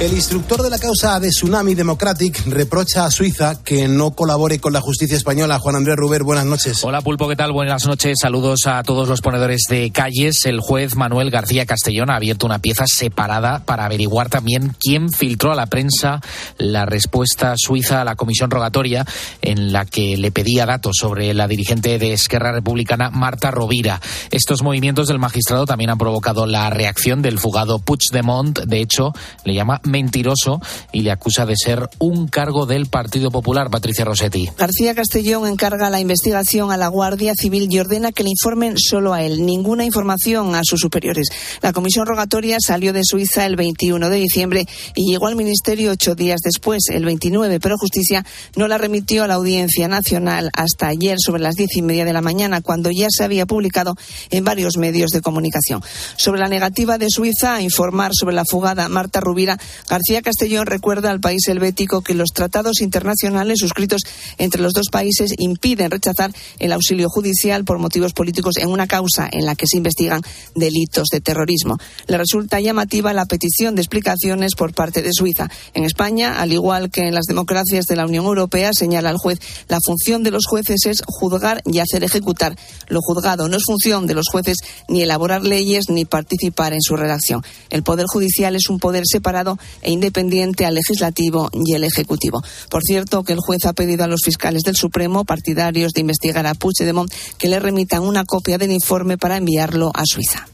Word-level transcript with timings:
El 0.00 0.12
instructor 0.12 0.60
de 0.60 0.70
la 0.70 0.78
causa 0.78 1.20
de 1.20 1.28
Tsunami 1.28 1.76
Democratic 1.76 2.44
reprocha 2.46 3.06
a 3.06 3.12
Suiza 3.12 3.62
que 3.62 3.86
no 3.86 4.10
colabore 4.10 4.58
con 4.58 4.72
la 4.72 4.80
justicia 4.80 5.16
española. 5.16 5.60
Juan 5.60 5.76
Andrés 5.76 5.94
Ruber, 5.96 6.24
buenas 6.24 6.44
noches. 6.44 6.82
Hola 6.82 7.00
Pulpo, 7.00 7.28
¿qué 7.28 7.36
tal? 7.36 7.52
Buenas 7.52 7.86
noches. 7.86 8.18
Saludos 8.20 8.66
a 8.66 8.82
todos 8.82 9.08
los 9.08 9.20
ponedores 9.20 9.62
de 9.70 9.92
calles. 9.92 10.46
El 10.46 10.58
juez 10.58 10.96
Manuel 10.96 11.30
García 11.30 11.64
Castellón 11.64 12.10
ha 12.10 12.16
abierto 12.16 12.44
una 12.44 12.58
pieza 12.58 12.86
separada 12.88 13.64
para 13.64 13.84
averiguar 13.84 14.28
también 14.28 14.74
quién 14.80 15.10
filtró 15.10 15.52
a 15.52 15.54
la 15.54 15.66
prensa 15.66 16.20
la 16.58 16.86
respuesta 16.86 17.54
suiza 17.56 18.00
a 18.00 18.04
la 18.04 18.16
comisión 18.16 18.50
rogatoria 18.50 19.06
en 19.42 19.72
la 19.72 19.86
que 19.86 20.16
le 20.16 20.32
pedía 20.32 20.66
datos 20.66 20.96
sobre 20.98 21.32
la 21.34 21.46
dirigente 21.46 22.00
de 22.00 22.12
Esquerra 22.14 22.50
Republicana 22.50 23.10
Marta 23.10 23.52
Rovira. 23.52 24.00
Estos 24.32 24.62
movimientos 24.62 25.06
del 25.06 25.20
magistrado 25.20 25.66
también 25.66 25.90
han 25.90 25.98
provocado 25.98 26.46
la 26.46 26.68
reacción 26.68 27.22
del 27.22 27.38
fugado 27.38 27.78
Puigdemont. 27.78 28.58
De 28.64 28.80
hecho, 28.80 29.12
le 29.44 29.54
llama 29.54 29.80
mentiroso 29.94 30.60
y 30.90 31.02
le 31.02 31.12
acusa 31.12 31.46
de 31.46 31.54
ser 31.56 31.88
un 32.00 32.26
cargo 32.26 32.66
del 32.66 32.86
Partido 32.86 33.30
Popular, 33.30 33.70
Patricia 33.70 34.04
Rossetti. 34.04 34.50
García 34.58 34.92
Castellón 34.92 35.46
encarga 35.46 35.88
la 35.88 36.00
investigación 36.00 36.72
a 36.72 36.76
la 36.76 36.88
Guardia 36.88 37.34
Civil 37.36 37.68
y 37.70 37.78
ordena 37.78 38.10
que 38.10 38.24
le 38.24 38.30
informen 38.30 38.74
solo 38.76 39.12
a 39.12 39.22
él, 39.22 39.46
ninguna 39.46 39.84
información 39.84 40.56
a 40.56 40.62
sus 40.64 40.80
superiores. 40.80 41.28
La 41.62 41.72
comisión 41.72 42.06
rogatoria 42.06 42.56
salió 42.58 42.92
de 42.92 43.02
Suiza 43.04 43.46
el 43.46 43.54
21 43.54 44.10
de 44.10 44.16
diciembre 44.16 44.66
y 44.96 45.12
llegó 45.12 45.28
al 45.28 45.36
Ministerio 45.36 45.92
ocho 45.92 46.16
días 46.16 46.40
después, 46.42 46.88
el 46.90 47.04
29, 47.04 47.60
pero 47.60 47.76
Justicia 47.78 48.26
no 48.56 48.66
la 48.66 48.78
remitió 48.78 49.22
a 49.22 49.28
la 49.28 49.34
Audiencia 49.34 49.86
Nacional 49.86 50.50
hasta 50.54 50.88
ayer 50.88 51.18
sobre 51.20 51.40
las 51.40 51.54
diez 51.54 51.76
y 51.76 51.82
media 51.82 52.04
de 52.04 52.12
la 52.12 52.20
mañana, 52.20 52.62
cuando 52.62 52.90
ya 52.90 53.06
se 53.10 53.22
había 53.22 53.46
publicado 53.46 53.94
en 54.30 54.42
varios 54.42 54.76
medios 54.76 55.12
de 55.12 55.20
comunicación. 55.20 55.82
Sobre 56.16 56.40
la 56.40 56.48
negativa 56.48 56.98
de 56.98 57.06
Suiza 57.10 57.54
a 57.54 57.62
informar 57.62 58.10
sobre 58.12 58.34
la 58.34 58.44
fugada 58.44 58.88
Marta 58.88 59.20
Rubira, 59.20 59.56
García 59.88 60.22
Castellón 60.22 60.66
recuerda 60.66 61.10
al 61.10 61.20
país 61.20 61.46
helvético 61.48 62.02
que 62.02 62.14
los 62.14 62.30
tratados 62.30 62.80
internacionales 62.80 63.58
suscritos 63.60 64.02
entre 64.38 64.62
los 64.62 64.72
dos 64.72 64.86
países 64.90 65.32
impiden 65.38 65.90
rechazar 65.90 66.32
el 66.58 66.72
auxilio 66.72 67.08
judicial 67.08 67.64
por 67.64 67.78
motivos 67.78 68.12
políticos 68.12 68.56
en 68.58 68.68
una 68.68 68.86
causa 68.86 69.28
en 69.30 69.46
la 69.46 69.54
que 69.54 69.66
se 69.66 69.76
investigan 69.76 70.22
delitos 70.54 71.08
de 71.12 71.20
terrorismo. 71.20 71.78
Le 72.06 72.18
resulta 72.18 72.60
llamativa 72.60 73.12
la 73.12 73.26
petición 73.26 73.74
de 73.74 73.82
explicaciones 73.82 74.54
por 74.54 74.74
parte 74.74 75.02
de 75.02 75.10
Suiza. 75.12 75.48
En 75.74 75.84
España, 75.84 76.40
al 76.40 76.52
igual 76.52 76.90
que 76.90 77.06
en 77.06 77.14
las 77.14 77.26
democracias 77.26 77.86
de 77.86 77.96
la 77.96 78.06
Unión 78.06 78.24
Europea, 78.24 78.70
señala 78.72 79.10
el 79.10 79.18
juez, 79.18 79.38
la 79.68 79.78
función 79.84 80.22
de 80.22 80.30
los 80.30 80.46
jueces 80.46 80.86
es 80.86 81.02
juzgar 81.06 81.62
y 81.64 81.78
hacer 81.78 82.04
ejecutar 82.04 82.56
lo 82.88 83.00
juzgado. 83.00 83.48
No 83.48 83.56
es 83.56 83.64
función 83.64 84.06
de 84.06 84.14
los 84.14 84.28
jueces 84.30 84.58
ni 84.88 85.02
elaborar 85.02 85.44
leyes 85.44 85.88
ni 85.88 86.04
participar 86.04 86.72
en 86.72 86.82
su 86.82 86.96
redacción. 86.96 87.42
El 87.70 87.82
Poder 87.82 88.06
Judicial 88.06 88.56
es 88.56 88.68
un 88.68 88.78
poder 88.78 89.04
separado 89.06 89.58
e 89.82 89.90
independiente 89.90 90.66
al 90.66 90.74
legislativo 90.74 91.50
y 91.52 91.74
el 91.74 91.84
ejecutivo. 91.84 92.42
Por 92.70 92.82
cierto, 92.82 93.22
que 93.22 93.32
el 93.32 93.40
juez 93.40 93.64
ha 93.66 93.72
pedido 93.72 94.04
a 94.04 94.08
los 94.08 94.22
fiscales 94.24 94.62
del 94.62 94.76
Supremo, 94.76 95.24
partidarios 95.24 95.92
de 95.92 96.00
investigar 96.00 96.46
a 96.46 96.54
Puigdemont, 96.54 97.12
que 97.38 97.48
le 97.48 97.60
remitan 97.60 98.02
una 98.02 98.24
copia 98.24 98.58
del 98.58 98.72
informe 98.72 99.18
para 99.18 99.36
enviarlo 99.36 99.90
a 99.94 100.02
Suiza. 100.04 100.46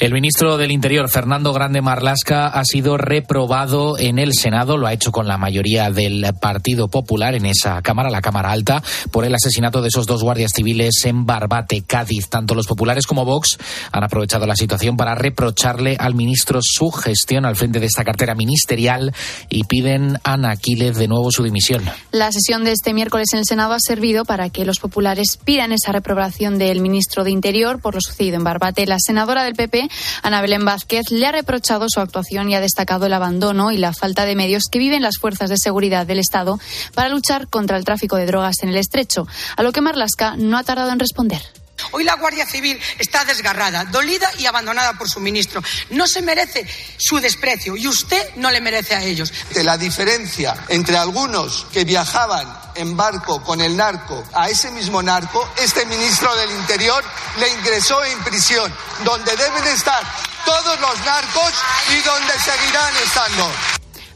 El 0.00 0.14
ministro 0.14 0.56
del 0.56 0.70
Interior, 0.70 1.10
Fernando 1.10 1.52
Grande 1.52 1.82
Marlasca, 1.82 2.46
ha 2.46 2.64
sido 2.64 2.96
reprobado 2.96 3.98
en 3.98 4.18
el 4.18 4.32
Senado, 4.32 4.78
lo 4.78 4.86
ha 4.86 4.94
hecho 4.94 5.12
con 5.12 5.28
la 5.28 5.36
mayoría 5.36 5.90
del 5.90 6.24
Partido 6.40 6.88
Popular 6.88 7.34
en 7.34 7.44
esa 7.44 7.82
Cámara, 7.82 8.08
la 8.08 8.22
Cámara 8.22 8.50
Alta, 8.50 8.82
por 9.10 9.26
el 9.26 9.34
asesinato 9.34 9.82
de 9.82 9.88
esos 9.88 10.06
dos 10.06 10.22
guardias 10.22 10.52
civiles 10.54 11.04
en 11.04 11.26
Barbate, 11.26 11.82
Cádiz. 11.82 12.30
Tanto 12.30 12.54
los 12.54 12.66
populares 12.66 13.06
como 13.06 13.26
Vox 13.26 13.58
han 13.92 14.02
aprovechado 14.02 14.46
la 14.46 14.56
situación 14.56 14.96
para 14.96 15.14
reprocharle 15.14 15.98
al 16.00 16.14
ministro 16.14 16.60
su 16.62 16.90
gestión 16.90 17.44
al 17.44 17.56
frente 17.56 17.78
de 17.78 17.84
esta 17.84 18.02
cartera 18.02 18.34
ministerial 18.34 19.12
y 19.50 19.64
piden 19.64 20.16
a 20.24 20.32
Ana 20.32 20.52
Aquiles 20.52 20.96
de 20.96 21.08
nuevo 21.08 21.30
su 21.30 21.42
dimisión. 21.42 21.84
La 22.10 22.32
sesión 22.32 22.64
de 22.64 22.72
este 22.72 22.94
miércoles 22.94 23.28
en 23.34 23.40
el 23.40 23.44
Senado 23.44 23.74
ha 23.74 23.80
servido 23.80 24.24
para 24.24 24.48
que 24.48 24.64
los 24.64 24.78
populares 24.78 25.38
pidan 25.44 25.72
esa 25.72 25.92
reprobación 25.92 26.56
del 26.56 26.80
ministro 26.80 27.22
de 27.22 27.32
Interior 27.32 27.82
por 27.82 27.96
lo 27.96 28.00
sucedido 28.00 28.36
en 28.36 28.44
Barbate. 28.44 28.86
La 28.86 28.96
senadora 28.98 29.44
del 29.44 29.56
PP 29.56 29.89
Ana 30.22 30.40
Belén 30.40 30.64
Vázquez 30.64 31.10
le 31.10 31.26
ha 31.26 31.32
reprochado 31.32 31.86
su 31.88 32.00
actuación 32.00 32.48
y 32.48 32.54
ha 32.54 32.60
destacado 32.60 33.06
el 33.06 33.12
abandono 33.12 33.72
y 33.72 33.78
la 33.78 33.92
falta 33.92 34.24
de 34.24 34.36
medios 34.36 34.64
que 34.70 34.78
viven 34.78 35.02
las 35.02 35.18
fuerzas 35.18 35.50
de 35.50 35.58
seguridad 35.58 36.06
del 36.06 36.18
Estado 36.18 36.58
para 36.94 37.08
luchar 37.08 37.48
contra 37.48 37.76
el 37.76 37.84
tráfico 37.84 38.16
de 38.16 38.26
drogas 38.26 38.62
en 38.62 38.70
el 38.70 38.76
estrecho, 38.76 39.26
a 39.56 39.62
lo 39.62 39.72
que 39.72 39.80
Marlasca 39.80 40.36
no 40.36 40.58
ha 40.58 40.64
tardado 40.64 40.92
en 40.92 40.98
responder. 40.98 41.42
Hoy 41.92 42.04
la 42.04 42.14
Guardia 42.14 42.46
Civil 42.46 42.80
está 42.98 43.24
desgarrada, 43.24 43.84
dolida 43.84 44.30
y 44.38 44.46
abandonada 44.46 44.94
por 44.94 45.08
su 45.08 45.20
ministro. 45.20 45.62
No 45.90 46.06
se 46.06 46.22
merece 46.22 46.66
su 46.96 47.18
desprecio 47.20 47.76
y 47.76 47.88
usted 47.88 48.34
no 48.36 48.50
le 48.50 48.60
merece 48.60 48.94
a 48.94 49.02
ellos. 49.02 49.32
La 49.54 49.76
diferencia 49.76 50.54
entre 50.68 50.96
algunos 50.96 51.66
que 51.72 51.84
viajaban 51.84 52.46
en 52.74 52.96
barco 52.96 53.42
con 53.42 53.60
el 53.60 53.76
narco 53.76 54.22
a 54.32 54.48
ese 54.48 54.70
mismo 54.70 55.02
narco, 55.02 55.48
este 55.62 55.84
ministro 55.86 56.34
del 56.36 56.50
Interior 56.52 57.04
le 57.38 57.48
ingresó 57.50 58.04
en 58.04 58.18
prisión, 58.20 58.72
donde 59.04 59.36
deben 59.36 59.66
estar 59.66 60.02
todos 60.44 60.80
los 60.80 60.98
narcos 61.04 61.52
y 61.90 62.00
donde 62.02 62.32
seguirán 62.38 62.96
estando. 63.04 63.50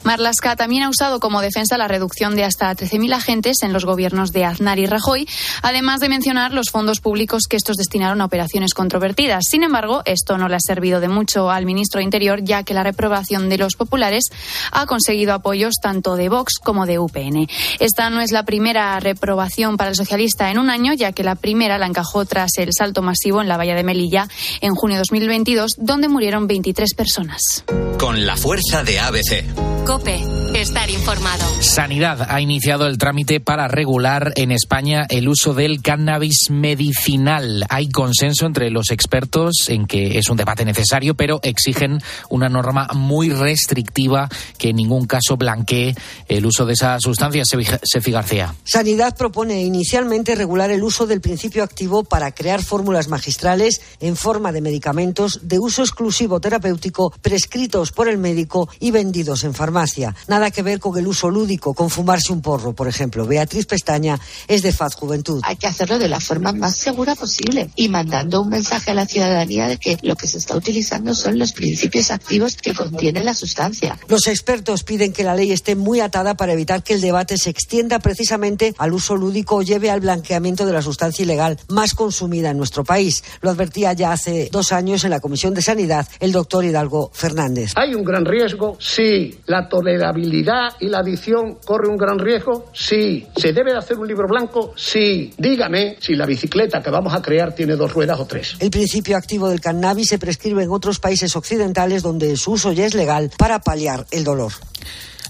Marlaska 0.04 0.54
también 0.54 0.82
ha 0.82 0.90
usado 0.90 1.18
como 1.18 1.40
defensa 1.40 1.78
la 1.78 1.88
reducción 1.88 2.36
de 2.36 2.44
hasta 2.44 2.70
13.000 2.74 3.14
agentes 3.14 3.62
en 3.62 3.72
los 3.72 3.84
gobiernos 3.84 4.32
de 4.32 4.44
Aznar 4.44 4.78
y 4.78 4.86
Rajoy, 4.86 5.26
además 5.62 6.00
de 6.00 6.10
mencionar 6.10 6.52
los 6.52 6.70
fondos 6.70 7.00
públicos 7.00 7.44
que 7.48 7.56
estos 7.56 7.76
destinaron 7.76 8.20
a 8.20 8.26
operaciones 8.26 8.74
controvertidas. 8.74 9.44
Sin 9.48 9.62
embargo, 9.62 10.02
esto 10.04 10.36
no 10.36 10.48
le 10.48 10.56
ha 10.56 10.60
servido 10.60 11.00
de 11.00 11.08
mucho 11.08 11.50
al 11.50 11.64
ministro 11.64 11.98
de 11.98 12.04
Interior, 12.04 12.40
ya 12.42 12.62
que 12.62 12.74
la 12.74 12.82
reprobación 12.82 13.48
de 13.48 13.58
los 13.58 13.76
populares 13.76 14.24
ha 14.72 14.86
conseguido 14.86 15.32
apoyos 15.32 15.74
tanto 15.80 16.16
de 16.16 16.28
Vox 16.28 16.58
como 16.62 16.86
de 16.86 16.98
UPN. 16.98 17.48
Esta 17.80 18.10
no 18.10 18.20
es 18.20 18.30
la 18.30 18.44
primera 18.44 19.00
reprobación 19.00 19.76
para 19.76 19.90
el 19.90 19.96
socialista 19.96 20.50
en 20.50 20.58
un 20.58 20.70
año, 20.70 20.92
ya 20.92 21.12
que 21.12 21.24
la 21.24 21.34
primera 21.34 21.78
la 21.78 21.86
encajó 21.86 22.24
tras 22.26 22.58
el 22.58 22.70
salto 22.76 23.02
masivo 23.02 23.40
en 23.40 23.48
la 23.48 23.56
valla 23.56 23.74
de 23.74 23.84
Melilla 23.84 24.28
en 24.60 24.74
junio 24.74 24.96
de 24.96 25.00
2022, 25.00 25.72
donde 25.78 26.08
murieron 26.08 26.46
23 26.46 26.94
personas. 26.94 27.64
Con 27.98 28.26
la 28.26 28.36
fuerza 28.36 28.84
de 28.84 28.98
ABC. 29.00 29.84
Cope, 29.94 30.20
estar 30.54 30.90
informado. 30.90 31.44
Sanidad 31.60 32.26
ha 32.28 32.40
iniciado 32.40 32.88
el 32.88 32.98
trámite 32.98 33.38
para 33.38 33.68
regular 33.68 34.32
en 34.34 34.50
España 34.50 35.06
el 35.08 35.28
uso 35.28 35.54
del 35.54 35.82
cannabis 35.82 36.50
medicinal. 36.50 37.64
Hay 37.68 37.90
consenso 37.90 38.44
entre 38.44 38.70
los 38.70 38.90
expertos 38.90 39.68
en 39.68 39.86
que 39.86 40.18
es 40.18 40.28
un 40.30 40.36
debate 40.36 40.64
necesario, 40.64 41.14
pero 41.14 41.38
exigen 41.44 42.00
una 42.28 42.48
norma 42.48 42.88
muy 42.92 43.30
restrictiva 43.30 44.28
que 44.58 44.70
en 44.70 44.76
ningún 44.76 45.06
caso 45.06 45.36
blanquee 45.36 45.94
el 46.26 46.44
uso 46.44 46.66
de 46.66 46.72
esa 46.72 46.98
sustancia. 46.98 47.44
Sefi 47.44 48.10
García. 48.10 48.52
Sanidad 48.64 49.16
propone 49.16 49.62
inicialmente 49.62 50.34
regular 50.34 50.72
el 50.72 50.82
uso 50.82 51.06
del 51.06 51.20
principio 51.20 51.62
activo 51.62 52.02
para 52.02 52.32
crear 52.32 52.64
fórmulas 52.64 53.06
magistrales 53.06 53.80
en 54.00 54.16
forma 54.16 54.50
de 54.50 54.60
medicamentos 54.60 55.38
de 55.44 55.60
uso 55.60 55.82
exclusivo 55.82 56.40
terapéutico 56.40 57.14
prescritos 57.22 57.92
por 57.92 58.08
el 58.08 58.18
médico 58.18 58.68
y 58.80 58.90
vendidos 58.90 59.44
en 59.44 59.54
farmacia. 59.54 59.83
Nada 60.28 60.50
que 60.50 60.62
ver 60.62 60.80
con 60.80 60.96
el 60.98 61.06
uso 61.06 61.30
lúdico, 61.30 61.74
con 61.74 61.90
fumarse 61.90 62.32
un 62.32 62.40
porro, 62.40 62.72
por 62.72 62.88
ejemplo. 62.88 63.26
Beatriz 63.26 63.66
Pestaña 63.66 64.18
es 64.48 64.62
de 64.62 64.72
Faz 64.72 64.94
Juventud. 64.94 65.40
Hay 65.44 65.56
que 65.56 65.66
hacerlo 65.66 65.98
de 65.98 66.08
la 66.08 66.20
forma 66.20 66.52
más 66.52 66.76
segura 66.76 67.14
posible 67.14 67.70
y 67.76 67.88
mandando 67.88 68.42
un 68.42 68.48
mensaje 68.48 68.90
a 68.90 68.94
la 68.94 69.06
ciudadanía 69.06 69.68
de 69.68 69.78
que 69.78 69.98
lo 70.02 70.16
que 70.16 70.26
se 70.26 70.38
está 70.38 70.56
utilizando 70.56 71.14
son 71.14 71.38
los 71.38 71.52
principios 71.52 72.10
activos 72.10 72.56
que 72.56 72.74
contiene 72.74 73.22
la 73.22 73.34
sustancia. 73.34 73.98
Los 74.08 74.26
expertos 74.26 74.84
piden 74.84 75.12
que 75.12 75.24
la 75.24 75.34
ley 75.34 75.52
esté 75.52 75.76
muy 75.76 76.00
atada 76.00 76.36
para 76.36 76.52
evitar 76.52 76.82
que 76.82 76.94
el 76.94 77.00
debate 77.00 77.38
se 77.38 77.50
extienda 77.50 77.98
precisamente 77.98 78.74
al 78.78 78.92
uso 78.92 79.16
lúdico 79.16 79.56
o 79.56 79.62
lleve 79.62 79.90
al 79.90 80.00
blanqueamiento 80.00 80.66
de 80.66 80.72
la 80.72 80.82
sustancia 80.82 81.22
ilegal 81.22 81.58
más 81.68 81.94
consumida 81.94 82.50
en 82.50 82.58
nuestro 82.58 82.84
país. 82.84 83.22
Lo 83.40 83.50
advertía 83.50 83.92
ya 83.92 84.12
hace 84.12 84.48
dos 84.50 84.72
años 84.72 85.04
en 85.04 85.10
la 85.10 85.20
Comisión 85.20 85.54
de 85.54 85.62
Sanidad 85.62 86.08
el 86.20 86.32
doctor 86.32 86.64
Hidalgo 86.64 87.10
Fernández. 87.12 87.72
¿Hay 87.76 87.94
un 87.94 88.04
gran 88.04 88.24
riesgo? 88.24 88.76
Sí. 88.80 89.38
La 89.46 89.68
tolerabilidad 89.74 90.74
y 90.78 90.88
la 90.88 90.98
adicción 90.98 91.58
corre 91.64 91.88
un 91.88 91.96
gran 91.96 92.16
riesgo? 92.20 92.66
Sí. 92.72 93.26
¿Se 93.34 93.52
debe 93.52 93.72
de 93.72 93.78
hacer 93.78 93.98
un 93.98 94.06
libro 94.06 94.28
blanco? 94.28 94.72
Sí. 94.76 95.34
Dígame 95.36 95.96
si 95.98 96.14
la 96.14 96.26
bicicleta 96.26 96.80
que 96.80 96.90
vamos 96.90 97.12
a 97.12 97.20
crear 97.20 97.56
tiene 97.56 97.74
dos 97.74 97.92
ruedas 97.92 98.20
o 98.20 98.24
tres. 98.24 98.54
El 98.60 98.70
principio 98.70 99.16
activo 99.16 99.48
del 99.48 99.60
cannabis 99.60 100.10
se 100.10 100.18
prescribe 100.20 100.62
en 100.62 100.70
otros 100.70 101.00
países 101.00 101.34
occidentales 101.34 102.04
donde 102.04 102.36
su 102.36 102.52
uso 102.52 102.70
ya 102.70 102.86
es 102.86 102.94
legal 102.94 103.32
para 103.36 103.58
paliar 103.58 104.06
el 104.12 104.22
dolor. 104.22 104.52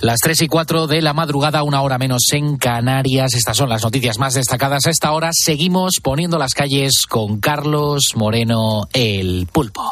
Las 0.00 0.18
3 0.20 0.42
y 0.42 0.48
4 0.48 0.86
de 0.88 1.00
la 1.00 1.14
madrugada, 1.14 1.62
una 1.62 1.80
hora 1.80 1.96
menos 1.96 2.24
en 2.32 2.58
Canarias. 2.58 3.32
Estas 3.32 3.56
son 3.56 3.70
las 3.70 3.82
noticias 3.82 4.18
más 4.18 4.34
destacadas 4.34 4.86
a 4.86 4.90
esta 4.90 5.12
hora. 5.12 5.30
Seguimos 5.32 6.00
poniendo 6.02 6.36
las 6.36 6.52
calles 6.52 7.06
con 7.08 7.40
Carlos 7.40 8.02
Moreno, 8.14 8.82
el 8.92 9.48
pulpo. 9.50 9.82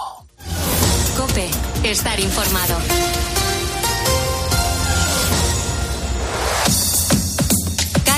Cope, 1.16 1.48
estar 1.84 2.20
informado. 2.20 2.76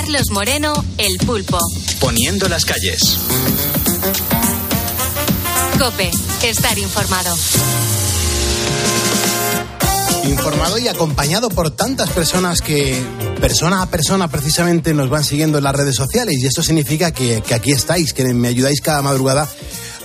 Carlos 0.05 0.29
Moreno, 0.29 0.85
El 0.99 1.17
Pulpo. 1.25 1.57
Poniendo 1.99 2.47
las 2.47 2.63
calles. 2.63 3.17
Cope, 5.79 6.11
estar 6.43 6.77
informado. 6.77 7.35
Informado 10.25 10.77
y 10.77 10.87
acompañado 10.89 11.49
por 11.49 11.71
tantas 11.71 12.11
personas 12.11 12.61
que 12.61 13.01
persona 13.41 13.81
a 13.81 13.89
persona 13.89 14.27
precisamente 14.27 14.93
nos 14.93 15.09
van 15.09 15.23
siguiendo 15.23 15.57
en 15.57 15.63
las 15.63 15.75
redes 15.75 15.95
sociales 15.95 16.35
y 16.37 16.45
esto 16.45 16.61
significa 16.61 17.11
que, 17.11 17.41
que 17.41 17.55
aquí 17.55 17.71
estáis, 17.71 18.13
que 18.13 18.31
me 18.31 18.49
ayudáis 18.49 18.81
cada 18.81 19.01
madrugada 19.01 19.49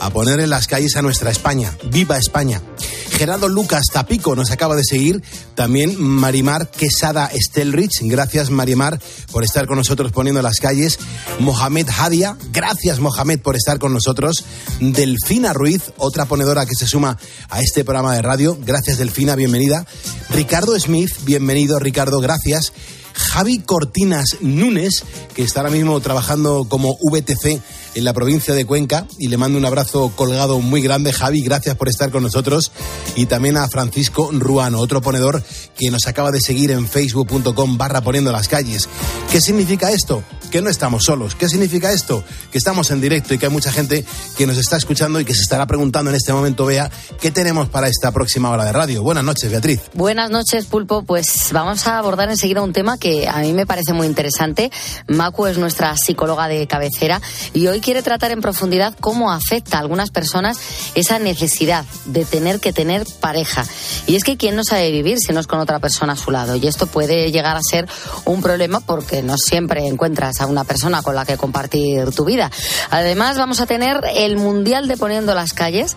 a 0.01 0.11
poner 0.11 0.41
en 0.41 0.51
las 0.51 0.67
calles 0.67 0.97
a 0.97 1.03
nuestra 1.03 1.31
España. 1.31 1.77
¡Viva 1.91 2.19
España! 2.19 2.63
Gerardo 3.11 3.49
Lucas 3.49 3.85
Tapico 3.93 4.35
nos 4.35 4.51
acaba 4.51 4.75
de 4.75 4.85
seguir. 4.85 5.23
También 5.55 6.01
Marimar 6.01 6.71
Quesada 6.71 7.31
Stelrich. 7.35 8.01
Gracias, 8.03 8.49
Marimar, 8.49 8.99
por 9.31 9.45
estar 9.45 9.67
con 9.67 9.77
nosotros 9.77 10.11
poniendo 10.11 10.41
las 10.41 10.59
calles. 10.59 10.99
Mohamed 11.39 11.87
Hadia. 11.91 12.37
Gracias, 12.51 12.99
Mohamed, 12.99 13.41
por 13.41 13.57
estar 13.57 13.79
con 13.79 13.93
nosotros. 13.93 14.45
Delfina 14.81 15.53
Ruiz, 15.53 15.93
otra 15.99 16.25
ponedora 16.25 16.65
que 16.65 16.75
se 16.75 16.87
suma 16.87 17.19
a 17.51 17.61
este 17.61 17.85
programa 17.85 18.15
de 18.15 18.23
radio. 18.23 18.57
Gracias, 18.65 18.97
Delfina, 18.97 19.37
bienvenida. 19.37 19.85
Ricardo 20.31 20.79
Smith, 20.81 21.13
bienvenido, 21.25 21.79
Ricardo, 21.79 22.21
gracias. 22.21 22.73
Javi 23.13 23.59
Cortinas 23.59 24.39
Núñez, 24.41 25.05
que 25.35 25.43
está 25.43 25.61
ahora 25.61 25.73
mismo 25.73 26.01
trabajando 26.01 26.67
como 26.69 26.97
VTC 27.03 27.61
en 27.95 28.05
la 28.05 28.13
provincia 28.13 28.55
de 28.55 28.65
Cuenca 28.65 29.07
y 29.19 29.29
le 29.29 29.37
mando 29.37 29.59
un 29.59 29.65
abrazo 29.65 30.13
colgado 30.15 30.61
muy 30.61 30.83
grande. 30.83 31.13
Javi, 31.13 31.43
gracias 31.43 31.77
por 31.77 31.89
estar 31.89 32.11
con 32.11 32.23
nosotros. 32.23 32.73
Y 33.17 33.27
también 33.27 33.57
a 33.57 33.69
Francisco 33.69 34.31
Ruano, 34.33 34.79
otro 34.79 35.01
ponedor 35.01 35.43
que 35.77 35.91
nos 35.91 36.07
acaba 36.07 36.31
de 36.31 36.41
seguir 36.41 36.71
en 36.71 36.87
facebook.com 36.87 37.79
barra 37.79 38.01
poniendo 38.01 38.33
las 38.33 38.49
calles. 38.49 38.89
¿Qué 39.31 39.41
significa 39.41 39.91
esto? 39.91 40.23
Que 40.51 40.63
no 40.63 40.71
estamos 40.71 41.05
solos. 41.05 41.35
¿Qué 41.35 41.49
significa 41.49 41.93
esto? 41.93 42.25
Que 42.51 42.59
estamos 42.59 42.91
en 42.91 43.01
directo 43.01 43.35
y 43.35 43.39
que 43.39 43.47
hay 43.47 43.53
mucha 43.53 43.73
gente 43.73 44.05
que 44.37 44.47
nos 44.47 44.57
está 44.57 44.77
escuchando 44.77 45.21
y 45.21 45.25
que 45.25 45.35
se 45.35 45.43
estará 45.43 45.67
preguntando 45.67 46.11
en 46.11 46.17
este 46.17 46.33
momento, 46.33 46.67
vea, 46.67 46.91
¿qué 47.21 47.31
tenemos 47.31 47.69
para 47.69 47.89
esta 47.89 48.13
próxima 48.13 48.51
hora 48.51 48.65
de 48.65 48.73
radio? 48.73 49.03
Buenas 49.03 49.25
noches, 49.25 49.51
Beatriz. 49.51 49.81
Buenas 49.95 50.31
noches, 50.31 50.67
Pulpo. 50.67 51.03
Pues 51.03 51.51
vamos 51.53 51.87
a 51.87 51.99
abordar 51.99 52.31
enseguida 52.31 52.63
un 52.63 52.73
tema 52.73 52.99
que 52.99 53.29
a 53.29 53.39
mí 53.39 53.53
me 53.53 53.67
parece 53.67 53.93
muy 53.93 54.07
interesante. 54.07 54.71
Macu 55.09 55.47
es 55.47 55.59
nuestra 55.59 55.97
psicóloga 55.97 56.49
de 56.49 56.67
cabecera 56.67 57.21
y 57.55 57.67
hoy 57.67 57.80
quiere 57.81 58.03
tratar 58.03 58.31
en 58.31 58.41
profundidad 58.41 58.95
cómo 59.01 59.33
afecta 59.33 59.77
a 59.77 59.81
algunas 59.81 60.11
personas 60.11 60.59
esa 60.95 61.19
necesidad 61.19 61.85
de 62.05 62.25
tener 62.25 62.61
que 62.61 62.73
tener 62.73 63.07
pareja. 63.21 63.65
Y 64.07 64.17
es 64.17 64.25
que 64.25 64.37
quién 64.37 64.57
no 64.57 64.65
sabe 64.65 64.91
vivir 64.91 65.19
si 65.19 65.33
no 65.33 65.41
es 65.41 65.47
con 65.47 65.59
otra 65.59 65.79
persona 65.79 66.15
a 66.15 66.17
su 66.17 66.31
lado. 66.31 66.57
Y 66.57 66.67
esto 66.67 66.87
puede 66.87 67.31
llegar 67.33 67.57
a 67.57 67.63
ser 67.63 67.89
un 68.25 68.43
problema 68.43 68.81
porque 68.81 69.23
no 69.23 69.37
siempre 69.39 69.87
encuentras 69.87 70.41
a 70.41 70.47
una 70.47 70.65
persona 70.65 71.03
con 71.03 71.15
la 71.15 71.25
que 71.25 71.37
compartir 71.37 72.11
tu 72.13 72.25
vida. 72.25 72.51
Además, 72.91 73.39
vamos 73.39 73.61
a 73.61 73.67
tener 73.67 74.01
el 74.15 74.37
Mundial 74.37 74.89
de 74.89 74.97
Poniendo 74.97 75.35
las 75.35 75.53
Calles 75.53 75.97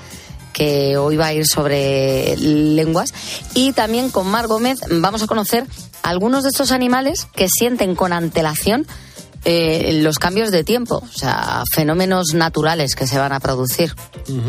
que 0.53 0.97
hoy 0.97 1.17
va 1.17 1.27
a 1.27 1.33
ir 1.33 1.45
sobre 1.47 2.37
lenguas. 2.37 3.13
Y 3.53 3.73
también 3.73 4.09
con 4.09 4.27
Mar 4.27 4.47
Gómez 4.47 4.79
vamos 4.89 5.23
a 5.23 5.27
conocer 5.27 5.65
algunos 6.03 6.43
de 6.43 6.49
estos 6.49 6.71
animales 6.71 7.27
que 7.35 7.47
sienten 7.49 7.95
con 7.95 8.13
antelación 8.13 8.85
eh, 9.45 9.99
los 10.01 10.19
cambios 10.19 10.51
de 10.51 10.63
tiempo, 10.63 11.03
o 11.03 11.17
sea, 11.17 11.63
fenómenos 11.73 12.33
naturales 12.33 12.95
que 12.95 13.07
se 13.07 13.17
van 13.17 13.33
a 13.33 13.39
producir. 13.41 13.93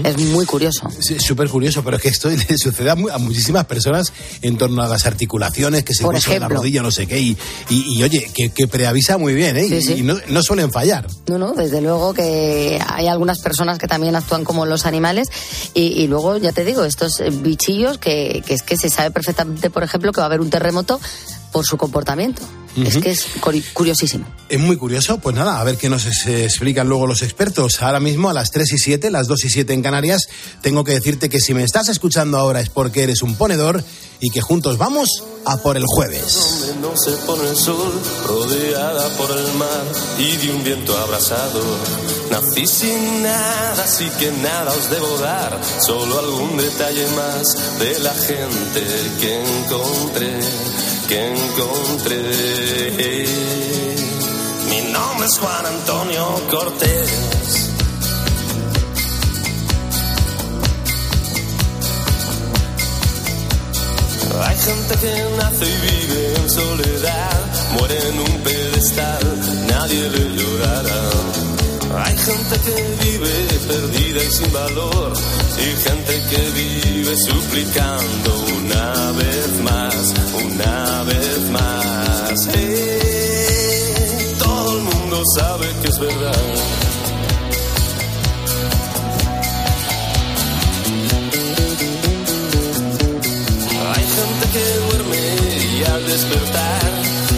Es 0.04 0.16
muy 0.18 0.46
curioso. 0.46 0.88
Es 0.98 1.22
súper 1.22 1.48
curioso, 1.48 1.82
pero 1.82 1.96
es 1.96 2.02
que 2.02 2.08
esto 2.08 2.30
le 2.48 2.58
sucede 2.58 2.90
a, 2.90 2.94
muchísimas 2.94 3.64
personas 3.66 4.12
en 4.42 4.56
torno 4.56 4.82
a 4.82 4.88
las 4.88 5.06
articulaciones, 5.06 5.84
que 5.84 5.94
se 5.94 6.04
en 6.04 6.40
la 6.40 6.48
rodilla, 6.48 6.82
no 6.82 6.92
sé 6.92 7.06
qué, 7.06 7.18
y, 7.18 7.36
y, 7.68 8.02
oye, 8.02 8.30
que, 8.32 8.68
preavisa 8.68 9.18
muy 9.18 9.34
bien, 9.34 9.56
¿eh? 9.56 9.66
y, 9.66 10.02
no, 10.02 10.16
no, 10.28 10.42
suelen 10.42 10.70
fallar. 10.70 11.06
No, 11.26 11.38
no, 11.38 11.52
desde 11.52 11.80
luego 11.80 12.14
que 12.14 12.80
hay 12.86 13.08
algunas 13.08 13.40
personas 13.40 13.78
que 13.78 13.86
también 13.88 14.14
actúan 14.16 14.44
como 14.44 14.64
los 14.64 14.86
animales, 14.86 15.28
y, 15.74 16.06
luego, 16.06 16.36
ya 16.36 16.52
te 16.52 16.64
digo, 16.64 16.84
estos 16.84 17.22
bichillos 17.42 17.98
que, 17.98 18.42
que 18.46 18.54
es 18.54 18.62
que 18.62 18.76
se 18.76 18.90
sabe 18.90 19.10
perfectamente, 19.10 19.70
por 19.70 19.82
ejemplo, 19.82 20.12
que 20.12 20.20
va 20.20 20.24
a 20.24 20.28
haber 20.28 20.40
un 20.40 20.50
terremoto 20.50 21.00
por 21.52 21.64
su 21.66 21.76
comportamiento. 21.76 22.42
Es 22.76 22.98
que 22.98 23.10
es 23.10 23.26
curiosísimo. 23.72 24.26
Es 24.48 24.58
muy 24.58 24.76
curioso. 24.76 25.18
Pues 25.18 25.36
nada, 25.36 25.60
a 25.60 25.64
ver 25.64 25.76
qué 25.76 25.88
nos 25.88 26.06
explican 26.26 26.88
luego 26.88 27.06
los 27.06 27.22
expertos. 27.22 27.80
Ahora 27.82 28.00
mismo 28.00 28.30
a 28.30 28.32
las 28.32 28.50
3 28.50 28.72
y 28.72 28.78
7, 28.78 29.10
las 29.10 29.28
2 29.28 29.44
y 29.44 29.50
7 29.50 29.72
en 29.72 29.82
Canarias, 29.82 30.28
tengo 30.60 30.84
que 30.84 30.92
decirte 30.92 31.28
que 31.28 31.40
si 31.40 31.54
me 31.54 31.62
estás 31.62 31.88
escuchando 31.88 32.38
ahora 32.38 32.60
es 32.60 32.68
porque 32.68 33.04
eres 33.04 33.22
un 33.22 33.36
ponedor 33.36 33.84
y 34.20 34.30
que 34.30 34.40
juntos 34.40 34.78
vamos 34.78 35.22
a 35.44 35.56
por 35.58 35.76
el 35.76 35.84
jueves. 35.86 36.74
No 36.80 36.96
se 36.96 37.12
pone 37.26 37.48
el 37.48 37.56
sol, 37.56 37.92
rodeada 38.26 39.08
por 39.16 39.30
el 39.30 39.52
mar 39.54 39.84
y 40.18 40.36
de 40.36 40.52
un 40.52 40.64
viento 40.64 40.96
abrazado. 40.98 41.62
Nací 42.30 42.66
sin 42.66 43.22
nada, 43.22 43.84
así 43.84 44.08
que 44.18 44.32
nada 44.32 44.72
os 44.72 44.90
debo 44.90 45.18
dar, 45.18 45.60
solo 45.80 46.18
algún 46.18 46.56
detalle 46.56 47.06
más 47.10 47.78
de 47.78 47.98
la 48.00 48.14
gente 48.14 48.82
que 49.20 49.42
encontré 49.42 50.38
que 51.08 51.32
encontré. 51.32 52.20
Mi 54.68 54.80
nombre 54.92 55.26
es 55.26 55.38
Juan 55.38 55.66
Antonio 55.66 56.40
Cortés. 56.50 57.70
Hay 64.46 64.56
gente 64.56 64.94
que 65.00 65.12
nace 65.36 65.64
y 65.64 65.76
vive 65.86 66.34
en 66.36 66.50
soledad, 66.50 67.40
muere 67.78 68.08
en 68.08 68.18
un 68.18 68.40
pedestal, 68.42 69.22
nadie 69.68 70.10
le 70.10 70.36
llorará. 70.36 71.63
Hay 71.92 72.16
gente 72.16 72.60
que 72.64 73.04
vive 73.04 73.46
perdida 73.68 74.22
y 74.24 74.30
sin 74.32 74.52
valor 74.52 75.12
y 75.58 75.88
gente 75.88 76.22
que 76.30 76.50
vive 76.50 77.16
suplicando 77.16 78.44
una 78.58 79.12
vez 79.12 79.60
más, 79.62 80.14
una 80.44 81.02
vez 81.04 81.50
más. 81.50 82.48
Eh, 82.54 84.34
todo 84.38 84.76
el 84.76 84.82
mundo 84.82 85.22
sabe 85.36 85.66
que 85.82 85.88
es 85.88 85.98
verdad. 85.98 86.44
Hay 93.94 94.04
gente 94.18 94.44
que 94.52 94.64
duerme 94.84 95.78
y 95.78 95.84
al 95.84 96.06
despertar 96.06 96.92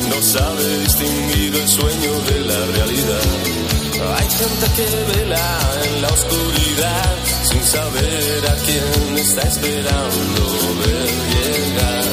no 0.09 0.23
sabe 0.23 0.79
distinguir 0.81 1.55
el 1.57 1.69
sueño 1.69 2.13
de 2.31 2.41
la 2.41 2.67
realidad. 2.67 3.76
Hay 3.99 4.29
gente 4.29 4.67
que 4.77 4.87
vela 5.11 5.59
en 5.85 6.03
la 6.03 6.09
oscuridad 6.09 7.17
sin 7.45 7.63
saber 7.65 8.47
a 8.47 8.55
quién 8.67 9.19
está 9.19 9.43
esperando 9.49 10.43
ver 10.81 11.09
llegar, 11.33 12.05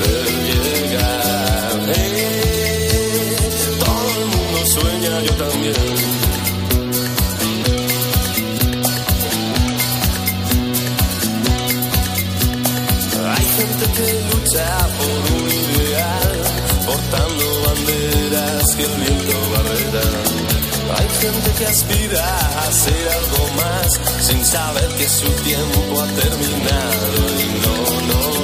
ver 0.00 0.28
llegar. 0.46 1.80
Eh, 1.96 3.36
todo 3.80 4.10
el 4.20 4.26
mundo 4.34 4.66
sueña, 4.66 5.20
yo 5.22 5.32
también. 5.34 5.74
Hay 13.34 13.46
gente 13.58 13.84
que 13.96 14.06
lucha 14.30 14.68
por 14.96 15.20
un 15.34 15.46
ideal, 15.50 16.34
portando 16.86 17.46
banderas 17.66 18.66
que 18.76 18.84
el 18.84 18.94
viento 19.00 19.36
barrerá. 19.50 20.25
Gente 21.20 21.50
que 21.58 21.64
aspira 21.64 22.22
a 22.24 22.68
hacer 22.68 23.08
algo 23.08 23.48
más 23.56 24.00
sin 24.20 24.44
saber 24.44 24.88
que 24.98 25.08
su 25.08 25.26
tiempo 25.42 26.00
ha 26.00 26.06
terminado 26.08 27.18
y 27.40 27.48
no, 27.64 27.76
no, 28.08 28.35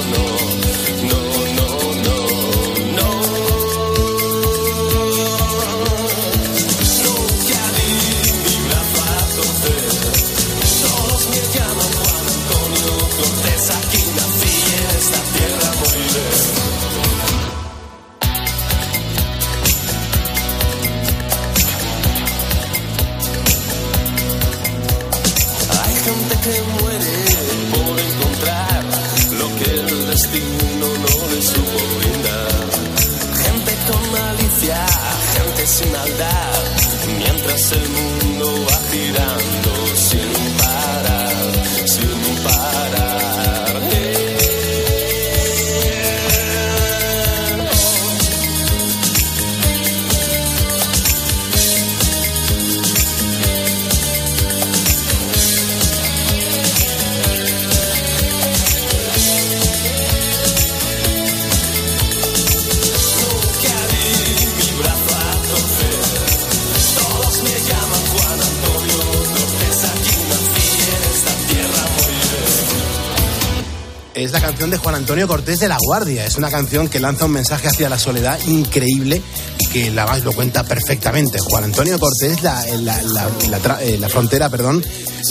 de 74.72 74.78
Juan 74.78 74.94
Antonio 74.94 75.28
Cortés 75.28 75.60
de 75.60 75.68
La 75.68 75.76
Guardia. 75.78 76.24
Es 76.24 76.36
una 76.36 76.50
canción 76.50 76.88
que 76.88 76.98
lanza 76.98 77.26
un 77.26 77.32
mensaje 77.32 77.68
hacia 77.68 77.90
la 77.90 77.98
soledad 77.98 78.38
increíble 78.46 79.22
que 79.70 79.90
la 79.90 80.06
más 80.06 80.24
lo 80.24 80.32
cuenta 80.32 80.64
perfectamente. 80.64 81.38
Juan 81.38 81.64
Antonio 81.64 81.98
Cortés, 81.98 82.42
la, 82.42 82.64
la, 82.80 83.80
eh, 83.82 84.00
frontera, 84.08 84.48
perdón, 84.48 84.82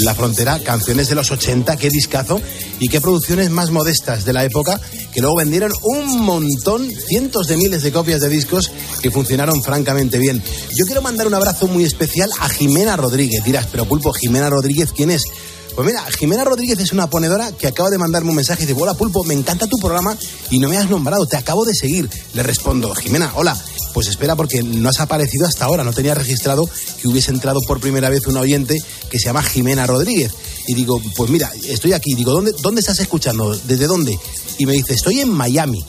la 0.02 0.14
frontera, 0.14 0.60
canciones 0.60 1.10
de 1.10 1.16
los 1.16 1.32
80, 1.32 1.76
qué 1.78 1.90
discazo 1.90 2.40
y 2.80 2.88
qué 2.88 3.02
producciones 3.02 3.50
más 3.50 3.72
modestas 3.72 4.26
de 4.26 4.34
la 4.34 4.44
época 4.44 4.80
que 5.12 5.22
luego 5.22 5.38
vendieron 5.38 5.72
un 5.82 6.22
montón, 6.22 6.88
cientos 6.92 7.48
de 7.48 7.58
miles 7.58 7.82
de 7.82 7.92
copias 7.92 8.22
de 8.22 8.30
discos 8.30 8.72
que 9.02 9.10
funcionaron 9.10 9.64
francamente 9.64 10.20
bien. 10.20 10.42
Yo 10.78 10.86
quiero 10.86 11.02
mandar 11.02 11.26
un 11.26 11.34
abrazo 11.34 11.68
muy 11.68 11.84
especial 11.84 12.30
a 12.40 12.48
Jimena 12.48 12.96
Rodríguez. 12.96 13.44
Dirás, 13.44 13.68
pero 13.72 13.86
Pulpo, 13.86 14.14
Jimena 14.14 14.50
Rodríguez, 14.52 14.92
¿quién 14.96 15.10
es? 15.10 15.24
Pues 15.76 15.88
mira, 15.88 16.04
Jimena 16.12 16.44
Rodríguez 16.44 16.80
es 16.80 16.92
una 16.92 17.10
ponedora 17.10 17.54
que 17.54 17.68
acaba 17.68 17.90
de 17.90 17.98
mandarme 17.98 18.30
un 18.30 18.36
mensaje 18.36 18.64
y 18.64 18.66
dice, 18.66 18.80
hola 18.80 18.94
Pulpo, 18.94 19.24
me 19.24 19.34
encanta 19.34 19.68
tu 19.68 19.78
programa 19.78 20.18
y 20.50 20.60
no 20.60 20.68
me 20.68 20.78
has 20.78 20.90
nombrado, 20.90 21.26
te 21.26 21.38
acabo 21.38 21.64
de 21.64 21.74
seguir. 21.74 22.10
Le 22.34 22.44
respondo, 22.44 22.94
Jimena, 22.94 23.32
hola, 23.36 23.58
pues 23.94 24.08
espera 24.08 24.36
porque 24.36 24.64
no 24.64 24.90
has 24.90 25.00
aparecido 25.00 25.48
hasta 25.48 25.66
ahora, 25.66 25.84
no 25.86 25.94
tenía 25.94 26.14
registrado 26.14 26.70
que 27.02 27.08
hubiese 27.08 27.32
entrado 27.32 27.60
por 27.66 27.80
primera 27.80 28.10
vez 28.10 28.28
un 28.28 28.36
oyente 28.36 28.78
que 29.10 29.18
se 29.18 29.26
llama 29.26 29.44
Jimena 29.44 29.88
Rodríguez. 29.88 30.34
Y 30.68 30.76
digo, 30.76 31.02
pues 31.16 31.30
mira, 31.30 31.50
estoy 31.68 31.94
aquí, 31.94 32.16
digo, 32.16 32.34
¿dónde, 32.34 32.54
dónde 32.62 32.82
estás 32.82 33.00
escuchando? 33.00 33.56
¿Desde 33.56 33.88
dónde? 33.88 34.20
Y 34.58 34.66
me 34.66 34.74
dice, 34.74 34.94
estoy 34.94 35.22
en 35.22 35.30
Miami. 35.30 35.84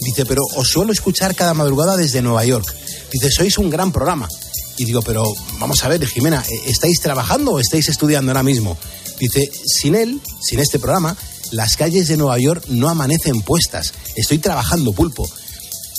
Dice, 0.00 0.26
pero 0.26 0.42
os 0.56 0.68
suelo 0.68 0.92
escuchar 0.92 1.34
cada 1.34 1.54
madrugada 1.54 1.96
desde 1.96 2.22
Nueva 2.22 2.44
York. 2.44 2.72
Dice, 3.12 3.30
sois 3.30 3.58
un 3.58 3.70
gran 3.70 3.92
programa. 3.92 4.28
Y 4.76 4.84
digo, 4.84 5.02
pero 5.02 5.24
vamos 5.58 5.84
a 5.84 5.88
ver, 5.88 6.04
Jimena, 6.06 6.44
¿estáis 6.66 7.00
trabajando 7.00 7.52
o 7.52 7.60
estáis 7.60 7.88
estudiando 7.88 8.32
ahora 8.32 8.42
mismo? 8.42 8.76
Dice, 9.18 9.50
sin 9.66 9.94
él, 9.94 10.20
sin 10.40 10.58
este 10.58 10.78
programa, 10.78 11.16
las 11.52 11.76
calles 11.76 12.08
de 12.08 12.16
Nueva 12.16 12.38
York 12.38 12.64
no 12.68 12.88
amanecen 12.88 13.40
puestas. 13.42 13.92
Estoy 14.16 14.38
trabajando 14.38 14.92
pulpo. 14.92 15.28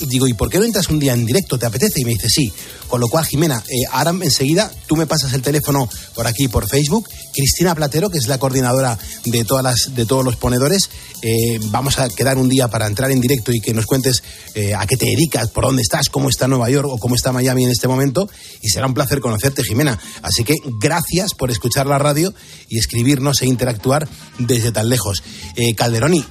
Digo, 0.01 0.27
¿y 0.27 0.33
por 0.33 0.49
qué 0.49 0.59
no 0.59 0.65
entras 0.65 0.89
un 0.89 0.99
día 0.99 1.13
en 1.13 1.25
directo? 1.25 1.57
¿Te 1.57 1.65
apetece? 1.65 2.01
Y 2.01 2.05
me 2.05 2.11
dice, 2.11 2.29
sí. 2.29 2.51
Con 2.87 3.01
lo 3.01 3.07
cual, 3.07 3.25
Jimena, 3.25 3.63
eh, 3.67 3.85
ahora 3.91 4.11
enseguida 4.21 4.71
tú 4.87 4.95
me 4.95 5.07
pasas 5.07 5.33
el 5.33 5.41
teléfono 5.41 5.89
por 6.13 6.27
aquí, 6.27 6.47
por 6.47 6.67
Facebook. 6.67 7.09
Cristina 7.33 7.73
Platero, 7.73 8.09
que 8.09 8.17
es 8.17 8.27
la 8.27 8.37
coordinadora 8.37 8.97
de, 9.25 9.43
todas 9.43 9.63
las, 9.63 9.95
de 9.95 10.05
todos 10.05 10.23
los 10.23 10.35
ponedores, 10.35 10.89
eh, 11.21 11.59
vamos 11.65 11.97
a 11.99 12.07
quedar 12.09 12.37
un 12.37 12.47
día 12.47 12.67
para 12.67 12.87
entrar 12.87 13.09
en 13.11 13.19
directo 13.19 13.51
y 13.51 13.59
que 13.59 13.73
nos 13.73 13.85
cuentes 13.85 14.21
eh, 14.53 14.73
a 14.75 14.85
qué 14.85 14.97
te 14.97 15.05
dedicas, 15.05 15.49
por 15.49 15.65
dónde 15.65 15.81
estás, 15.81 16.09
cómo 16.09 16.29
está 16.29 16.47
Nueva 16.47 16.69
York 16.69 16.87
o 16.89 16.97
cómo 16.97 17.15
está 17.15 17.31
Miami 17.31 17.65
en 17.65 17.71
este 17.71 17.87
momento. 17.87 18.29
Y 18.61 18.69
será 18.69 18.85
un 18.85 18.93
placer 18.93 19.19
conocerte, 19.21 19.63
Jimena. 19.63 19.99
Así 20.21 20.43
que 20.43 20.55
gracias 20.79 21.33
por 21.33 21.51
escuchar 21.51 21.87
la 21.87 21.97
radio 21.97 22.33
y 22.69 22.77
escribirnos 22.77 23.41
e 23.41 23.47
interactuar 23.47 24.07
desde 24.37 24.71
tan 24.71 24.89
lejos. 24.89 25.23
Eh, 25.55 25.73
Calderoni, 25.73 26.23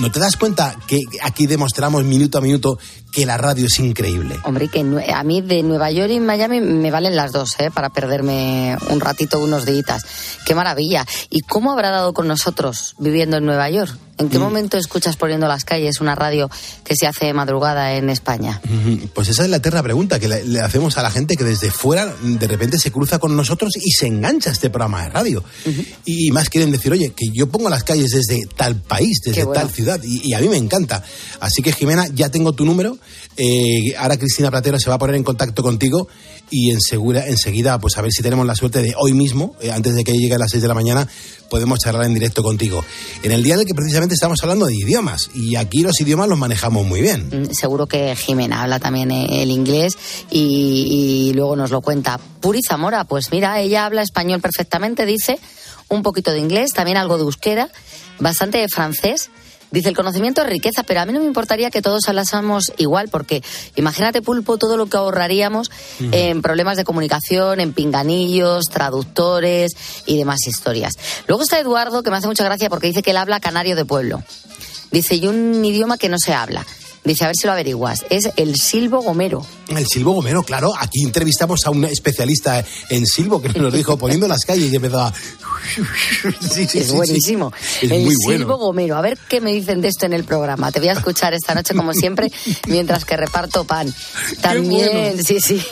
¿no 0.00 0.10
te 0.10 0.20
das 0.20 0.36
cuenta 0.36 0.78
que 0.86 1.02
aquí 1.22 1.46
demostramos 1.46 2.04
minuto 2.04 2.38
a 2.38 2.40
minuto 2.40 2.78
que 3.12 3.26
la 3.26 3.36
radio 3.36 3.66
es 3.66 3.78
increíble? 3.78 4.36
Hombre, 4.44 4.68
que 4.68 4.80
a 4.80 5.22
mí 5.24 5.40
de 5.40 5.62
Nueva 5.62 5.90
York 5.90 6.10
y 6.10 6.20
Miami 6.20 6.60
me 6.60 6.90
valen 6.90 7.16
las 7.16 7.32
dos, 7.32 7.58
¿eh? 7.58 7.70
Para 7.72 7.90
perderme 7.90 8.76
un 8.90 9.00
ratito, 9.00 9.38
unos 9.40 9.64
días. 9.64 10.02
Qué 10.44 10.54
maravilla. 10.54 11.06
¿Y 11.30 11.40
cómo 11.40 11.72
habrá 11.72 11.90
dado 11.90 12.12
con 12.12 12.28
nosotros 12.28 12.94
viviendo 12.98 13.36
en 13.36 13.46
Nueva 13.46 13.70
York? 13.70 13.96
¿En 14.18 14.28
qué 14.30 14.40
momento 14.40 14.76
escuchas 14.76 15.14
poniendo 15.16 15.46
las 15.46 15.64
calles 15.64 16.00
una 16.00 16.16
radio 16.16 16.50
que 16.82 16.96
se 16.96 17.06
hace 17.06 17.26
de 17.26 17.34
madrugada 17.34 17.94
en 17.94 18.10
España? 18.10 18.60
Ujú, 18.64 19.08
Pues 19.14 19.28
esa 19.28 19.44
es 19.44 19.48
la 19.48 19.58
eterna 19.58 19.80
pregunta 19.80 20.18
que 20.18 20.26
le, 20.26 20.60
hacemos 20.60 20.98
a 20.98 21.04
la 21.04 21.10
gente 21.12 21.36
que 21.36 21.44
desde 21.44 21.70
fuera 21.70 22.12
de 22.20 22.46
repente 22.48 22.80
se 22.80 22.90
cruza 22.90 23.20
con 23.20 23.36
nosotros 23.36 23.76
y 23.76 23.92
se 23.92 24.08
engancha 24.08 24.50
a 24.50 24.54
este 24.54 24.70
programa 24.70 25.04
de 25.04 25.10
radio. 25.10 25.44
Y 26.04 26.32
más 26.32 26.50
quieren 26.50 26.72
decir, 26.72 26.90
oye, 26.90 27.12
que 27.12 27.26
yo 27.32 27.48
pongo 27.48 27.70
las 27.70 27.84
calles 27.84 28.10
desde 28.10 28.40
tal 28.56 28.74
país, 28.82 29.20
desde 29.24 29.44
bueno. 29.44 29.60
tal 29.60 29.70
ciudad, 29.70 30.00
y, 30.02 30.28
y 30.28 30.34
a 30.34 30.40
mí 30.40 30.48
me 30.48 30.56
encanta. 30.56 31.00
Así 31.38 31.62
que, 31.62 31.72
Jimena, 31.72 32.08
ya 32.12 32.28
tengo 32.28 32.52
tu 32.52 32.64
número. 32.64 32.97
Eh, 33.40 33.94
ahora 33.96 34.16
Cristina 34.16 34.50
Platero 34.50 34.78
se 34.80 34.88
va 34.90 34.96
a 34.96 34.98
poner 34.98 35.14
en 35.14 35.22
contacto 35.22 35.62
contigo 35.62 36.08
y 36.50 36.70
ensegura- 36.72 37.26
enseguida, 37.28 37.78
pues 37.78 37.96
a 37.96 38.02
ver 38.02 38.10
si 38.10 38.20
tenemos 38.22 38.44
la 38.44 38.54
suerte 38.56 38.82
de 38.82 38.94
hoy 38.98 39.12
mismo, 39.12 39.54
eh, 39.60 39.70
antes 39.70 39.94
de 39.94 40.02
que 40.02 40.12
llegue 40.12 40.34
a 40.34 40.38
las 40.38 40.50
6 40.50 40.60
de 40.62 40.68
la 40.68 40.74
mañana, 40.74 41.06
podemos 41.48 41.78
charlar 41.78 42.04
en 42.06 42.14
directo 42.14 42.42
contigo. 42.42 42.84
En 43.22 43.30
el 43.32 43.42
día 43.44 43.54
en 43.54 43.64
que 43.64 43.74
precisamente 43.74 44.14
estamos 44.14 44.42
hablando 44.42 44.66
de 44.66 44.74
idiomas, 44.74 45.30
y 45.34 45.54
aquí 45.56 45.82
los 45.82 46.00
idiomas 46.00 46.28
los 46.28 46.36
manejamos 46.38 46.84
muy 46.84 47.00
bien. 47.00 47.28
Mm, 47.28 47.54
Seguro 47.54 47.86
que 47.86 48.16
Jimena 48.16 48.62
habla 48.62 48.80
también 48.80 49.10
eh, 49.12 49.42
el 49.42 49.50
inglés 49.50 49.96
y, 50.30 51.28
y 51.30 51.34
luego 51.34 51.54
nos 51.54 51.70
lo 51.70 51.80
cuenta. 51.80 52.18
Puri 52.40 52.60
Zamora, 52.66 53.04
pues 53.04 53.30
mira, 53.30 53.60
ella 53.60 53.86
habla 53.86 54.02
español 54.02 54.40
perfectamente, 54.40 55.06
dice, 55.06 55.38
un 55.88 56.02
poquito 56.02 56.32
de 56.32 56.38
inglés, 56.40 56.70
también 56.74 56.96
algo 56.96 57.16
de 57.16 57.22
euskera, 57.24 57.68
bastante 58.18 58.58
de 58.58 58.68
francés. 58.68 59.30
Dice, 59.70 59.90
el 59.90 59.96
conocimiento 59.96 60.42
es 60.42 60.48
riqueza, 60.48 60.82
pero 60.82 61.00
a 61.00 61.06
mí 61.06 61.12
no 61.12 61.20
me 61.20 61.26
importaría 61.26 61.70
que 61.70 61.82
todos 61.82 62.08
hablásemos 62.08 62.72
igual, 62.78 63.08
porque 63.08 63.42
imagínate, 63.76 64.22
Pulpo, 64.22 64.56
todo 64.56 64.76
lo 64.76 64.86
que 64.86 64.96
ahorraríamos 64.96 65.70
en 66.00 66.40
problemas 66.40 66.76
de 66.76 66.84
comunicación, 66.84 67.60
en 67.60 67.72
pinganillos, 67.74 68.64
traductores 68.66 69.72
y 70.06 70.16
demás 70.16 70.46
historias. 70.46 70.94
Luego 71.26 71.42
está 71.42 71.58
Eduardo, 71.58 72.02
que 72.02 72.10
me 72.10 72.16
hace 72.16 72.26
mucha 72.26 72.44
gracia 72.44 72.70
porque 72.70 72.86
dice 72.86 73.02
que 73.02 73.10
él 73.10 73.18
habla 73.18 73.40
canario 73.40 73.76
de 73.76 73.84
pueblo. 73.84 74.22
Dice, 74.90 75.16
y 75.16 75.26
un 75.26 75.62
idioma 75.64 75.98
que 75.98 76.08
no 76.08 76.16
se 76.18 76.32
habla. 76.32 76.64
Dice, 77.04 77.24
a 77.24 77.28
ver 77.28 77.36
si 77.36 77.46
lo 77.46 77.52
averiguas. 77.52 78.04
Es 78.10 78.30
el 78.36 78.56
silbo 78.56 79.02
gomero. 79.02 79.44
El 79.68 79.86
silbo 79.86 80.12
gomero, 80.12 80.42
claro. 80.42 80.72
Aquí 80.78 81.02
entrevistamos 81.04 81.64
a 81.66 81.70
un 81.70 81.84
especialista 81.84 82.64
en 82.88 83.06
silbo 83.06 83.40
que 83.42 83.48
nos 83.58 83.72
dijo 83.72 83.96
poniendo 83.98 84.26
las 84.26 84.44
calles 84.44 84.72
y 84.72 84.76
empezaba. 84.76 85.12
Sí, 86.54 86.66
sí, 86.66 86.78
es 86.78 86.92
buenísimo. 86.92 87.52
sí. 87.60 87.86
Es 87.86 87.92
el 87.92 88.02
muy 88.04 88.14
silbo 88.14 88.46
bueno. 88.46 88.56
gomero. 88.58 88.96
A 88.96 89.00
ver 89.02 89.18
qué 89.28 89.40
me 89.40 89.52
dicen 89.52 89.80
de 89.80 89.88
esto 89.88 90.06
en 90.06 90.12
el 90.12 90.24
programa. 90.24 90.72
Te 90.72 90.78
voy 90.80 90.88
a 90.88 90.92
escuchar 90.92 91.34
esta 91.34 91.54
noche, 91.54 91.74
como 91.74 91.92
siempre, 91.92 92.30
mientras 92.68 93.04
que 93.04 93.16
reparto 93.16 93.64
pan. 93.64 93.92
También, 94.40 94.90
bueno. 94.92 95.22
sí, 95.24 95.40
sí. 95.40 95.62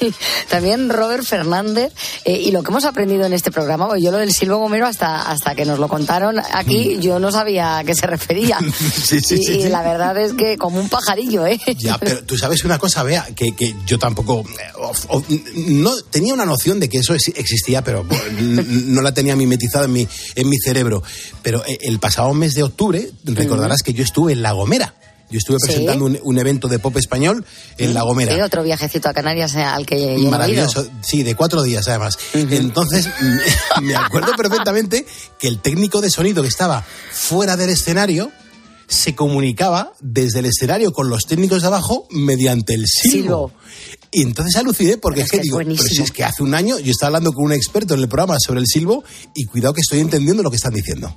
También 0.51 0.91
Robert 0.91 1.25
Fernández. 1.25 1.93
eh, 2.25 2.39
y 2.39 2.51
lo 2.51 2.63
que 2.63 2.71
hemos 2.71 2.85
aprendido 2.85 3.25
en 3.25 3.33
este 3.33 3.51
programa, 3.51 3.89
pues 3.89 4.03
yo 4.03 4.11
lo 4.11 4.19
del 4.19 4.33
silbo 4.33 4.59
gomero, 4.59 4.87
hasta, 4.87 5.23
hasta 5.23 5.55
que 5.55 5.65
nos 5.65 5.79
lo 5.79 5.89
contaron 5.89 6.37
aquí, 6.53 6.99
yo 7.01 7.19
no 7.19 7.33
sabía 7.33 7.79
a 7.79 7.85
qué 7.85 7.95
se 7.95 8.07
refería. 8.07 8.59
Sí, 9.07 9.21
sí, 9.21 9.37
y, 9.37 9.45
sí, 9.45 9.53
y 9.61 9.69
la 9.69 9.83
verdad 9.83 10.17
es 10.19 10.33
que 10.33 10.59
como 10.59 10.81
un 10.81 10.89
pajarillo, 10.89 11.47
¿eh? 11.47 11.61
Ya, 11.79 11.97
pero 11.99 12.25
tú 12.25 12.37
sabes 12.37 12.65
una 12.65 12.79
cosa, 12.79 13.03
Bea, 13.03 13.27
que, 13.37 13.55
que 13.55 13.75
yo 13.87 13.99
tampoco. 13.99 14.41
eh, 14.41 14.63
of- 14.79 15.07
of- 15.09 15.25
no 15.57 15.97
tenía 16.11 16.35
una 16.35 16.45
noción 16.45 16.81
de 16.81 16.89
que 16.89 16.99
eso 16.99 17.15
ex- 17.15 17.33
existía, 17.37 17.83
pero 17.83 18.05
n- 18.39 18.63
no 18.87 19.01
la 19.03 19.15
tenía 19.15 19.37
mimetizada 19.37 19.85
en 19.87 19.93
mi, 19.93 20.09
en 20.35 20.49
mi 20.49 20.59
cerebro. 20.59 21.03
Pero 21.43 21.65
eh, 21.67 21.79
el 21.83 21.99
pasado 21.99 22.35
mes 22.35 22.55
de 22.55 22.63
octubre, 22.65 23.11
recordarás 23.25 23.83
que 23.83 23.93
yo 23.95 24.03
estuve 24.05 24.33
en 24.33 24.43
La 24.43 24.53
Gomera. 24.53 24.95
Yo 25.29 25.39
estuve 25.39 25.59
Sí. 25.59 25.67
presentando 25.67 26.05
un, 26.05 26.19
un 26.23 26.39
evento 26.39 26.69
de 26.69 26.79
pop 26.79 26.97
español 26.99 27.45
en 27.79 27.95
La 27.95 28.03
Gomera. 28.03 28.33
Sí, 28.33 28.41
otro 28.41 28.63
viajecito 28.63 29.09
a 29.09 29.13
Canarias 29.13 29.57
eh, 29.57 29.63
al 29.65 29.85
que 29.85 30.01
yo 30.01 30.09
he. 30.29 30.31
Maravilloso, 30.31 30.87
sí, 31.03 31.25
de 31.25 31.35
cuatro 31.35 31.63
días 31.63 31.89
además. 31.89 32.17
Entonces, 32.33 33.09
me 33.83 33.97
acuerdo 33.97 34.33
perfectamente 34.37 35.05
que 35.41 35.49
el 35.49 35.59
técnico 35.61 36.01
de 36.01 36.11
sonido 36.11 36.43
que 36.43 36.49
estaba 36.49 36.85
fuera 37.11 37.57
del 37.57 37.71
escenario 37.71 38.31
se 38.89 39.15
comunicaba 39.15 39.93
desde 40.01 40.39
el 40.41 40.47
escenario 40.47 40.93
con 40.93 41.09
los 41.09 41.25
técnicos 41.25 41.63
de 41.63 41.69
abajo 41.69 42.07
mediante 42.11 42.75
el 42.75 42.87
silbo. 42.87 43.53
Y 44.13 44.23
entonces 44.23 44.57
aluciné 44.57 44.97
porque 44.97 45.21
es 45.23 45.31
que, 45.31 45.39
digo, 45.43 45.59
pero 45.77 45.89
si 45.89 46.03
es 46.03 46.11
que 46.13 46.25
hace 46.25 46.43
un 46.43 46.55
año 46.55 46.79
yo 46.79 46.91
estaba 46.93 47.09
hablando 47.09 47.33
con 47.33 47.45
un 47.47 47.53
experto 47.53 47.95
en 47.95 48.01
el 48.01 48.09
programa 48.09 48.39
sobre 48.41 48.61
el 48.61 48.67
silbo 48.67 49.03
y 49.35 49.45
cuidado 49.47 49.75
que 49.75 49.81
estoy 49.81 50.01
entendiendo 50.01 50.43
lo 50.43 50.51
que 50.51 50.57
están 50.57 50.73
diciendo. 50.73 51.15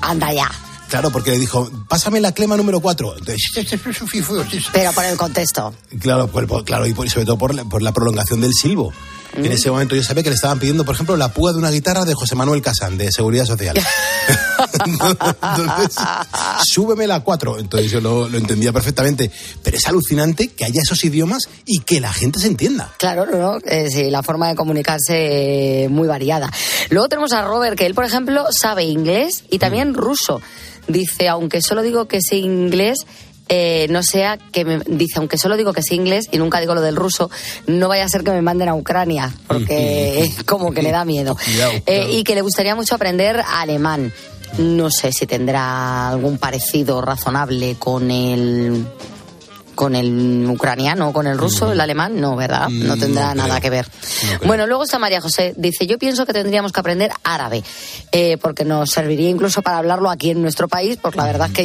Anda 0.00 0.32
ya. 0.32 0.50
Claro, 0.88 1.10
porque 1.10 1.32
le 1.32 1.38
dijo, 1.38 1.70
pásame 1.88 2.20
la 2.20 2.32
clema 2.32 2.56
número 2.56 2.80
4. 2.80 3.16
Pero 4.72 4.92
por 4.92 5.04
el 5.04 5.16
contexto. 5.18 5.74
Claro, 6.00 6.28
por- 6.28 6.46
por- 6.46 6.64
claro 6.64 6.86
y 6.86 6.94
por- 6.94 7.08
sobre 7.10 7.26
todo 7.26 7.36
por 7.38 7.54
la, 7.54 7.64
por 7.64 7.82
la 7.82 7.92
prolongación 7.92 8.40
del 8.40 8.52
silbo. 8.54 8.92
Mm. 9.38 9.44
En 9.44 9.52
ese 9.52 9.70
momento 9.70 9.94
yo 9.94 10.02
sabía 10.02 10.22
que 10.22 10.30
le 10.30 10.34
estaban 10.34 10.58
pidiendo, 10.58 10.84
por 10.84 10.94
ejemplo, 10.94 11.16
la 11.16 11.32
púa 11.32 11.52
de 11.52 11.58
una 11.58 11.70
guitarra 11.70 12.04
de 12.04 12.14
José 12.14 12.34
Manuel 12.34 12.62
Casán, 12.62 12.98
de 12.98 13.12
Seguridad 13.12 13.44
Social. 13.44 13.76
Entonces, 14.74 15.96
súbeme 16.64 17.06
la 17.06 17.20
4. 17.20 17.58
Entonces 17.58 17.90
yo 17.90 18.00
lo, 18.00 18.28
lo 18.28 18.38
entendía 18.38 18.72
perfectamente. 18.72 19.30
Pero 19.62 19.76
es 19.76 19.86
alucinante 19.86 20.48
que 20.48 20.64
haya 20.64 20.80
esos 20.82 21.04
idiomas 21.04 21.48
y 21.64 21.80
que 21.80 22.00
la 22.00 22.12
gente 22.12 22.38
se 22.38 22.48
entienda. 22.48 22.92
Claro, 22.98 23.26
no, 23.26 23.38
no, 23.38 23.58
eh, 23.64 23.88
sí, 23.90 24.10
la 24.10 24.22
forma 24.22 24.48
de 24.48 24.54
comunicarse 24.56 25.84
eh, 25.84 25.88
muy 25.88 26.08
variada. 26.08 26.50
Luego 26.90 27.08
tenemos 27.08 27.32
a 27.32 27.42
Robert, 27.42 27.76
que 27.76 27.86
él, 27.86 27.94
por 27.94 28.04
ejemplo, 28.04 28.46
sabe 28.50 28.84
inglés 28.84 29.44
y 29.50 29.58
también 29.58 29.94
ruso. 29.94 30.40
Dice, 30.86 31.28
aunque 31.28 31.60
solo 31.60 31.82
digo 31.82 32.08
que 32.08 32.20
sé 32.22 32.36
inglés, 32.36 32.96
eh, 33.48 33.86
no 33.90 34.02
sea 34.02 34.36
que 34.36 34.64
me, 34.64 34.78
dice, 34.86 35.18
aunque 35.18 35.38
solo 35.38 35.56
digo 35.56 35.72
que 35.72 35.82
sé 35.82 35.94
inglés 35.94 36.28
y 36.30 36.38
nunca 36.38 36.60
digo 36.60 36.74
lo 36.74 36.80
del 36.80 36.96
ruso, 36.96 37.30
no 37.66 37.88
vaya 37.88 38.04
a 38.04 38.08
ser 38.08 38.22
que 38.22 38.30
me 38.30 38.42
manden 38.42 38.68
a 38.68 38.74
Ucrania, 38.74 39.32
porque 39.46 40.30
como 40.46 40.72
que 40.72 40.82
le 40.82 40.90
da 40.90 41.04
miedo. 41.04 41.36
Eh, 41.86 42.10
y 42.12 42.24
que 42.24 42.34
le 42.34 42.42
gustaría 42.42 42.74
mucho 42.74 42.94
aprender 42.94 43.42
alemán. 43.46 44.12
No 44.58 44.90
sé 44.90 45.12
si 45.12 45.26
tendrá 45.26 46.08
algún 46.08 46.38
parecido 46.38 47.00
razonable 47.00 47.76
con 47.78 48.10
el 48.10 48.86
con 49.78 49.94
el 49.94 50.44
ucraniano, 50.50 51.12
con 51.12 51.28
el 51.28 51.38
ruso, 51.38 51.70
el 51.70 51.80
alemán, 51.80 52.20
no, 52.20 52.34
¿verdad? 52.34 52.68
No 52.68 52.96
Mm, 52.96 52.98
tendrá 52.98 53.28
no 53.28 53.42
nada 53.46 53.60
creo. 53.60 53.62
que 53.62 53.70
ver. 53.70 53.86
bueno, 54.44 54.66
luego 54.66 54.82
está 54.82 54.98
María 54.98 55.20
José, 55.20 55.54
dice, 55.56 55.86
yo 55.86 55.98
pienso 55.98 56.26
que 56.26 56.32
tendríamos 56.32 56.72
que 56.72 56.80
aprender 56.80 57.12
árabe, 57.22 57.62
eh, 58.10 58.38
porque 58.42 58.64
nos 58.64 58.90
serviría 58.90 59.28
incluso 59.30 59.62
para 59.62 59.78
hablarlo 59.78 60.10
aquí 60.10 60.30
en 60.30 60.42
nuestro 60.42 60.66
país, 60.66 60.98
porque 61.00 61.18
la 61.18 61.26
verdad 61.26 61.46
es 61.46 61.52
que 61.54 61.62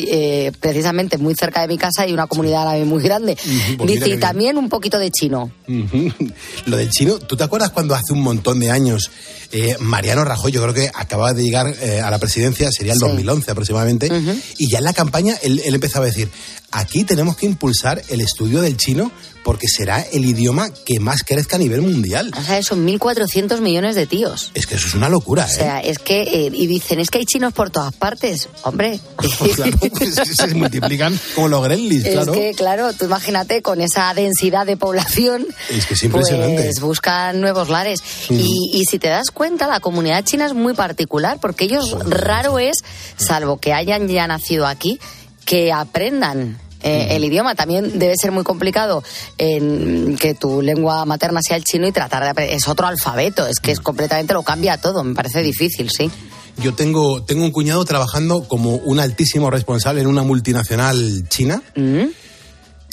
eh, 0.47 0.51
precisamente 0.59 1.17
muy 1.17 1.33
cerca 1.33 1.61
de 1.61 1.67
mi 1.67 1.79
casa 1.79 2.03
hay 2.03 2.13
una 2.13 2.27
comunidad 2.27 2.61
árabe 2.61 2.85
muy 2.85 3.01
grande. 3.01 3.35
Pues 3.77 3.91
dice, 3.91 4.09
y 4.11 4.17
también 4.19 4.59
un 4.59 4.69
poquito 4.69 4.99
de 4.99 5.09
chino. 5.09 5.49
Lo 6.67 6.77
del 6.77 6.89
chino, 6.91 7.17
¿tú 7.17 7.35
te 7.35 7.43
acuerdas 7.43 7.71
cuando 7.71 7.95
hace 7.95 8.13
un 8.13 8.21
montón 8.21 8.59
de 8.59 8.69
años 8.69 9.09
eh, 9.51 9.75
Mariano 9.79 10.23
Rajoy, 10.23 10.51
yo 10.51 10.61
creo 10.61 10.73
que 10.73 10.89
acababa 10.93 11.33
de 11.33 11.43
llegar 11.43 11.73
eh, 11.81 11.99
a 11.99 12.09
la 12.11 12.19
presidencia, 12.19 12.69
sería 12.71 12.93
el 12.93 12.99
Sí. 12.99 13.05
2011 13.05 13.51
aproximadamente, 13.51 14.09
y 14.57 14.69
ya 14.71 14.77
en 14.79 14.83
la 14.83 14.93
campaña 14.93 15.35
él, 15.41 15.61
él 15.65 15.73
empezaba 15.75 16.05
a 16.05 16.09
decir, 16.09 16.29
aquí 16.73 17.03
tenemos 17.03 17.35
que 17.37 17.45
impulsar 17.45 18.01
el 18.09 18.21
estudio 18.21 18.61
del 18.61 18.77
chino 18.77 19.11
porque 19.43 19.67
será 19.67 20.01
el 20.01 20.25
idioma 20.25 20.69
que 20.85 20.99
más 20.99 21.23
crezca 21.23 21.57
a 21.57 21.59
nivel 21.59 21.81
mundial. 21.81 22.31
O 22.37 22.41
sea, 22.41 22.61
son 22.63 22.87
1.400 22.87 23.59
millones 23.59 23.95
de 23.95 24.07
tíos. 24.07 24.51
Es 24.53 24.65
que 24.65 24.75
eso 24.75 24.87
es 24.87 24.93
una 24.93 25.09
locura, 25.09 25.45
O 25.45 25.49
sea, 25.49 25.81
¿eh? 25.81 25.89
es 25.91 25.99
que, 25.99 26.21
eh, 26.21 26.51
y 26.53 26.65
dicen, 26.65 26.99
es 26.99 27.09
que 27.09 27.19
hay 27.19 27.25
chinos 27.25 27.53
por 27.53 27.69
todas 27.69 27.93
partes. 27.93 28.47
Hombre, 28.63 28.99
Claro, 29.55 29.77
pues 29.97 30.15
se 30.35 30.47
multiplican 30.55 31.19
como 31.35 31.49
los 31.49 31.63
gremlins, 31.63 32.05
es 32.05 32.13
claro. 32.13 32.31
que, 32.31 32.53
claro, 32.55 32.93
tú 32.93 33.05
imagínate 33.05 33.61
con 33.61 33.81
esa 33.81 34.13
densidad 34.13 34.65
de 34.65 34.77
población. 34.77 35.45
Es 35.69 35.85
que 35.85 35.93
es 35.93 36.03
impresionante. 36.03 36.63
Pues 36.63 36.79
buscan 36.79 37.41
nuevos 37.41 37.69
lares. 37.69 38.01
Mm. 38.29 38.39
Y, 38.39 38.71
y 38.73 38.85
si 38.85 38.97
te 38.97 39.09
das 39.09 39.29
cuenta, 39.31 39.67
la 39.67 39.81
comunidad 39.81 40.23
china 40.23 40.45
es 40.45 40.53
muy 40.53 40.73
particular, 40.73 41.39
porque 41.41 41.65
ellos 41.65 41.97
raro 42.07 42.59
es, 42.59 42.77
salvo 43.17 43.57
que 43.57 43.73
hayan 43.73 44.07
ya 44.07 44.25
nacido 44.25 44.67
aquí, 44.67 44.99
que 45.45 45.73
aprendan. 45.73 46.62
Eh, 46.83 47.15
el 47.15 47.23
idioma 47.23 47.55
también 47.55 47.97
debe 47.97 48.13
ser 48.15 48.31
muy 48.31 48.43
complicado 48.43 49.03
en 49.37 50.17
que 50.17 50.33
tu 50.35 50.61
lengua 50.61 51.05
materna 51.05 51.41
sea 51.41 51.57
el 51.57 51.63
chino 51.63 51.87
y 51.87 51.91
tratar 51.91 52.23
de 52.23 52.29
aprender. 52.29 52.55
Es 52.55 52.67
otro 52.67 52.85
alfabeto, 52.87 53.47
es 53.47 53.59
que 53.59 53.71
es 53.71 53.79
completamente 53.79 54.33
lo 54.33 54.43
cambia 54.43 54.77
todo. 54.77 55.03
Me 55.03 55.15
parece 55.15 55.41
difícil, 55.41 55.89
sí. 55.89 56.11
Yo 56.57 56.73
tengo, 56.75 57.23
tengo 57.23 57.43
un 57.45 57.51
cuñado 57.51 57.83
trabajando 57.85 58.43
como 58.47 58.75
un 58.75 58.99
altísimo 58.99 59.49
responsable 59.49 60.01
en 60.01 60.07
una 60.07 60.21
multinacional 60.23 61.27
china. 61.29 61.63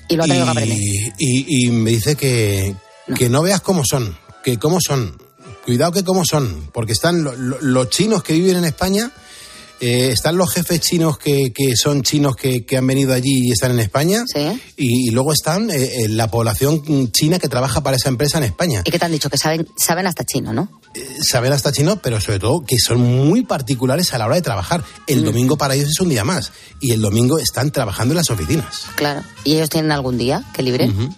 Y 0.09 0.17
lo 0.17 0.25
ha 0.25 0.27
tenido 0.27 0.45
que 0.47 0.51
aprender. 0.51 0.79
y, 1.19 1.67
y 1.67 1.71
me 1.71 1.91
dice 1.91 2.17
que 2.17 2.75
que 3.17 3.29
no 3.29 3.43
veas 3.43 3.61
cómo 3.61 3.83
son, 3.85 4.17
que 4.45 4.57
cómo 4.59 4.79
son. 4.81 5.17
Cuidado 5.65 5.93
que 5.93 6.05
cómo 6.05 6.25
son, 6.25 6.71
porque 6.73 6.93
están 6.93 7.23
lo- 7.23 7.35
lo- 7.37 7.61
los 7.61 7.91
chinos 7.91 8.23
que 8.23 8.33
viven 8.33 8.57
en 8.57 8.65
España, 8.65 9.11
eh, 9.81 10.11
están 10.13 10.37
los 10.37 10.53
jefes 10.53 10.81
chinos 10.81 11.19
que, 11.19 11.53
que 11.53 11.75
son 11.77 12.03
chinos 12.03 12.37
que, 12.37 12.65
que 12.65 12.77
han 12.77 12.87
venido 12.87 13.13
allí 13.13 13.49
y 13.49 13.53
están 13.53 13.73
en 13.73 13.81
España, 13.81 14.25
y, 14.77 15.09
y 15.09 15.11
luego 15.11 15.33
están 15.33 15.71
eh, 15.71 15.75
eh, 16.05 16.09
la 16.09 16.31
población 16.31 17.11
china 17.13 17.39
que 17.39 17.49
trabaja 17.49 17.83
para 17.83 17.97
esa 17.97 18.09
empresa 18.09 18.39
en 18.39 18.45
España. 18.45 18.83
¿Y 18.85 18.91
qué 18.91 18.99
te 18.99 19.05
han 19.05 19.13
dicho? 19.13 19.31
Que 19.31 19.39
saben, 19.39 19.67
saben 19.77 20.07
hasta 20.07 20.25
chino, 20.25 20.53
¿no? 20.53 20.81
Saben 21.23 21.53
hasta 21.53 21.73
chino, 21.73 22.01
pero 22.03 22.21
sobre 22.21 22.39
todo 22.39 22.65
que 22.65 22.79
son 22.79 23.01
muy 23.01 23.43
particulares 23.43 24.13
a 24.13 24.19
la 24.19 24.27
hora 24.27 24.35
de 24.35 24.43
trabajar. 24.43 24.83
El 25.07 25.25
domingo 25.25 25.57
para 25.57 25.75
ellos 25.75 25.89
es 25.89 26.01
un 26.01 26.09
día 26.09 26.25
más, 26.25 26.53
y 26.81 26.93
el 26.93 27.01
domingo 27.01 27.39
están 27.39 27.71
trabajando 27.71 28.13
en 28.13 28.17
las 28.17 28.31
oficinas. 28.31 28.83
Claro. 28.97 29.23
¿Y 29.45 29.55
ellos 29.55 29.71
tienen 29.71 29.93
algún 29.93 30.19
día 30.19 30.45
que 30.53 30.63
libre? 30.63 30.89
Ujú. 30.89 31.15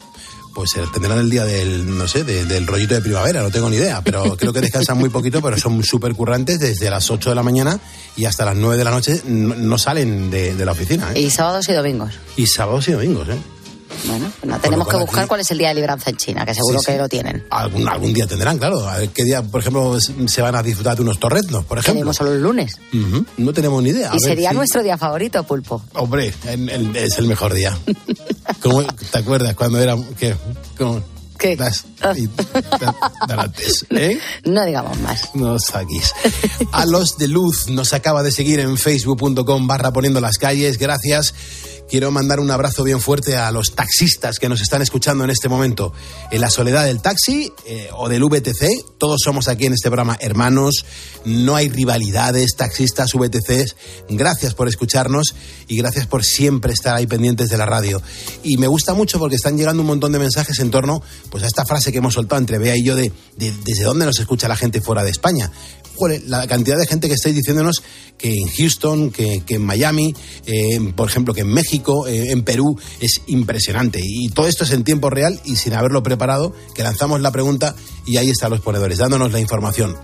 Pues 0.55 0.71
tendrán 0.93 1.19
el 1.19 1.31
día 1.31 1.45
del, 1.45 1.97
no 1.97 2.07
sé, 2.07 2.25
de- 2.25 2.45
del 2.45 2.67
rollito 2.67 2.95
de 2.95 3.01
primavera, 3.01 3.43
no 3.43 3.51
tengo 3.51 3.71
ni 3.71 3.77
idea, 3.77 4.03
pero 4.03 4.37
creo 4.39 4.53
que 4.53 4.61
descansan 4.61 4.99
muy 4.99 5.09
poquito, 5.09 5.41
pero 5.41 5.57
son 5.59 5.83
súper 5.83 6.15
currantes 6.15 6.59
desde 6.61 6.91
las 6.91 7.11
8 7.11 7.31
de 7.31 7.35
la 7.37 7.43
mañana 7.43 7.81
y 8.17 8.27
hasta 8.27 8.45
las 8.45 8.57
9 8.57 8.77
de 8.77 8.85
la 8.85 8.91
noche 8.91 9.23
no, 9.27 9.55
no 9.55 9.79
salen 9.79 10.31
de, 10.31 10.55
de 10.55 10.65
la 10.67 10.73
oficina. 10.73 11.13
¿eh? 11.15 11.21
Y 11.23 11.31
sábados 11.31 11.69
y 11.69 11.73
domingos. 11.73 12.13
Y 12.37 12.47
sábados 12.47 12.87
y 12.89 12.93
domingos, 12.93 13.29
¿eh? 13.31 13.39
Bueno, 14.05 14.31
pues 14.41 14.49
nada, 14.49 14.61
tenemos 14.63 14.87
que 14.87 14.93
cual 14.93 15.03
buscar 15.05 15.21
aquí- 15.21 15.29
cuál 15.29 15.41
es 15.41 15.51
el 15.51 15.59
día 15.59 15.69
de 15.69 15.75
libranza 15.75 16.11
en 16.11 16.17
China, 16.17 16.45
que 16.45 16.55
seguro 16.55 16.79
Sí, 16.81 16.87
que 16.87 16.93
sí. 16.93 16.99
lo 16.99 17.09
tienen. 17.09 17.45
Algún, 17.51 17.89
algún 17.89 18.13
día 18.13 18.27
tendrán, 18.27 18.59
claro. 18.59 18.89
A 18.89 18.99
ver 18.99 19.09
qué 19.11 19.25
día, 19.25 19.43
por 19.43 19.61
ejemplo, 19.61 19.99
se 20.01 20.43
van 20.43 20.55
a 20.57 20.63
disfrutar 20.63 20.97
de 20.97 21.03
unos 21.03 21.19
torreznos, 21.21 21.65
por 21.65 21.79
ejemplo. 21.79 21.95
Tenemos 22.01 22.17
solo 22.17 22.33
el 22.33 22.43
lunes. 22.43 22.79
Ujú, 22.93 23.25
No 23.39 23.53
tenemos 23.53 23.83
ni 23.83 23.91
idea. 23.91 24.09
A 24.11 24.17
y 24.17 24.19
ver 24.19 24.31
sería 24.31 24.51
si- 24.51 24.57
nuestro 24.57 24.83
día 24.83 24.99
favorito, 24.99 25.43
Pulpo. 25.45 25.83
Hombre, 25.95 26.33
en- 26.47 26.69
en- 26.69 26.97
es 26.97 27.19
el 27.19 27.27
mejor 27.27 27.55
día. 27.55 27.77
¿Cómo- 28.61 28.83
¿Te 28.85 29.19
acuerdas 29.19 29.55
cuando 29.55 29.81
era... 29.81 29.97
¿Qué? 30.19 30.35
¿Cómo? 30.77 31.03
¿Qué? 31.39 31.57
Das- 31.57 31.85
y- 32.17 32.29
da- 32.81 32.95
darantes, 33.27 33.85
¿eh? 33.91 34.17
No 34.45 34.65
digamos 34.65 34.97
más. 35.01 35.31
No 35.35 35.59
saquis. 35.59 36.13
A 36.71 36.87
los 36.87 37.19
de 37.19 37.27
luz 37.27 37.67
nos 37.69 37.93
acaba 37.95 38.23
de 38.23 38.31
seguir 38.31 38.61
en 38.61 38.77
facebook.com 38.79 39.67
barra 39.67 39.93
poniendo 39.93 40.21
las 40.21 40.39
calles. 40.39 40.79
Gracias. 40.79 41.35
Quiero 41.89 42.11
mandar 42.11 42.41
un 42.41 42.51
abrazo 42.51 42.85
bien 42.85 43.01
fuerte 43.01 43.37
a 43.37 43.51
los 43.51 43.75
taxistas 43.75 44.39
que 44.39 44.49
nos 44.49 44.63
están 44.63 44.81
escuchando 44.81 45.25
en 45.25 45.31
este 45.31 45.49
momento. 45.49 45.93
En 46.31 46.41
la 46.41 46.49
soledad 46.49 46.85
del 46.85 47.03
taxi 47.03 47.53
eh, 47.67 47.91
o 47.95 48.09
del 48.09 48.25
VTC, 48.25 48.97
todos 48.99 49.21
somos 49.23 49.49
aquí 49.49 49.67
en 49.67 49.75
este 49.75 49.91
programa 49.91 50.17
hermanos. 50.21 50.87
No 51.25 51.55
hay 51.55 51.69
rivalidades, 51.69 52.57
taxistas, 52.57 53.13
VTCs. 53.13 53.77
Gracias 54.09 54.55
por 54.55 54.69
escucharnos 54.69 55.35
y 55.69 55.77
gracias 55.77 56.07
por 56.07 56.25
siempre 56.25 56.73
estar 56.73 56.97
ahí 56.97 57.07
pendientes 57.07 57.51
de 57.51 57.59
la 57.59 57.67
radio. 57.67 58.01
Y 58.43 58.57
me 58.57 58.69
gusta 58.69 58.95
mucho 58.95 59.19
porque 59.19 59.37
están 59.37 59.59
llegando 59.59 59.83
un 59.83 59.89
montón 59.89 60.13
de 60.13 60.19
mensajes 60.19 60.61
en 60.61 60.71
torno 60.71 61.03
pues, 61.31 61.45
a 61.45 61.47
esta 61.47 61.67
frase 61.67 61.93
que 61.93 61.99
hemos 61.99 62.15
soltado 62.15 62.41
entre 62.41 62.59
Bea 62.59 62.77
y 62.77 62.85
yo 62.85 62.97
de, 62.97 63.13
de 63.37 63.53
desde 63.65 63.85
dónde 63.85 64.07
nos 64.07 64.19
escucha 64.19 64.49
la 64.49 64.57
gente 64.57 64.81
fuera 64.81 65.05
de 65.05 65.11
España. 65.11 65.51
La 66.27 66.47
cantidad 66.47 66.79
de 66.79 66.87
gente 66.87 67.09
que 67.09 67.15
estáis 67.15 67.35
diciéndonos 67.35 67.83
que 68.19 68.35
en 68.35 68.49
Houston, 68.49 69.11
que, 69.11 69.43
que 69.45 69.57
en 69.57 69.63
Miami, 69.65 70.15
eh, 70.47 70.93
por 70.97 71.09
ejemplo, 71.09 71.35
que 71.35 71.43
en 71.43 71.49
México, 71.49 72.07
eh, 72.07 72.31
en 72.31 72.45
Perú, 72.45 72.79
es 73.01 73.21
impresionante. 73.27 74.01
Y 74.03 74.29
todo 74.29 74.47
esto 74.47 74.65
es 74.65 74.71
en 74.71 74.85
tiempo 74.85 75.11
real 75.11 75.41
y 75.45 75.57
sin 75.57 75.75
haberlo 75.75 76.03
preparado, 76.03 76.55
que 76.75 76.83
lanzamos 76.83 77.21
la 77.21 77.33
pregunta 77.33 77.75
y 78.07 78.17
ahí 78.17 78.31
están 78.31 78.51
los 78.51 78.61
ponedores, 78.61 78.99
dándonos 78.99 79.33
la 79.33 79.41
información. 79.41 79.97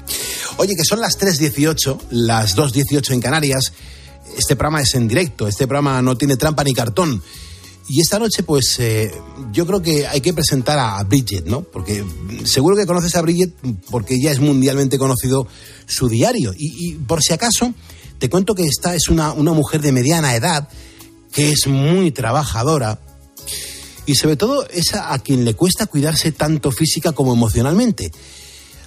Oye, 0.56 0.74
que 0.74 0.84
son 0.84 1.00
las 1.00 1.18
3.18, 1.18 1.98
las 2.10 2.56
2.18 2.56 3.12
en 3.12 3.20
Canarias. 3.20 3.72
Este 4.36 4.56
programa 4.56 4.82
es 4.82 4.94
en 4.94 5.08
directo, 5.08 5.48
este 5.48 5.66
programa 5.66 6.02
no 6.02 6.16
tiene 6.16 6.36
trampa 6.36 6.64
ni 6.64 6.74
cartón. 6.74 7.22
Y 7.88 8.02
esta 8.02 8.18
noche, 8.18 8.42
pues, 8.42 8.76
eh, 8.80 9.10
yo 9.50 9.66
creo 9.66 9.80
que 9.80 10.06
hay 10.06 10.20
que 10.20 10.34
presentar 10.34 10.78
a 10.78 11.02
Bridget, 11.04 11.46
¿no? 11.46 11.62
Porque 11.62 12.04
seguro 12.44 12.76
que 12.76 12.84
conoces 12.84 13.16
a 13.16 13.22
Bridget 13.22 13.54
porque 13.90 14.20
ya 14.20 14.30
es 14.30 14.40
mundialmente 14.40 14.98
conocido 14.98 15.48
su 15.86 16.08
diario. 16.08 16.52
Y, 16.56 16.90
y 16.90 16.94
por 16.94 17.22
si 17.22 17.32
acaso, 17.32 17.72
te 18.18 18.28
cuento 18.28 18.54
que 18.54 18.64
esta 18.64 18.94
es 18.94 19.08
una, 19.08 19.32
una 19.32 19.52
mujer 19.52 19.80
de 19.80 19.92
mediana 19.92 20.34
edad 20.34 20.68
que 21.32 21.52
es 21.52 21.66
muy 21.66 22.10
trabajadora 22.10 23.00
y 24.06 24.14
sobre 24.14 24.36
todo 24.36 24.66
es 24.68 24.94
a, 24.94 25.12
a 25.12 25.18
quien 25.18 25.44
le 25.44 25.54
cuesta 25.54 25.86
cuidarse 25.86 26.32
tanto 26.32 26.70
física 26.70 27.12
como 27.12 27.32
emocionalmente. 27.32 28.10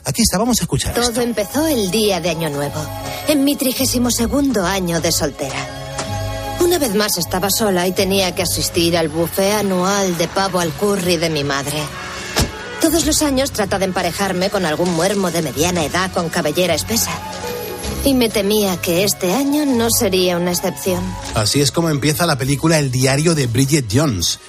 Aquí 0.04 0.24
está, 0.24 0.38
vamos 0.38 0.60
a 0.60 0.64
escuchar. 0.64 0.98
esto. 0.98 1.12
Todo 1.12 1.22
empezó 1.22 1.68
el 1.68 1.92
día 1.92 2.20
de 2.20 2.30
Año 2.30 2.50
Nuevo, 2.50 2.84
en 3.28 3.44
mi 3.44 3.56
trigésimo 3.56 4.10
segundo 4.10 4.66
año 4.66 5.00
de 5.00 5.12
soltera. 5.12 5.81
Una 6.62 6.78
vez 6.78 6.94
más 6.94 7.18
estaba 7.18 7.50
sola 7.50 7.88
y 7.88 7.92
tenía 7.92 8.36
que 8.36 8.44
asistir 8.44 8.96
al 8.96 9.10
buffet 9.10 9.54
anual 9.54 10.16
de 10.20 10.28
pavo 10.28 10.60
al 10.60 10.72
curry 10.72 11.18
de 11.18 11.32
mi 11.32 11.44
madre. 11.44 11.82
Todos 12.80 13.08
los 13.08 13.24
años 13.24 13.52
trata 13.52 13.80
de 13.80 13.86
emparejarme 13.86 14.52
con 14.52 14.66
algún 14.66 14.94
muermo 14.94 15.32
de 15.32 15.42
mediana 15.42 15.84
edad 15.84 16.12
con 16.14 16.30
cabellera 16.30 16.76
espesa. 16.76 17.12
Y 18.06 18.14
me 18.14 18.30
temía 18.30 18.80
que 18.80 19.04
este 19.04 19.34
año 19.34 19.66
no 19.66 19.90
sería 19.90 20.38
una 20.38 20.52
excepción. 20.52 21.04
Así 21.34 21.62
es 21.62 21.72
como 21.72 21.90
empieza 21.90 22.28
la 22.28 22.38
película 22.38 22.78
El 22.78 22.92
diario 22.92 23.34
de 23.34 23.48
Bridget 23.48 23.88
Jones. 23.92 24.40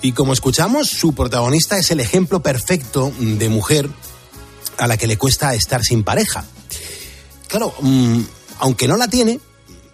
Y 0.00 0.12
como 0.12 0.32
escuchamos, 0.32 0.88
su 0.88 1.14
protagonista 1.14 1.76
es 1.76 1.90
el 1.90 2.00
ejemplo 2.00 2.40
perfecto 2.42 3.12
de 3.18 3.48
mujer 3.50 3.90
a 4.78 4.86
la 4.86 4.96
que 4.96 5.06
le 5.06 5.18
cuesta 5.18 5.54
estar 5.54 5.82
sin 5.82 6.02
pareja. 6.02 6.46
Claro, 7.46 7.74
mm, 7.82 8.20
aunque 8.60 8.88
no 8.88 8.96
la 8.96 9.08
tiene, 9.08 9.40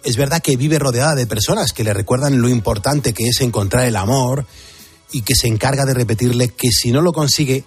es 0.05 0.15
verdad 0.15 0.41
que 0.41 0.55
vive 0.55 0.79
rodeada 0.79 1.15
de 1.15 1.25
personas 1.25 1.73
que 1.73 1.83
le 1.83 1.93
recuerdan 1.93 2.41
lo 2.41 2.47
importante 2.47 3.13
que 3.13 3.27
es 3.27 3.41
encontrar 3.41 3.85
el 3.85 3.95
amor 3.95 4.45
y 5.11 5.23
que 5.23 5.35
se 5.35 5.47
encarga 5.47 5.85
de 5.85 5.93
repetirle 5.93 6.49
que 6.49 6.69
si 6.71 6.91
no 6.91 7.01
lo 7.01 7.11
consigue, 7.11 7.63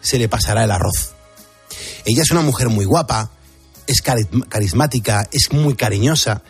se 0.00 0.18
le 0.18 0.28
pasará 0.28 0.64
el 0.64 0.70
arroz. 0.70 1.14
Ella 2.04 2.22
es 2.22 2.30
una 2.30 2.42
mujer 2.42 2.68
muy 2.68 2.84
guapa, 2.84 3.32
es 3.86 4.04
cari- 4.04 4.48
carismática, 4.48 5.28
es 5.32 5.52
muy 5.52 5.74
cariñosa, 5.74 6.42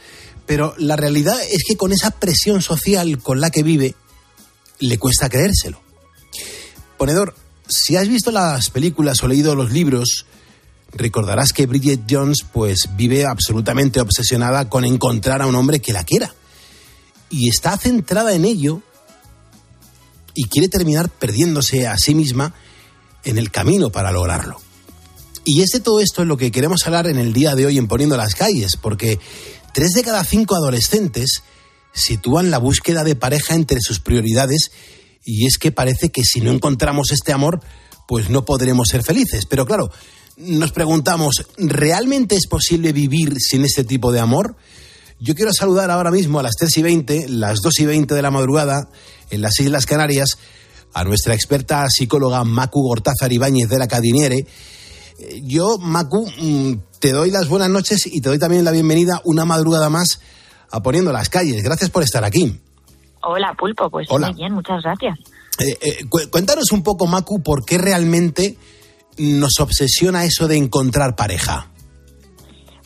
pero 0.44 0.74
la 0.76 0.96
realidad 0.96 1.38
es 1.40 1.62
que 1.66 1.76
con 1.76 1.92
esa 1.92 2.10
presión 2.10 2.60
social 2.60 3.22
con 3.22 3.40
la 3.40 3.50
que 3.50 3.62
vive, 3.62 3.94
le 4.80 4.98
cuesta 4.98 5.28
creérselo. 5.28 5.80
Ponedor, 6.96 7.34
si 7.68 7.96
has 7.96 8.08
visto 8.08 8.30
las 8.30 8.70
películas 8.70 9.22
o 9.22 9.28
leído 9.28 9.54
los 9.54 9.70
libros, 9.70 10.26
recordarás 10.92 11.52
que 11.52 11.66
Bridget 11.66 12.02
Jones 12.08 12.38
pues 12.52 12.88
vive 12.96 13.24
absolutamente 13.24 14.00
obsesionada 14.00 14.68
con 14.68 14.84
encontrar 14.84 15.42
a 15.42 15.46
un 15.46 15.54
hombre 15.54 15.80
que 15.80 15.92
la 15.92 16.04
quiera. 16.04 16.34
Y 17.30 17.48
está 17.48 17.76
centrada 17.76 18.34
en 18.34 18.44
ello 18.44 18.82
y 20.34 20.44
quiere 20.44 20.68
terminar 20.68 21.10
perdiéndose 21.10 21.86
a 21.86 21.96
sí 21.98 22.14
misma 22.14 22.54
en 23.24 23.38
el 23.38 23.50
camino 23.50 23.90
para 23.90 24.12
lograrlo. 24.12 24.60
Y 25.44 25.62
es 25.62 25.70
de 25.70 25.80
todo 25.80 26.00
esto 26.00 26.24
lo 26.24 26.36
que 26.36 26.50
queremos 26.50 26.86
hablar 26.86 27.06
en 27.06 27.18
el 27.18 27.32
día 27.32 27.54
de 27.54 27.66
hoy 27.66 27.78
en 27.78 27.88
Poniendo 27.88 28.16
las 28.16 28.34
Calles, 28.34 28.76
porque 28.76 29.18
tres 29.72 29.92
de 29.92 30.02
cada 30.02 30.24
cinco 30.24 30.56
adolescentes 30.56 31.42
sitúan 31.92 32.50
la 32.50 32.58
búsqueda 32.58 33.04
de 33.04 33.16
pareja 33.16 33.54
entre 33.54 33.80
sus 33.80 34.00
prioridades 34.00 34.70
y 35.24 35.46
es 35.46 35.58
que 35.58 35.72
parece 35.72 36.10
que 36.10 36.22
si 36.22 36.40
no 36.40 36.50
encontramos 36.50 37.10
este 37.12 37.32
amor, 37.32 37.60
pues 38.06 38.30
no 38.30 38.44
podremos 38.44 38.88
ser 38.88 39.02
felices. 39.02 39.44
Pero 39.46 39.66
claro, 39.66 39.90
nos 40.38 40.72
preguntamos, 40.72 41.44
¿realmente 41.58 42.36
es 42.36 42.46
posible 42.46 42.92
vivir 42.92 43.34
sin 43.38 43.64
este 43.64 43.84
tipo 43.84 44.12
de 44.12 44.20
amor? 44.20 44.56
Yo 45.20 45.34
quiero 45.34 45.52
saludar 45.52 45.90
ahora 45.90 46.10
mismo 46.10 46.38
a 46.38 46.42
las 46.42 46.54
3 46.56 46.76
y 46.78 46.82
20, 46.82 47.28
las 47.28 47.58
2 47.60 47.80
y 47.80 47.86
20 47.86 48.14
de 48.14 48.22
la 48.22 48.30
madrugada, 48.30 48.88
en 49.30 49.42
las 49.42 49.58
Islas 49.60 49.84
Canarias, 49.86 50.38
a 50.94 51.04
nuestra 51.04 51.34
experta 51.34 51.84
psicóloga 51.88 52.44
Macu 52.44 52.80
Gortázar 52.82 53.32
Ibáñez 53.32 53.68
de 53.68 53.78
la 53.78 53.88
Cadiniere. 53.88 54.46
Eh, 55.18 55.40
Yo, 55.42 55.78
Macu, 55.78 56.26
mm, 56.40 56.72
te 57.00 57.12
doy 57.12 57.30
las 57.30 57.48
buenas 57.48 57.68
noches 57.68 58.06
y 58.06 58.20
te 58.20 58.28
doy 58.28 58.38
también 58.38 58.64
la 58.64 58.70
bienvenida 58.70 59.20
una 59.24 59.44
madrugada 59.44 59.90
más 59.90 60.20
a 60.70 60.80
Poniendo 60.82 61.12
las 61.12 61.28
Calles. 61.28 61.62
Gracias 61.64 61.90
por 61.90 62.02
estar 62.04 62.24
aquí. 62.24 62.58
Hola, 63.22 63.54
Pulpo. 63.58 63.90
Pues 63.90 64.06
Hola. 64.10 64.28
muy 64.28 64.36
bien, 64.36 64.54
muchas 64.54 64.82
gracias. 64.82 65.18
Eh, 65.58 65.76
eh, 65.80 66.04
cu- 66.08 66.30
cuéntanos 66.30 66.70
un 66.70 66.84
poco, 66.84 67.06
Macu, 67.08 67.42
por 67.42 67.64
qué 67.64 67.76
realmente 67.78 68.56
nos 69.18 69.60
obsesiona 69.60 70.24
eso 70.24 70.48
de 70.48 70.56
encontrar 70.56 71.16
pareja. 71.16 71.70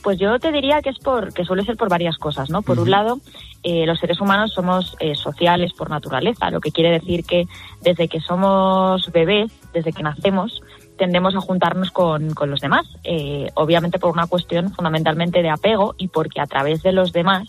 Pues 0.02 0.18
yo 0.18 0.38
te 0.40 0.50
diría 0.50 0.82
que 0.82 0.90
es 0.90 0.98
por 0.98 1.32
que 1.32 1.44
suele 1.44 1.64
ser 1.64 1.76
por 1.76 1.88
varias 1.88 2.18
cosas, 2.18 2.50
¿no? 2.50 2.62
Por 2.62 2.80
un 2.80 2.90
lado, 2.90 3.20
eh, 3.62 3.86
los 3.86 4.00
seres 4.00 4.20
humanos 4.20 4.52
somos 4.52 4.96
eh, 4.98 5.14
sociales 5.14 5.72
por 5.78 5.90
naturaleza, 5.90 6.50
lo 6.50 6.60
que 6.60 6.72
quiere 6.72 6.90
decir 6.90 7.24
que 7.24 7.44
desde 7.80 8.08
que 8.08 8.20
somos 8.20 9.10
bebés, 9.12 9.52
desde 9.72 9.92
que 9.92 10.02
nacemos, 10.02 10.60
tendemos 10.98 11.36
a 11.36 11.40
juntarnos 11.40 11.92
con, 11.92 12.34
con 12.34 12.50
los 12.50 12.60
demás. 12.60 12.86
Eh, 13.04 13.48
obviamente 13.54 14.00
por 14.00 14.10
una 14.10 14.26
cuestión 14.26 14.72
fundamentalmente 14.72 15.40
de 15.40 15.50
apego 15.50 15.94
y 15.98 16.08
porque 16.08 16.40
a 16.40 16.46
través 16.46 16.82
de 16.82 16.92
los 16.92 17.12
demás 17.12 17.48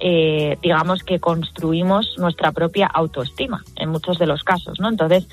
eh, 0.00 0.56
digamos 0.62 1.02
que 1.02 1.18
construimos 1.18 2.14
nuestra 2.18 2.52
propia 2.52 2.86
autoestima 2.86 3.64
en 3.76 3.90
muchos 3.90 4.18
de 4.18 4.26
los 4.26 4.44
casos, 4.44 4.78
¿no? 4.78 4.88
Entonces, 4.88 5.26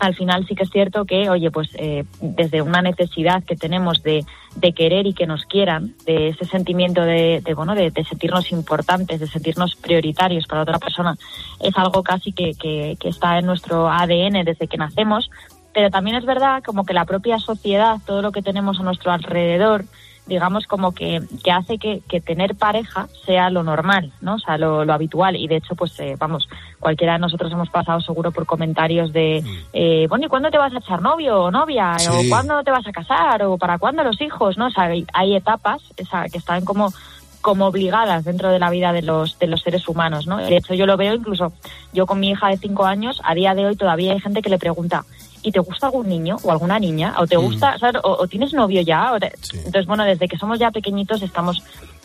al 0.00 0.14
final 0.14 0.46
sí 0.46 0.54
que 0.54 0.64
es 0.64 0.70
cierto 0.70 1.04
que, 1.04 1.28
oye, 1.28 1.50
pues 1.50 1.68
eh, 1.74 2.04
desde 2.20 2.62
una 2.62 2.80
necesidad 2.80 3.44
que 3.44 3.54
tenemos 3.54 4.02
de, 4.02 4.24
de 4.56 4.72
querer 4.72 5.06
y 5.06 5.12
que 5.12 5.26
nos 5.26 5.44
quieran, 5.44 5.94
de 6.06 6.28
ese 6.28 6.46
sentimiento 6.46 7.02
de, 7.02 7.42
de, 7.44 7.54
bueno, 7.54 7.74
de, 7.74 7.92
sentirnos 8.08 8.50
importantes, 8.50 9.20
de 9.20 9.26
sentirnos 9.26 9.76
prioritarios 9.76 10.46
para 10.46 10.62
otra 10.62 10.78
persona, 10.78 11.16
es 11.60 11.76
algo 11.76 12.02
casi 12.02 12.32
que, 12.32 12.54
que, 12.54 12.96
que 12.98 13.08
está 13.10 13.38
en 13.38 13.46
nuestro 13.46 13.88
ADN 13.90 14.42
desde 14.44 14.66
que 14.66 14.78
nacemos. 14.78 15.30
Pero 15.72 15.90
también 15.90 16.16
es 16.16 16.24
verdad 16.24 16.62
como 16.64 16.84
que 16.84 16.94
la 16.94 17.04
propia 17.04 17.38
sociedad, 17.38 17.98
todo 18.04 18.22
lo 18.22 18.32
que 18.32 18.42
tenemos 18.42 18.80
a 18.80 18.82
nuestro 18.82 19.12
alrededor, 19.12 19.84
digamos 20.30 20.68
como 20.68 20.92
que, 20.92 21.20
que 21.42 21.50
hace 21.50 21.76
que, 21.76 22.02
que 22.08 22.20
tener 22.20 22.54
pareja 22.54 23.08
sea 23.26 23.50
lo 23.50 23.64
normal, 23.64 24.12
¿no? 24.20 24.36
O 24.36 24.38
sea, 24.38 24.56
lo, 24.56 24.84
lo 24.84 24.92
habitual. 24.92 25.34
Y 25.34 25.48
de 25.48 25.56
hecho, 25.56 25.74
pues 25.74 25.98
eh, 25.98 26.14
vamos, 26.16 26.48
cualquiera 26.78 27.14
de 27.14 27.18
nosotros 27.18 27.50
hemos 27.50 27.68
pasado 27.68 28.00
seguro 28.00 28.30
por 28.30 28.46
comentarios 28.46 29.12
de, 29.12 29.42
eh, 29.72 30.06
bueno, 30.08 30.26
¿y 30.26 30.28
cuándo 30.28 30.48
te 30.48 30.56
vas 30.56 30.72
a 30.72 30.78
echar 30.78 31.02
novio 31.02 31.42
o 31.42 31.50
novia? 31.50 31.98
Sí. 31.98 32.08
¿O 32.08 32.28
cuándo 32.30 32.62
te 32.62 32.70
vas 32.70 32.86
a 32.86 32.92
casar? 32.92 33.42
¿O 33.42 33.58
para 33.58 33.78
cuándo 33.78 34.04
los 34.04 34.20
hijos? 34.20 34.56
¿No? 34.56 34.68
O 34.68 34.70
sea, 34.70 34.84
hay, 34.84 35.04
hay 35.12 35.34
etapas 35.34 35.82
que 35.96 36.38
están 36.38 36.64
como 36.64 36.92
como 37.40 37.66
obligadas 37.66 38.24
dentro 38.24 38.50
de 38.50 38.58
la 38.58 38.68
vida 38.68 38.92
de 38.92 39.00
los 39.02 39.38
de 39.38 39.46
los 39.46 39.62
seres 39.62 39.88
humanos, 39.88 40.26
¿no? 40.26 40.36
De 40.36 40.56
hecho, 40.56 40.74
yo 40.74 40.84
lo 40.84 40.98
veo 40.98 41.14
incluso 41.14 41.54
yo 41.92 42.06
con 42.06 42.20
mi 42.20 42.30
hija 42.30 42.48
de 42.48 42.58
cinco 42.58 42.84
años, 42.84 43.20
a 43.24 43.34
día 43.34 43.54
de 43.54 43.64
hoy 43.64 43.76
todavía 43.76 44.12
hay 44.12 44.20
gente 44.20 44.42
que 44.42 44.50
le 44.50 44.58
pregunta, 44.58 45.04
¿y 45.42 45.50
te 45.52 45.60
gusta 45.60 45.86
algún 45.86 46.08
niño 46.08 46.36
o 46.42 46.50
alguna 46.50 46.78
niña? 46.78 47.14
¿O 47.18 47.26
te 47.26 47.36
gusta, 47.36 47.78
¿sabes? 47.78 48.00
o, 48.04 48.12
o 48.22 48.26
tienes 48.26 48.52
novio 48.52 48.80
ya? 48.82 49.12
O 49.12 49.18
te- 49.18 49.32
Entonces, 49.54 49.86
bueno, 49.86 50.04
desde 50.04 50.26
que 50.28 50.36
somos 50.36 50.58
ya 50.58 50.70
pequeñitos 50.70 51.22
estamos 51.22 51.62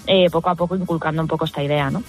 eh, 0.07 0.29
poco 0.29 0.49
a 0.49 0.55
poco 0.55 0.75
inculcando 0.75 1.21
un 1.21 1.27
poco 1.27 1.45
esta 1.45 1.63
idea, 1.63 1.89
¿no? 1.89 2.03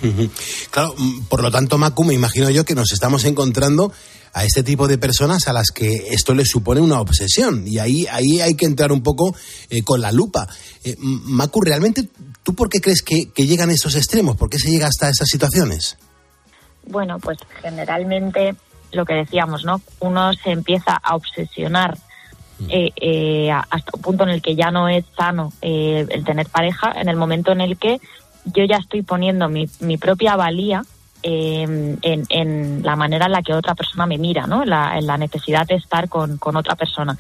Claro, 0.71 0.95
mm, 0.99 1.25
por 1.29 1.43
lo 1.43 1.51
tanto, 1.51 1.79
Macu, 1.79 2.05
me 2.05 2.13
imagino 2.15 2.51
yo 2.51 2.65
que 2.65 2.75
nos 2.75 2.93
estamos 2.93 3.25
encontrando 3.25 3.91
a 4.35 4.45
este 4.45 4.63
tipo 4.63 4.87
de 4.87 4.99
personas 4.99 5.49
a 5.49 5.55
las 5.55 5.71
que 5.71 6.09
esto 6.11 6.35
les 6.35 6.51
supone 6.51 6.83
una 6.83 7.01
obsesión. 7.01 7.67
Y 7.67 7.79
ahí, 7.79 8.07
ahí 8.11 8.43
hay 8.43 8.55
que 8.55 8.67
entrar 8.67 8.93
un 8.93 9.03
poco 9.03 9.35
eh, 9.71 9.83
con 9.83 10.03
la 10.03 10.13
lupa. 10.13 10.47
Eh, 10.85 10.95
Macu, 10.99 11.63
¿realmente 11.63 12.07
tú 12.43 12.55
por 12.55 12.69
qué 12.69 12.81
crees 12.83 13.01
que, 13.01 13.31
que 13.35 13.47
llegan 13.47 13.71
a 13.71 13.73
estos 13.73 13.95
extremos? 13.95 14.37
¿Por 14.37 14.51
qué 14.51 14.59
se 14.59 14.71
llega 14.71 14.89
hasta 14.89 15.09
esas 15.09 15.29
situaciones? 15.29 15.97
Bueno, 16.89 17.19
pues 17.19 17.39
generalmente 17.63 18.55
lo 18.97 19.05
que 19.05 19.15
decíamos, 19.15 19.65
¿no? 19.65 19.81
Uno 20.01 20.33
se 20.33 20.51
empieza 20.51 20.97
a 20.97 21.15
obsesionar 21.15 21.97
eh, 22.69 22.91
eh, 22.97 23.51
a- 23.51 23.67
hasta 23.71 23.91
un 23.95 24.01
punto 24.03 24.25
en 24.25 24.31
el 24.31 24.41
que 24.43 24.57
ya 24.57 24.71
no 24.71 24.89
es 24.89 25.05
sano 25.17 25.53
eh, 25.63 26.07
el 26.09 26.25
tener 26.25 26.47
pareja, 26.49 26.93
en 27.01 27.09
el 27.09 27.17
momento 27.17 27.53
en 27.53 27.61
el 27.61 27.77
que 27.79 28.01
yo 28.47 28.65
ya 28.65 28.77
estoy 28.77 29.03
poniendo 29.03 29.49
mi, 29.49 29.67
mi 29.81 29.99
propia 29.99 30.37
valía 30.37 30.83
eh, 31.23 31.97
en, 32.03 32.25
en 32.29 32.83
la 32.83 32.97
manera 32.97 33.27
en 33.27 33.33
la 33.33 33.43
que 33.43 33.53
otra 33.53 33.75
persona 33.75 34.07
me 34.07 34.17
mira, 34.19 34.47
¿no? 34.47 34.63
En 34.63 34.71
la, 34.71 34.97
en 34.99 35.07
la 35.07 35.19
necesidad 35.19 35.67
de 35.67 35.75
estar 35.75 36.09
con, 36.09 36.39
con 36.39 36.57
otra 36.57 36.77
persona. 36.77 37.17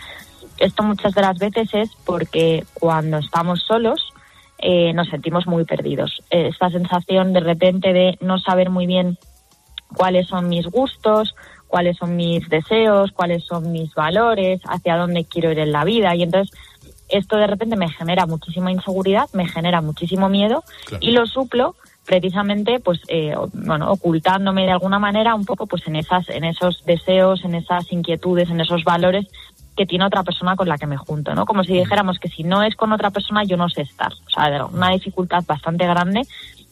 Esto 0.58 0.82
muchas 0.82 1.12
de 1.14 1.20
las 1.20 1.38
veces 1.38 1.68
es 1.74 1.90
porque 2.06 2.64
cuando 2.74 3.18
estamos 3.18 3.62
solos 3.62 4.00
eh, 4.58 4.92
nos 4.94 5.08
sentimos 5.08 5.46
muy 5.46 5.64
perdidos. 5.64 6.22
Eh, 6.30 6.48
esta 6.48 6.70
sensación 6.70 7.34
de 7.34 7.40
repente 7.40 7.92
de 7.92 8.16
no 8.22 8.38
saber 8.38 8.70
muy 8.70 8.86
bien 8.86 9.18
cuáles 9.94 10.28
son 10.28 10.48
mis 10.48 10.66
gustos, 10.66 11.34
cuáles 11.66 11.96
son 11.96 12.16
mis 12.16 12.48
deseos, 12.48 13.12
cuáles 13.12 13.44
son 13.44 13.72
mis 13.72 13.94
valores, 13.94 14.60
hacia 14.68 14.96
dónde 14.96 15.24
quiero 15.24 15.52
ir 15.52 15.58
en 15.58 15.72
la 15.72 15.84
vida. 15.84 16.14
Y 16.14 16.22
entonces 16.22 16.56
esto 17.08 17.36
de 17.36 17.46
repente 17.46 17.76
me 17.76 17.90
genera 17.90 18.26
muchísima 18.26 18.72
inseguridad, 18.72 19.28
me 19.32 19.46
genera 19.46 19.80
muchísimo 19.80 20.28
miedo 20.28 20.64
y 21.00 21.12
lo 21.12 21.26
suplo 21.26 21.76
precisamente 22.04 22.78
pues 22.80 23.00
eh, 23.08 23.34
bueno 23.52 23.90
ocultándome 23.90 24.64
de 24.64 24.72
alguna 24.72 24.98
manera 24.98 25.34
un 25.34 25.44
poco 25.44 25.66
pues 25.66 25.86
en 25.88 25.96
esas 25.96 26.28
en 26.28 26.44
esos 26.44 26.84
deseos 26.84 27.44
en 27.44 27.56
esas 27.56 27.90
inquietudes 27.90 28.48
en 28.48 28.60
esos 28.60 28.84
valores 28.84 29.26
que 29.76 29.86
tiene 29.86 30.06
otra 30.06 30.22
persona 30.22 30.54
con 30.54 30.68
la 30.68 30.78
que 30.78 30.86
me 30.86 30.96
junto 30.96 31.34
no 31.34 31.44
como 31.46 31.64
si 31.64 31.72
dijéramos 31.72 32.18
que 32.18 32.28
si 32.28 32.44
no 32.44 32.62
es 32.62 32.76
con 32.76 32.92
otra 32.92 33.10
persona 33.10 33.42
yo 33.44 33.56
no 33.56 33.68
sé 33.68 33.82
estar. 33.82 34.12
O 34.12 34.30
sea 34.30 34.50
de 34.50 34.62
una 34.62 34.90
dificultad 34.90 35.44
bastante 35.46 35.84
grande 35.84 36.22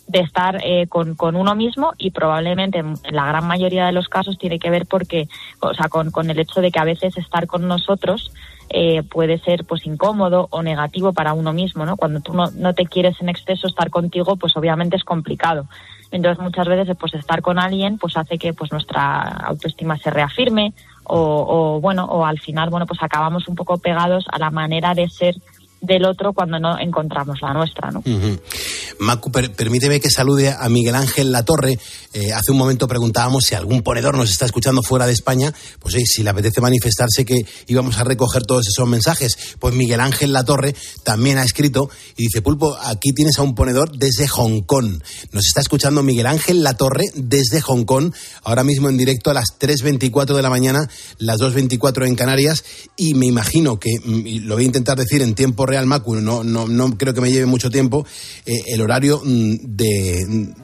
de 0.07 0.21
estar 0.21 0.61
eh, 0.62 0.87
con, 0.88 1.14
con 1.14 1.37
uno 1.37 1.55
mismo 1.55 1.93
y 1.99 2.11
probablemente 2.11 2.79
en 2.79 2.95
la 3.11 3.27
gran 3.27 3.47
mayoría 3.47 3.87
de 3.87 3.93
los 3.93 4.09
casos 4.09 4.38
tiene 4.38 4.59
que 4.59 4.71
ver 4.71 4.87
porque, 4.87 5.29
o 5.61 5.73
sea, 5.75 5.88
con, 5.88 6.11
con 6.11 6.31
el 6.31 6.38
hecho 6.38 6.61
de 6.61 6.71
que 6.71 6.79
a 6.79 6.85
veces 6.85 7.17
estar 7.17 7.47
con 7.47 7.67
nosotros 7.67 8.33
eh, 8.71 9.03
puede 9.03 9.38
ser 9.38 9.64
pues 9.64 9.87
incómodo 9.87 10.49
o 10.51 10.62
negativo 10.62 11.12
para 11.12 11.33
uno 11.33 11.53
mismo, 11.53 11.85
¿no? 11.85 11.97
Cuando 11.97 12.21
tú 12.21 12.33
no, 12.33 12.51
no 12.53 12.75
te 12.75 12.87
quieres 12.87 13.21
en 13.21 13.29
exceso 13.29 13.67
estar 13.67 13.90
contigo, 13.90 14.37
pues 14.37 14.57
obviamente 14.57 14.97
es 14.97 15.05
complicado. 15.05 15.67
Entonces 16.11 16.43
muchas 16.43 16.69
veces 16.69 16.97
pues 16.99 17.14
estar 17.14 17.43
con 17.43 17.59
alguien 17.59 17.99
pues 17.99 18.17
hace 18.17 18.38
que 18.38 18.53
pues 18.53 18.73
nuestra 18.73 19.23
autoestima 19.23 19.99
se 19.99 20.11
reafirme 20.11 20.73
o, 21.05 21.19
o 21.19 21.81
bueno, 21.81 22.05
o 22.05 22.25
al 22.25 22.38
final 22.38 22.71
bueno 22.71 22.87
pues 22.87 23.03
acabamos 23.03 23.49
un 23.49 23.55
poco 23.55 23.79
pegados 23.79 24.25
a 24.31 24.38
la 24.38 24.51
manera 24.51 24.95
de 24.95 25.09
ser 25.09 25.35
del 25.85 26.05
otro 26.07 26.33
cuando 26.33 26.59
no 26.59 26.79
encontramos 26.79 27.38
la 27.42 27.53
nuestra, 27.53 27.90
¿no? 27.90 28.03
Macu, 29.01 29.31
per- 29.31 29.53
permíteme 29.53 30.01
que 30.01 30.11
salude 30.11 30.51
a 30.51 30.68
Miguel 30.68 30.94
Ángel 30.94 31.33
Latorre. 31.33 31.79
Eh, 32.14 32.33
hace 32.33 32.53
un 32.53 32.59
momento 32.59 32.87
preguntábamos 32.87 33.44
si 33.44 33.57
algún 33.57 33.83
ponedor 33.83 34.16
nos 34.16 34.31
está 34.31 34.46
escuchando 34.46 34.83
fuera 34.83 35.07
de 35.07 35.12
España. 35.12 35.53
Pues 35.81 35.94
si 36.07 36.22
le 36.22 36.31
apetece 36.31 36.61
manifestarse 36.61 37.24
que 37.24 37.44
íbamos 37.66 37.98
a 37.98 38.05
recoger 38.05 38.44
todos 38.44 38.68
esos 38.68 38.88
mensajes. 38.88 39.37
Pues 39.59 39.74
Miguel 39.74 40.00
Ángel 40.00 40.33
Latorre 40.33 40.77
también 41.03 41.38
ha 41.38 41.44
escrito 41.44 41.90
y 42.16 42.24
dice, 42.24 42.40
Pulpo, 42.40 42.77
aquí 42.85 43.12
tienes 43.12 43.38
a 43.38 43.42
un 43.42 43.57
ponedor 43.57 43.90
desde 43.98 44.29
Hong 44.29 44.61
Kong. 44.62 45.03
Nos 45.33 45.44
está 45.44 45.61
escuchando 45.61 46.05
Miguel 46.05 46.27
Ángel 46.27 46.62
Latorre 46.62 47.07
desde 47.14 47.61
Hong 47.61 47.85
Kong, 47.85 48.14
ahora 48.44 48.62
mismo 48.62 48.88
en 48.88 48.96
directo 48.96 49.31
a 49.31 49.35
las 49.35 49.59
3.24 49.59 50.37
de 50.37 50.42
la 50.42 50.50
mañana, 50.50 50.88
las 51.18 51.38
2.24 51.38 52.07
en 52.07 52.14
Canarias. 52.14 52.64
Y 52.96 53.14
me 53.14 53.27
imagino 53.27 53.81
que, 53.81 53.90
mm, 54.05 54.46
lo 54.46 54.55
voy 54.55 54.64
a 54.64 54.66
intentar 54.66 54.96
decir 54.96 55.20
en 55.20 55.35
tiempo 55.35 55.66
real, 55.66 55.87
Macu, 55.87 56.14
no, 56.14 56.44
no, 56.44 56.68
no 56.68 56.96
creo 56.96 57.12
que 57.12 57.20
me 57.20 57.33
lleve 57.33 57.46
mucho 57.46 57.70
tiempo, 57.70 58.07
eh, 58.46 58.62
el 58.68 58.81
horario 58.81 59.20
mm, 59.24 59.57
de... 59.62 60.55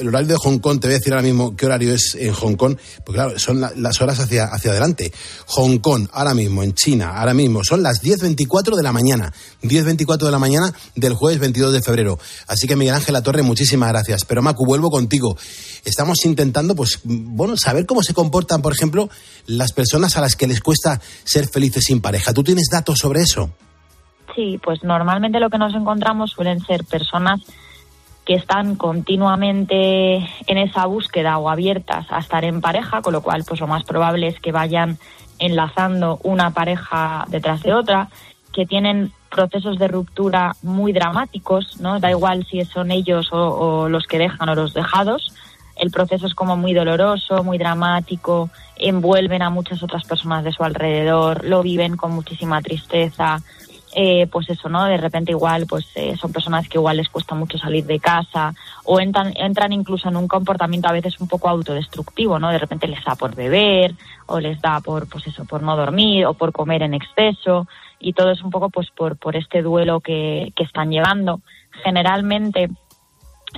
el 0.00 0.08
horario 0.08 0.28
de 0.28 0.36
Hong 0.36 0.58
Kong, 0.58 0.80
te 0.80 0.88
voy 0.88 0.94
a 0.94 0.98
decir 0.98 1.12
ahora 1.12 1.22
mismo 1.22 1.54
qué 1.54 1.66
horario 1.66 1.94
es 1.94 2.14
en 2.14 2.32
Hong 2.32 2.54
Kong, 2.56 2.76
porque 3.04 3.16
claro, 3.20 3.38
son 3.38 3.60
la- 3.60 3.72
las 3.76 4.00
horas 4.00 4.18
hacia, 4.18 4.44
hacia 4.46 4.70
adelante. 4.72 5.12
Hong 5.46 5.78
Kong, 5.78 6.08
ahora 6.12 6.34
mismo, 6.34 6.62
en 6.62 6.74
China, 6.74 7.12
ahora 7.18 7.34
mismo, 7.34 7.62
son 7.64 7.82
las 7.82 8.00
10.24 8.02 8.76
de 8.76 8.82
la 8.82 8.92
mañana, 8.92 9.32
10.24 9.62 10.26
de 10.26 10.30
la 10.32 10.38
mañana 10.38 10.72
del 10.94 11.14
jueves 11.14 11.38
22 11.38 11.72
de 11.72 11.82
febrero. 11.82 12.18
Así 12.48 12.66
que 12.66 12.76
Miguel 12.76 12.94
Ángel 12.94 13.12
La 13.12 13.22
Torre, 13.22 13.42
muchísimas 13.42 13.90
gracias. 13.90 14.24
Pero 14.24 14.42
Macu, 14.42 14.64
vuelvo 14.66 14.90
contigo. 14.90 15.36
Estamos 15.84 16.24
intentando, 16.24 16.74
pues, 16.74 17.00
bueno, 17.04 17.56
saber 17.56 17.86
cómo 17.86 18.02
se 18.02 18.14
comportan, 18.14 18.62
por 18.62 18.72
ejemplo, 18.72 19.08
las 19.46 19.72
personas 19.72 20.16
a 20.16 20.20
las 20.20 20.36
que 20.36 20.46
les 20.46 20.60
cuesta 20.60 21.00
ser 21.24 21.48
felices 21.48 21.84
sin 21.84 22.00
pareja. 22.00 22.32
¿Tú 22.32 22.42
tienes 22.42 22.68
datos 22.70 22.98
sobre 22.98 23.22
eso? 23.22 23.50
Sí, 24.36 24.60
pues 24.62 24.82
normalmente 24.84 25.40
lo 25.40 25.50
que 25.50 25.58
nos 25.58 25.74
encontramos 25.74 26.30
suelen 26.30 26.60
ser 26.64 26.84
personas 26.84 27.40
que 28.24 28.34
están 28.34 28.76
continuamente 28.76 30.16
en 30.46 30.58
esa 30.58 30.86
búsqueda 30.86 31.38
o 31.38 31.48
abiertas 31.48 32.06
a 32.10 32.18
estar 32.18 32.44
en 32.44 32.60
pareja, 32.60 33.02
con 33.02 33.12
lo 33.12 33.22
cual 33.22 33.44
pues 33.46 33.60
lo 33.60 33.66
más 33.66 33.84
probable 33.84 34.28
es 34.28 34.38
que 34.40 34.52
vayan 34.52 34.98
enlazando 35.38 36.20
una 36.22 36.50
pareja 36.50 37.24
detrás 37.28 37.62
de 37.62 37.72
otra, 37.72 38.08
que 38.52 38.66
tienen 38.66 39.12
procesos 39.30 39.78
de 39.78 39.88
ruptura 39.88 40.52
muy 40.62 40.92
dramáticos, 40.92 41.80
¿no? 41.80 42.00
Da 42.00 42.10
igual 42.10 42.46
si 42.50 42.64
son 42.64 42.90
ellos 42.90 43.28
o, 43.32 43.88
los 43.88 44.06
que 44.06 44.18
dejan 44.18 44.48
o 44.48 44.54
los 44.54 44.74
dejados, 44.74 45.32
el 45.76 45.90
proceso 45.90 46.26
es 46.26 46.34
como 46.34 46.56
muy 46.56 46.74
doloroso, 46.74 47.42
muy 47.42 47.56
dramático, 47.56 48.50
envuelven 48.76 49.40
a 49.40 49.50
muchas 49.50 49.82
otras 49.82 50.04
personas 50.04 50.44
de 50.44 50.52
su 50.52 50.62
alrededor, 50.62 51.44
lo 51.44 51.62
viven 51.62 51.96
con 51.96 52.12
muchísima 52.12 52.60
tristeza, 52.60 53.40
eh, 53.94 54.26
pues 54.30 54.48
eso, 54.50 54.68
¿no? 54.68 54.84
De 54.84 54.96
repente 54.96 55.32
igual, 55.32 55.66
pues 55.66 55.86
eh, 55.96 56.16
son 56.16 56.32
personas 56.32 56.68
que 56.68 56.78
igual 56.78 56.96
les 56.96 57.08
cuesta 57.08 57.34
mucho 57.34 57.58
salir 57.58 57.84
de 57.84 57.98
casa 57.98 58.54
o 58.84 59.00
entran, 59.00 59.32
entran 59.36 59.72
incluso 59.72 60.08
en 60.08 60.16
un 60.16 60.28
comportamiento 60.28 60.88
a 60.88 60.92
veces 60.92 61.20
un 61.20 61.28
poco 61.28 61.48
autodestructivo, 61.48 62.38
¿no? 62.38 62.50
De 62.50 62.58
repente 62.58 62.86
les 62.86 63.04
da 63.04 63.16
por 63.16 63.34
beber 63.34 63.94
o 64.26 64.38
les 64.38 64.60
da 64.60 64.80
por, 64.80 65.08
pues 65.08 65.26
eso, 65.26 65.44
por 65.44 65.62
no 65.62 65.76
dormir 65.76 66.26
o 66.26 66.34
por 66.34 66.52
comer 66.52 66.82
en 66.82 66.94
exceso 66.94 67.66
y 67.98 68.12
todo 68.12 68.30
es 68.30 68.42
un 68.42 68.50
poco 68.50 68.70
pues 68.70 68.88
por, 68.90 69.16
por 69.16 69.36
este 69.36 69.62
duelo 69.62 70.00
que, 70.00 70.52
que 70.54 70.64
están 70.64 70.90
llevando. 70.90 71.40
Generalmente 71.82 72.68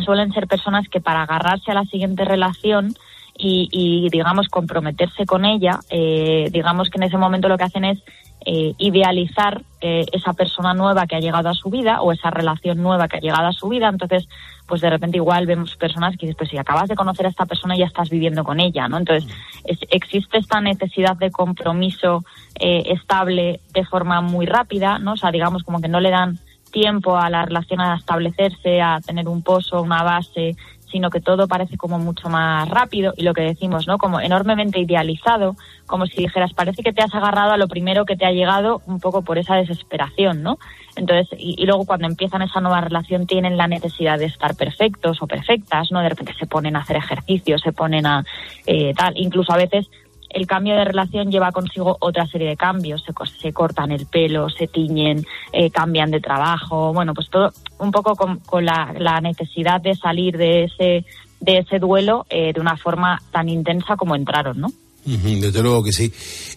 suelen 0.05 0.33
ser 0.33 0.47
personas 0.47 0.89
que 0.89 1.01
para 1.01 1.23
agarrarse 1.23 1.71
a 1.71 1.75
la 1.75 1.85
siguiente 1.85 2.25
relación 2.25 2.95
y, 3.37 3.69
y 3.71 4.09
digamos, 4.11 4.49
comprometerse 4.49 5.27
con 5.27 5.45
ella, 5.45 5.81
eh, 5.91 6.49
digamos 6.53 6.91
que 6.91 6.99
en 6.99 7.05
ese 7.05 7.19
momento 7.19 7.49
lo 7.49 7.57
que 7.57 7.65
hacen 7.65 7.85
es 7.85 7.99
eh, 8.47 8.75
idealizar 8.79 9.63
eh, 9.81 10.05
esa 10.13 10.33
persona 10.33 10.75
nueva 10.75 11.07
que 11.07 11.17
ha 11.17 11.21
llegado 11.21 11.49
a 11.49 11.55
su 11.55 11.71
vida 11.71 12.01
o 12.03 12.13
esa 12.13 12.31
relación 12.31 12.83
nueva 12.83 13.09
que 13.09 13.17
ha 13.19 13.21
llegado 13.21 13.47
a 13.47 13.53
su 13.53 13.69
vida. 13.69 13.89
Entonces, 13.89 14.29
pues 14.67 14.81
de 14.81 14.91
repente 14.91 15.17
igual 15.19 15.47
vemos 15.47 15.77
personas 15.77 16.17
que 16.17 16.27
dices, 16.27 16.37
pues 16.39 16.51
si 16.51 16.57
acabas 16.59 16.89
de 16.89 16.95
conocer 16.97 17.27
a 17.27 17.29
esta 17.31 17.47
persona 17.47 17.77
ya 17.77 17.87
estás 17.87 18.09
viviendo 18.11 18.45
con 18.45 18.61
ella, 18.61 18.89
¿no? 18.89 18.99
Entonces, 18.99 19.29
es- 19.65 19.81
existe 19.91 20.39
esta 20.39 20.61
necesidad 20.61 21.17
de 21.17 21.31
compromiso 21.31 22.25
eh, 22.61 22.85
estable 22.87 23.61
de 23.75 23.85
forma 23.85 24.21
muy 24.21 24.47
rápida, 24.47 24.99
¿no? 24.99 25.13
O 25.13 25.17
sea, 25.17 25.31
digamos 25.31 25.63
como 25.65 25.81
que 25.81 25.89
no 25.89 26.01
le 26.01 26.11
dan 26.11 26.39
tiempo 26.71 27.17
a 27.19 27.29
la 27.29 27.45
relación 27.45 27.81
a 27.81 27.97
establecerse, 27.97 28.81
a 28.81 29.01
tener 29.01 29.29
un 29.29 29.43
pozo, 29.43 29.83
una 29.83 30.03
base, 30.03 30.57
sino 30.93 31.11
que 31.11 31.21
todo 31.21 31.49
parece 31.49 31.77
como 31.77 31.99
mucho 31.99 32.29
más 32.29 32.69
rápido 32.69 33.15
y 33.17 33.23
lo 33.23 33.35
que 33.35 33.43
decimos, 33.43 33.89
¿no? 33.89 33.99
Como 33.99 34.21
enormemente 34.21 34.79
idealizado, 34.79 35.57
como 35.87 36.07
si 36.07 36.23
dijeras, 36.23 36.53
parece 36.53 36.83
que 36.83 36.93
te 36.93 37.03
has 37.03 37.15
agarrado 37.15 37.53
a 37.53 37.57
lo 37.57 37.67
primero 37.67 38.05
que 38.05 38.17
te 38.17 38.27
ha 38.27 38.31
llegado 38.31 38.83
un 38.87 39.01
poco 39.01 39.23
por 39.23 39.39
esa 39.39 39.57
desesperación, 39.57 40.43
¿no? 40.43 40.59
Entonces, 40.95 41.29
y, 41.39 41.65
luego 41.65 41.87
cuando 41.87 42.07
empiezan 42.07 42.43
esa 42.43 42.61
nueva 42.61 42.83
relación 42.83 43.27
tienen 43.27 43.57
la 43.57 43.67
necesidad 43.67 44.19
de 44.19 44.27
estar 44.27 44.55
perfectos 44.55 45.23
o 45.23 45.27
perfectas, 45.27 45.91
¿no? 45.91 46.01
De 46.01 46.11
repente 46.11 46.35
se 46.39 46.47
ponen 46.47 46.77
a 46.77 46.81
hacer 46.81 46.97
ejercicio, 46.97 47.59
se 47.59 47.73
ponen 47.73 48.07
a 48.07 48.25
eh, 48.67 48.93
tal, 48.95 49.15
incluso 49.17 49.53
a 49.53 49.57
veces 49.57 49.89
el 50.35 50.47
cambio 50.47 50.75
de 50.75 50.85
relación 50.85 51.31
lleva 51.31 51.53
consigo 51.53 51.97
otra 52.01 52.27
serie 52.27 52.49
de 52.49 52.57
cambios. 52.57 53.05
Se, 53.05 53.13
se 53.41 53.53
cortan 53.53 53.93
el 53.93 54.07
pelo, 54.07 54.49
se 54.51 54.67
tiñen, 54.67 55.25
eh, 55.53 55.71
cambian 55.71 56.11
de 56.11 56.21
trabajo. 56.21 56.93
Bueno, 56.93 57.15
pues 57.15 57.29
todo 57.31 57.53
un 57.79 57.91
poco 57.91 58.15
con, 58.17 58.65
la, 58.65 58.95
la 58.99 59.21
necesidad 59.21 59.81
de 59.81 59.95
salir 59.95 60.37
de 60.37 60.65
ese, 60.65 61.05
de 61.41 61.59
ese 61.59 61.79
duelo 61.79 62.27
eh, 62.31 62.53
de 62.53 62.61
una 62.61 62.77
forma 62.77 63.21
tan 63.31 63.49
intensa 63.49 63.97
como 63.97 64.17
entraron, 64.17 64.61
¿no? 64.61 64.69
Desde 65.05 65.63
luego 65.63 65.83
que 65.83 65.93
sí. 65.93 66.13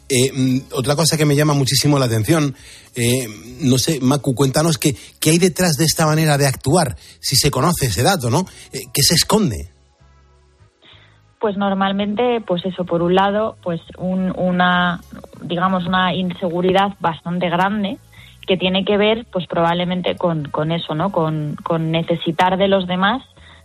Eh, 0.08 0.32
mm, 0.32 0.60
otra 0.74 0.96
cosa 0.96 1.18
que 1.18 1.26
me 1.26 1.36
llama 1.36 1.54
muchísimo 1.54 1.98
la 1.98 2.06
atención, 2.06 2.56
eh, 2.96 3.28
no 3.62 3.78
sé, 3.78 4.00
Macu, 4.00 4.36
cuéntanos 4.36 4.78
qué, 4.78 4.96
qué 5.20 5.32
hay 5.32 5.40
detrás 5.40 5.78
de 5.78 5.86
esta 5.86 6.06
manera 6.06 6.38
de 6.38 6.46
actuar, 6.46 6.96
si 7.20 7.36
se 7.36 7.50
conoce 7.50 7.88
ese 7.88 8.04
dato, 8.04 8.30
¿no? 8.30 8.46
Eh, 8.72 8.82
¿Qué 8.94 9.02
se 9.02 9.16
esconde? 9.16 9.72
Pues 11.39 11.58
normalmente, 11.58 12.41
pues 12.41 12.65
eso, 12.65 12.86
por 12.86 13.02
un 13.02 13.13
lado, 13.15 13.58
pues 13.62 13.82
un- 13.98 14.34
una, 14.38 15.00
digamos, 15.41 15.86
una 15.86 16.13
inseguridad 16.13 16.93
bastante 17.00 17.50
grande 17.50 17.98
que 18.48 18.58
tiene 18.58 18.86
que 18.86 18.98
ver, 18.98 19.26
pues 19.32 19.45
probablemente 19.48 20.15
con, 20.15 20.45
con 20.50 20.71
eso, 20.71 20.95
¿no? 20.95 21.12
Con, 21.12 21.56
con 21.63 21.91
necesitar 21.91 22.58
de 22.58 22.67
los 22.67 22.88
demás, 22.88 23.21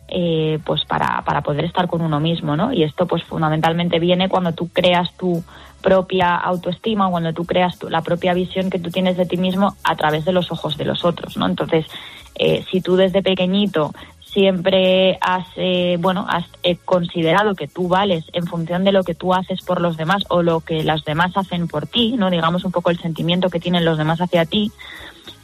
eh, 0.08 0.58
pues 0.64 0.84
para, 0.86 1.22
para 1.24 1.42
poder 1.42 1.64
estar 1.64 1.86
con 1.86 2.00
uno 2.02 2.18
mismo, 2.18 2.56
¿no? 2.56 2.72
Y 2.72 2.82
esto, 2.82 3.06
pues 3.06 3.22
fundamentalmente 3.24 3.98
viene 4.00 4.28
cuando 4.28 4.52
tú 4.52 4.68
creas 4.72 5.14
tu 5.16 5.42
propia 5.80 6.34
autoestima, 6.34 7.08
cuando 7.08 7.32
tú 7.32 7.44
creas 7.44 7.78
tu- 7.78 7.88
la 7.88 8.02
propia 8.02 8.34
visión 8.34 8.68
que 8.68 8.78
tú 8.80 8.90
tienes 8.90 9.16
de 9.16 9.26
ti 9.26 9.36
mismo 9.36 9.76
a 9.84 9.94
través 9.96 10.24
de 10.24 10.32
los 10.32 10.50
ojos 10.50 10.76
de 10.76 10.84
los 10.84 11.04
otros, 11.04 11.36
¿no? 11.36 11.46
Entonces, 11.46 11.86
eh, 12.34 12.64
si 12.70 12.80
tú 12.80 12.96
desde 12.96 13.22
pequeñito 13.22 13.92
siempre 14.32 15.18
has 15.20 15.46
eh, 15.56 15.96
bueno 16.00 16.26
has 16.28 16.46
eh, 16.62 16.76
considerado 16.84 17.54
que 17.54 17.68
tú 17.68 17.88
vales 17.88 18.24
en 18.32 18.46
función 18.46 18.84
de 18.84 18.92
lo 18.92 19.02
que 19.02 19.14
tú 19.14 19.34
haces 19.34 19.62
por 19.62 19.80
los 19.80 19.96
demás 19.96 20.22
o 20.28 20.42
lo 20.42 20.60
que 20.60 20.84
los 20.84 21.04
demás 21.04 21.36
hacen 21.36 21.66
por 21.68 21.86
ti 21.86 22.14
no 22.16 22.30
digamos 22.30 22.64
un 22.64 22.72
poco 22.72 22.90
el 22.90 22.98
sentimiento 22.98 23.50
que 23.50 23.60
tienen 23.60 23.84
los 23.84 23.98
demás 23.98 24.20
hacia 24.20 24.44
ti 24.44 24.70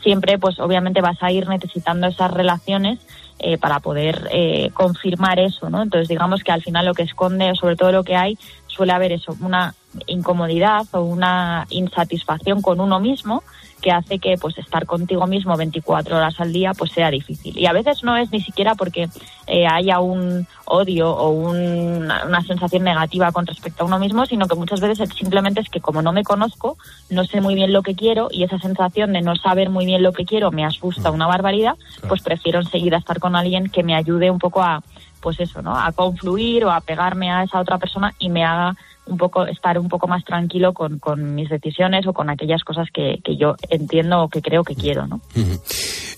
siempre 0.03 0.39
pues 0.39 0.61
obviamente 0.61 1.01
vas 1.01 1.21
a 1.23 1.33
ir 1.33 1.49
necesitando 1.49 2.07
esas 2.07 2.31
relaciones 2.31 3.01
eh, 3.39 3.59
para 3.59 3.81
poder 3.81 4.29
eh, 4.33 4.71
confirmar 4.73 5.41
eso 5.41 5.69
no 5.69 5.83
entonces 5.83 6.09
digamos 6.09 6.45
que 6.45 6.53
al 6.53 6.63
final 6.63 6.87
lo 6.87 6.95
que 6.95 7.03
esconde 7.03 7.51
o 7.51 7.55
sobre 7.57 7.77
todo 7.77 7.91
lo 7.93 8.05
que 8.05 8.15
hay 8.17 8.39
suele 8.77 8.93
haber 8.93 9.13
eso 9.13 9.35
una 9.41 9.75
incomodidad 10.07 10.87
o 10.93 11.01
una 11.03 11.67
insatisfacción 11.71 12.61
con 12.63 12.81
uno 12.81 13.01
mismo 13.01 13.43
que 13.81 13.91
hace 13.93 14.19
que 14.19 14.37
pues 14.39 14.57
estar 14.59 14.87
contigo 14.87 15.27
mismo 15.27 15.57
24 15.57 16.17
horas 16.17 16.41
al 16.41 16.53
día 16.53 16.73
pues 16.75 16.93
sea 16.93 17.11
difícil. 17.11 17.57
Y 17.59 17.67
a 17.67 17.73
veces 17.73 18.03
no 18.03 18.17
es 18.17 18.31
ni 18.33 18.41
siquiera 18.41 18.75
porque 18.75 19.09
eh, 19.47 19.67
haya 19.67 20.01
un 20.01 20.47
odio 20.65 21.11
o 21.15 21.31
un- 21.31 22.11
una 22.11 22.43
sensación 22.43 22.85
negativa 22.85 23.31
con 23.33 23.47
respecto 23.47 23.85
a 23.85 23.87
uno 23.87 23.99
mismo 23.99 24.27
sino 24.27 24.49
que 24.49 24.55
muchas 24.57 24.81
veces 24.81 25.01
es- 25.09 25.17
simplemente 25.17 25.61
es 25.61 25.69
que 25.69 25.81
como 25.81 26.03
no 26.03 26.13
me 26.13 26.25
conozco 26.25 26.77
no 27.11 27.25
sé 27.25 27.41
muy 27.41 27.55
bien 27.55 27.73
lo 27.73 27.83
que 27.83 27.95
quiero 27.95 28.29
y 28.31 28.43
esa 28.45 28.59
sensación 28.59 29.13
de 29.13 29.21
no 29.23 29.37
saber 29.37 29.71
muy 29.71 29.87
bien 29.87 30.03
lo 30.03 30.13
que 30.13 30.25
quiero 30.25 30.51
me 30.51 30.65
asusta 30.65 31.11
una 31.11 31.27
barbaridad 31.27 31.75
pues 32.09 32.23
prefiero 32.23 32.61
enseguida 32.61 32.97
estar 32.97 33.21
con 33.21 33.37
alguien 33.37 33.69
que 33.69 33.83
me 33.85 33.95
ayude 33.95 34.31
un 34.31 34.39
poco 34.39 34.63
a 34.63 34.83
pues 35.21 35.41
eso 35.41 35.63
no 35.63 35.77
a 35.77 35.93
confluir 35.93 36.65
o 36.65 36.71
a 36.71 36.81
pegarme 36.81 37.31
a 37.31 37.43
esa 37.43 37.61
otra 37.61 37.79
persona 37.79 38.15
y 38.19 38.29
me 38.29 38.45
haga 38.45 38.77
un 39.07 39.17
poco 39.17 39.47
estar 39.47 39.79
un 39.79 39.89
poco 39.89 40.09
más 40.09 40.25
tranquilo 40.25 40.73
con, 40.73 41.01
mis 41.35 41.49
decisiones 41.49 42.07
o 42.07 42.13
con 42.13 42.31
aquellas 42.31 42.63
cosas 42.65 42.89
que, 42.93 43.19
que 43.25 43.37
yo 43.37 43.55
entiendo 43.69 44.23
o 44.23 44.29
que 44.29 44.43
creo 44.43 44.65
que 44.65 44.75
quiero, 44.75 45.07
¿no? 45.07 45.21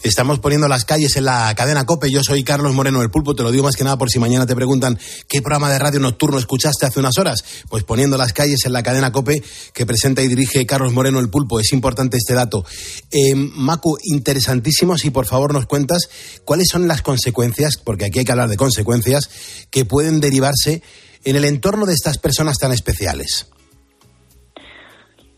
Estamos 0.03 0.39
poniendo 0.39 0.69
las 0.69 0.85
calles 0.85 1.17
en 1.17 1.25
la 1.25 1.53
cadena 1.57 1.85
Cope. 1.85 2.11
Yo 2.11 2.23
soy 2.23 2.45
Carlos 2.45 2.73
Moreno 2.73 3.01
del 3.01 3.11
Pulpo. 3.11 3.35
Te 3.35 3.43
lo 3.43 3.51
digo 3.51 3.65
más 3.65 3.77
que 3.77 3.83
nada 3.85 3.99
por 3.99 4.11
si 4.11 4.19
mañana 4.19 4.47
te 4.47 4.55
preguntan 4.55 4.99
qué 5.29 5.43
programa 5.43 5.71
de 5.71 5.79
radio 5.79 5.99
nocturno 5.99 6.39
escuchaste 6.39 6.87
hace 6.87 7.01
unas 7.01 7.19
horas. 7.19 7.45
Pues 7.69 7.83
poniendo 7.83 8.17
las 8.17 8.33
calles 8.33 8.65
en 8.65 8.73
la 8.73 8.83
cadena 8.83 9.11
Cope 9.11 9.43
que 9.75 9.87
presenta 9.87 10.23
y 10.23 10.29
dirige 10.29 10.65
Carlos 10.67 10.93
Moreno 10.93 11.19
el 11.19 11.31
Pulpo. 11.31 11.59
Es 11.59 11.73
importante 11.73 12.17
este 12.17 12.35
dato. 12.35 12.65
Eh, 13.11 13.35
Macu, 13.35 13.99
interesantísimo 14.05 14.97
si 14.97 15.11
por 15.11 15.27
favor 15.27 15.53
nos 15.53 15.67
cuentas 15.67 16.09
cuáles 16.45 16.69
son 16.71 16.87
las 16.87 17.03
consecuencias, 17.03 17.77
porque 17.83 18.07
aquí 18.07 18.21
hay 18.21 18.25
que 18.25 18.33
hablar 18.33 18.49
de 18.49 18.57
consecuencias, 18.57 19.29
que 19.71 19.85
pueden 19.85 20.21
derivarse 20.21 20.83
en 21.25 21.37
el 21.37 21.45
entorno 21.45 21.87
de 21.87 21.95
estas 21.95 22.19
personas 22.19 22.59
tan 22.59 22.73
especiales. 22.73 23.51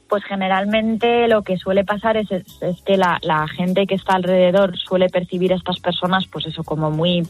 Pues 0.08 0.24
generalmente 0.24 1.28
lo 1.28 1.42
que 1.42 1.56
suele 1.56 1.84
pasar 1.84 2.16
es, 2.16 2.30
es, 2.32 2.42
es 2.62 2.82
que 2.84 2.96
la, 2.96 3.18
la 3.22 3.46
gente 3.46 3.86
que 3.86 3.94
está 3.94 4.14
alrededor 4.14 4.76
suele 4.76 5.08
percibir 5.08 5.52
a 5.52 5.56
estas 5.56 5.78
personas, 5.78 6.24
pues 6.32 6.46
eso, 6.46 6.64
como 6.64 6.90
muy 6.90 7.22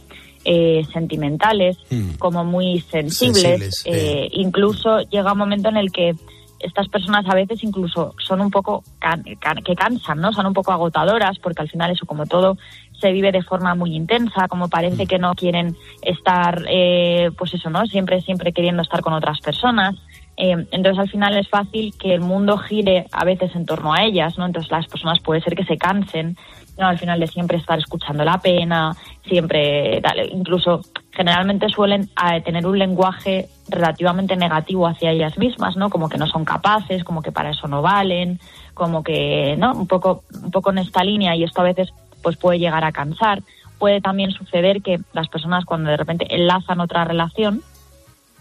eh, 0.47 0.83
sentimentales, 0.91 1.77
como 2.19 2.43
muy 2.43 2.81
sensibles. 2.81 3.43
Sensibles, 3.43 3.83
eh, 3.85 4.29
incluso 4.33 5.01
llega 5.11 5.33
un 5.33 5.39
momento 5.39 5.69
en 5.69 5.77
el 5.77 5.93
que 5.93 6.15
estas 6.59 6.89
personas 6.89 7.27
a 7.29 7.35
veces 7.35 7.63
incluso 7.65 8.15
son 8.27 8.41
un 8.41 8.51
poco 8.51 8.83
can- 8.99 9.25
can- 9.39 9.63
que 9.63 9.75
cansan, 9.75 10.19
¿no? 10.19 10.33
Son 10.33 10.47
un 10.47 10.55
poco 10.55 10.73
agotadoras 10.73 11.39
porque 11.39 11.61
al 11.63 11.69
final 11.71 11.91
eso 11.91 12.07
como 12.07 12.25
todo 12.25 12.57
se 13.01 13.13
vive 13.13 13.33
de 13.33 13.43
forma 13.43 13.75
muy 13.75 13.95
intensa, 13.95 14.49
como 14.49 14.69
parece 14.69 15.07
que 15.07 15.19
no 15.19 15.35
quieren 15.35 15.77
estar, 16.03 16.65
eh, 16.69 17.31
pues 17.37 17.55
eso, 17.55 17.71
¿no? 17.71 17.87
Siempre, 17.87 18.21
siempre 18.21 18.53
queriendo 18.53 18.83
estar 18.83 19.01
con 19.01 19.13
otras 19.13 19.41
personas. 19.41 19.97
Eh, 20.37 20.53
entonces 20.71 20.99
al 20.99 21.11
final 21.11 21.37
es 21.37 21.49
fácil 21.49 21.93
que 21.99 22.15
el 22.15 22.21
mundo 22.21 22.57
gire 22.57 23.07
a 23.13 23.25
veces 23.25 23.55
en 23.55 23.67
torno 23.67 23.93
a 23.93 24.05
ellas, 24.05 24.39
¿no? 24.39 24.47
Entonces 24.47 24.71
las 24.71 24.87
personas 24.87 25.21
puede 25.21 25.43
ser 25.43 25.55
que 25.55 25.65
se 25.65 25.77
cansen, 25.77 26.37
¿no? 26.79 26.87
Al 26.87 26.99
final 26.99 27.21
de 27.21 27.27
siempre 27.27 27.59
estar 27.59 27.79
escuchando 27.79 28.25
la 28.25 28.39
pena, 28.39 28.97
siempre, 29.29 30.01
tal, 30.03 30.19
incluso 30.33 30.81
generalmente 31.11 31.69
suelen 31.69 32.03
eh, 32.03 32.41
tener 32.41 32.67
un 32.67 32.79
lenguaje 32.79 33.49
relativamente 33.69 34.35
negativo 34.37 34.87
hacia 34.87 35.11
ellas 35.11 35.37
mismas, 35.37 35.77
¿no? 35.77 35.91
Como 35.91 36.09
que 36.09 36.17
no 36.17 36.27
son 36.27 36.47
capaces, 36.47 37.05
como 37.05 37.21
que 37.21 37.33
para 37.33 37.51
eso 37.51 37.69
no 37.69 37.83
valen, 37.83 38.41
como 38.73 39.03
que, 39.03 39.57
¿no? 39.59 39.73
Un 39.73 39.87
poco, 39.87 40.25
un 40.43 40.51
poco 40.51 40.71
en 40.71 40.79
esta 40.79 41.05
línea 41.05 41.37
y 41.37 41.45
esto 41.45 41.61
a 41.61 41.65
veces 41.65 41.93
pues 42.23 42.37
puede 42.37 42.59
llegar 42.59 42.85
a 42.85 42.93
cansar. 42.93 43.43
Puede 43.79 44.01
también 44.01 44.31
suceder 44.31 44.83
que 44.83 45.01
las 45.13 45.29
personas 45.29 45.65
cuando 45.65 45.91
de 45.91 45.97
repente 45.97 46.27
enlazan 46.35 46.81
otra 46.81 47.05
relación 47.05 47.63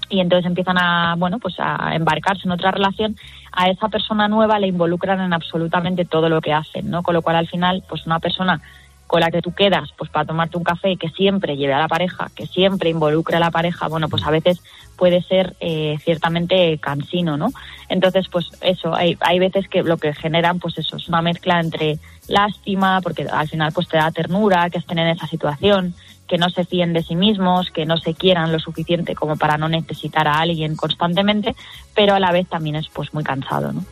y 0.09 0.19
entonces 0.19 0.47
empiezan 0.47 0.77
a, 0.77 1.15
bueno, 1.17 1.39
pues 1.39 1.55
a 1.59 1.95
embarcarse 1.95 2.43
en 2.45 2.51
otra 2.51 2.71
relación, 2.71 3.15
a 3.51 3.69
esa 3.69 3.89
persona 3.89 4.27
nueva 4.27 4.59
le 4.59 4.67
involucran 4.67 5.21
en 5.21 5.33
absolutamente 5.33 6.05
todo 6.05 6.29
lo 6.29 6.41
que 6.41 6.53
hacen, 6.53 6.89
¿no? 6.89 7.03
Con 7.03 7.13
lo 7.13 7.21
cual 7.21 7.35
al 7.35 7.47
final, 7.47 7.83
pues 7.87 8.05
una 8.05 8.19
persona 8.19 8.59
con 9.09 9.21
la 9.21 9.31
que 9.31 9.41
tú 9.41 9.53
quedas 9.53 9.89
pues 9.97 10.11
para 10.11 10.25
tomarte 10.25 10.55
un 10.55 10.63
café 10.63 10.95
que 10.95 11.09
siempre 11.09 11.57
lleve 11.57 11.73
a 11.73 11.79
la 11.79 11.87
pareja, 11.87 12.29
que 12.35 12.45
siempre 12.45 12.91
involucre 12.91 13.37
a 13.37 13.39
la 13.39 13.49
pareja, 13.49 13.87
bueno, 13.87 14.07
pues 14.07 14.23
a 14.23 14.29
veces 14.29 14.61
puede 14.97 15.23
ser 15.23 15.55
eh, 15.61 15.97
ciertamente 16.03 16.77
cansino, 16.77 17.35
¿no? 17.35 17.49
Entonces, 17.87 18.27
pues 18.29 18.51
eso, 18.61 18.93
hay, 18.93 19.17
hay 19.21 19.39
veces 19.39 19.67
que 19.67 19.81
lo 19.81 19.97
que 19.97 20.13
generan, 20.13 20.59
pues 20.59 20.77
eso, 20.77 20.97
es 20.97 21.07
una 21.07 21.23
mezcla 21.23 21.59
entre 21.59 21.97
lástima, 22.29 23.01
porque 23.01 23.27
al 23.29 23.49
final 23.49 23.71
pues 23.73 23.87
te 23.87 23.97
da 23.97 24.11
ternura 24.11 24.69
que 24.69 24.77
estén 24.77 24.99
en 24.99 25.07
esa 25.07 25.27
situación, 25.27 25.95
que 26.27 26.37
no 26.37 26.49
se 26.49 26.63
fíen 26.63 26.93
de 26.93 27.03
sí 27.03 27.15
mismos, 27.15 27.69
que 27.73 27.85
no 27.85 27.97
se 27.97 28.13
quieran 28.13 28.51
lo 28.51 28.59
suficiente 28.59 29.15
como 29.15 29.35
para 29.35 29.57
no 29.57 29.67
necesitar 29.67 30.27
a 30.27 30.39
alguien 30.39 30.75
constantemente, 30.75 31.55
pero 31.95 32.13
a 32.13 32.19
la 32.19 32.31
vez 32.31 32.47
también 32.47 32.75
es 32.75 32.87
pues 32.93 33.13
muy 33.13 33.23
cansado, 33.23 33.73
¿no? 33.73 33.83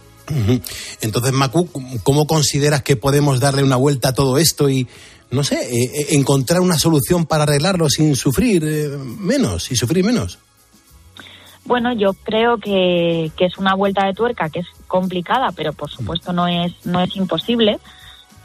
Entonces, 1.02 1.32
Macu, 1.32 1.69
¿cómo 2.04 2.28
consideras 2.28 2.84
que 2.84 2.95
podemos 2.95 3.39
darle 3.39 3.63
una 3.63 3.78
vuelta 3.78 4.10
a 4.10 4.13
todo 4.13 4.38
esto 4.38 4.69
y, 4.69 4.88
no 5.32 5.43
sé, 5.43 5.56
eh, 5.56 5.84
eh, 5.84 6.06
encontrar 6.12 6.60
una 6.60 6.78
solución 6.78 7.26
para 7.26 7.43
arreglarlo 7.43 7.89
sin 7.89 8.15
sufrir 8.15 8.63
eh, 8.67 8.89
menos 9.19 9.71
y 9.71 9.76
sufrir 9.76 10.04
menos? 10.04 10.39
Bueno, 11.63 11.93
yo 11.93 12.13
creo 12.13 12.58
que, 12.58 13.32
que, 13.38 13.45
es 13.45 13.58
una 13.58 13.73
vuelta 13.73 14.06
de 14.06 14.13
tuerca 14.13 14.50
que 14.50 14.60
es 14.60 14.67
complicada, 14.88 15.52
pero 15.54 15.73
por 15.73 15.89
supuesto 15.89 16.32
no 16.32 16.47
es, 16.47 16.73
no 16.86 17.02
es 17.02 17.15
imposible. 17.15 17.80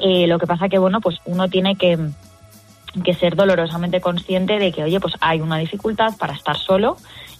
Lo 0.02 0.38
que 0.38 0.46
pasa 0.46 0.68
que, 0.68 0.78
bueno, 0.78 1.00
pues 1.00 1.18
uno 1.24 1.48
tiene 1.48 1.76
que, 1.76 1.98
que 3.04 3.14
ser 3.14 3.36
dolorosamente 3.36 4.00
consciente 4.00 4.58
de 4.58 4.72
que, 4.72 4.82
oye, 4.82 5.00
pues 5.00 5.14
hay 5.20 5.40
una 5.40 5.58
dificultad 5.58 6.16
para 6.18 6.34
estar 6.34 6.56
solo 6.56 6.96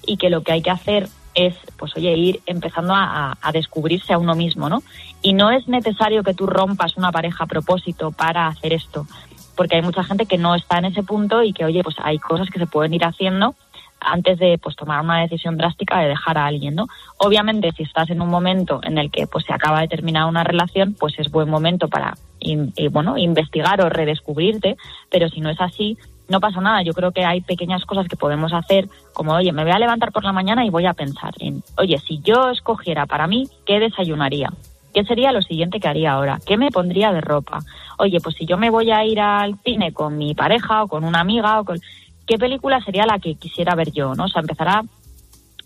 y 0.07 0.16
que 0.16 0.31
lo 0.31 0.42
que 0.42 0.53
hay 0.53 0.62
que 0.62 0.70
hacer 0.70 1.09
es, 1.35 1.55
pues 1.79 1.96
oye, 1.96 2.12
ir 2.16 2.40
empezando 2.46 2.94
a, 2.94 3.37
a, 3.40 3.53
descubrirse 3.53 4.12
a 4.12 4.18
uno 4.18 4.35
mismo, 4.35 4.68
¿no? 4.68 4.83
Y 5.22 5.33
no 5.33 5.51
es 5.51 5.66
necesario 5.66 6.22
que 6.22 6.35
tú 6.35 6.46
rompas 6.46 6.96
una 6.96 7.11
pareja 7.11 7.44
a 7.44 7.46
propósito 7.46 8.11
para 8.12 8.46
hacer 8.46 8.72
esto, 8.72 9.07
porque 9.57 9.77
hay 9.77 9.83
mucha 9.83 10.05
gente 10.05 10.27
que 10.27 10.38
no 10.38 10.55
está 10.55 10.79
en 10.79 10.87
ese 10.87 11.03
punto 11.03 11.42
y 11.42 11.53
que, 11.53 11.64
oye, 11.64 11.83
pues 11.83 11.96
hay 12.03 12.18
cosas 12.18 12.48
que 12.51 12.59
se 12.59 12.66
pueden 12.66 12.94
ir 12.94 13.05
haciendo 13.05 13.55
antes 14.05 14.38
de 14.38 14.59
pues 14.59 14.77
tomar 14.77 15.01
una 15.01 15.20
decisión 15.20 15.57
drástica 15.57 16.01
de 16.01 16.09
dejar 16.09 16.38
a 16.38 16.46
alguien, 16.46 16.75
¿no? 16.75 16.87
Obviamente, 17.18 17.72
si 17.72 17.85
estás 17.85 18.11
en 18.11 18.20
un 18.20 18.29
momento 18.29 18.81
en 18.83 18.98
el 18.98 19.11
que 19.11 19.27
pues 19.27 19.44
se 19.44 19.53
acaba 19.53 19.81
de 19.81 19.88
terminar 19.88 20.27
una 20.27 20.44
relación, 20.44 20.94
pues 20.98 21.18
es 21.18 21.31
buen 21.31 21.48
momento 21.48 21.88
para 21.88 22.14
y, 22.42 22.88
bueno, 22.88 23.16
investigar 23.16 23.81
o 23.81 23.88
redescubrirte, 23.88 24.76
pero 25.11 25.28
si 25.28 25.40
no 25.40 25.50
es 25.50 25.61
así, 25.61 25.96
no 26.28 26.40
pasa 26.40 26.61
nada. 26.61 26.83
Yo 26.83 26.92
creo 26.92 27.12
que 27.12 27.24
hay 27.24 27.40
pequeñas 27.40 27.85
cosas 27.85 28.09
que 28.09 28.16
podemos 28.16 28.52
hacer, 28.52 28.88
como, 29.12 29.33
oye, 29.33 29.52
me 29.52 29.62
voy 29.62 29.72
a 29.72 29.78
levantar 29.78 30.12
por 30.12 30.24
la 30.24 30.33
mañana 30.33 30.64
y 30.64 30.70
voy 30.70 30.87
a 30.87 30.94
pensar 30.94 31.35
en, 31.38 31.62
oye, 31.76 31.98
si 31.98 32.20
yo 32.20 32.50
escogiera 32.50 33.07
para 33.07 33.26
mí, 33.26 33.48
¿qué 33.66 33.78
desayunaría? 33.78 34.52
¿Qué 34.94 35.05
sería 35.05 35.33
lo 35.33 35.40
siguiente 35.40 35.81
que 35.81 35.88
haría 35.88 36.12
ahora? 36.12 36.38
¿Qué 36.44 36.57
me 36.57 36.70
pondría 36.70 37.12
de 37.12 37.20
ropa? 37.20 37.61
Oye, 37.98 38.18
pues 38.20 38.37
si 38.37 38.44
yo 38.44 38.59
me 38.59 38.70
voy 38.70 38.90
a 38.90 39.05
ir 39.05 39.20
al 39.20 39.59
cine 39.64 39.92
con 39.92 40.18
mi 40.18 40.35
pareja 40.35 40.85
o 40.85 40.88
con 40.88 41.05
una 41.05 41.20
amiga, 41.20 41.61
o 41.61 41.64
con... 41.64 41.78
¿qué 42.26 42.38
película 42.38 42.83
sería 42.83 43.07
la 43.07 43.18
que 43.18 43.35
quisiera 43.35 43.74
ver 43.74 43.92
yo? 43.92 44.14
¿no? 44.14 44.24
O 44.24 44.28
sea, 44.28 44.40
empezar 44.40 44.68
a, 44.68 44.83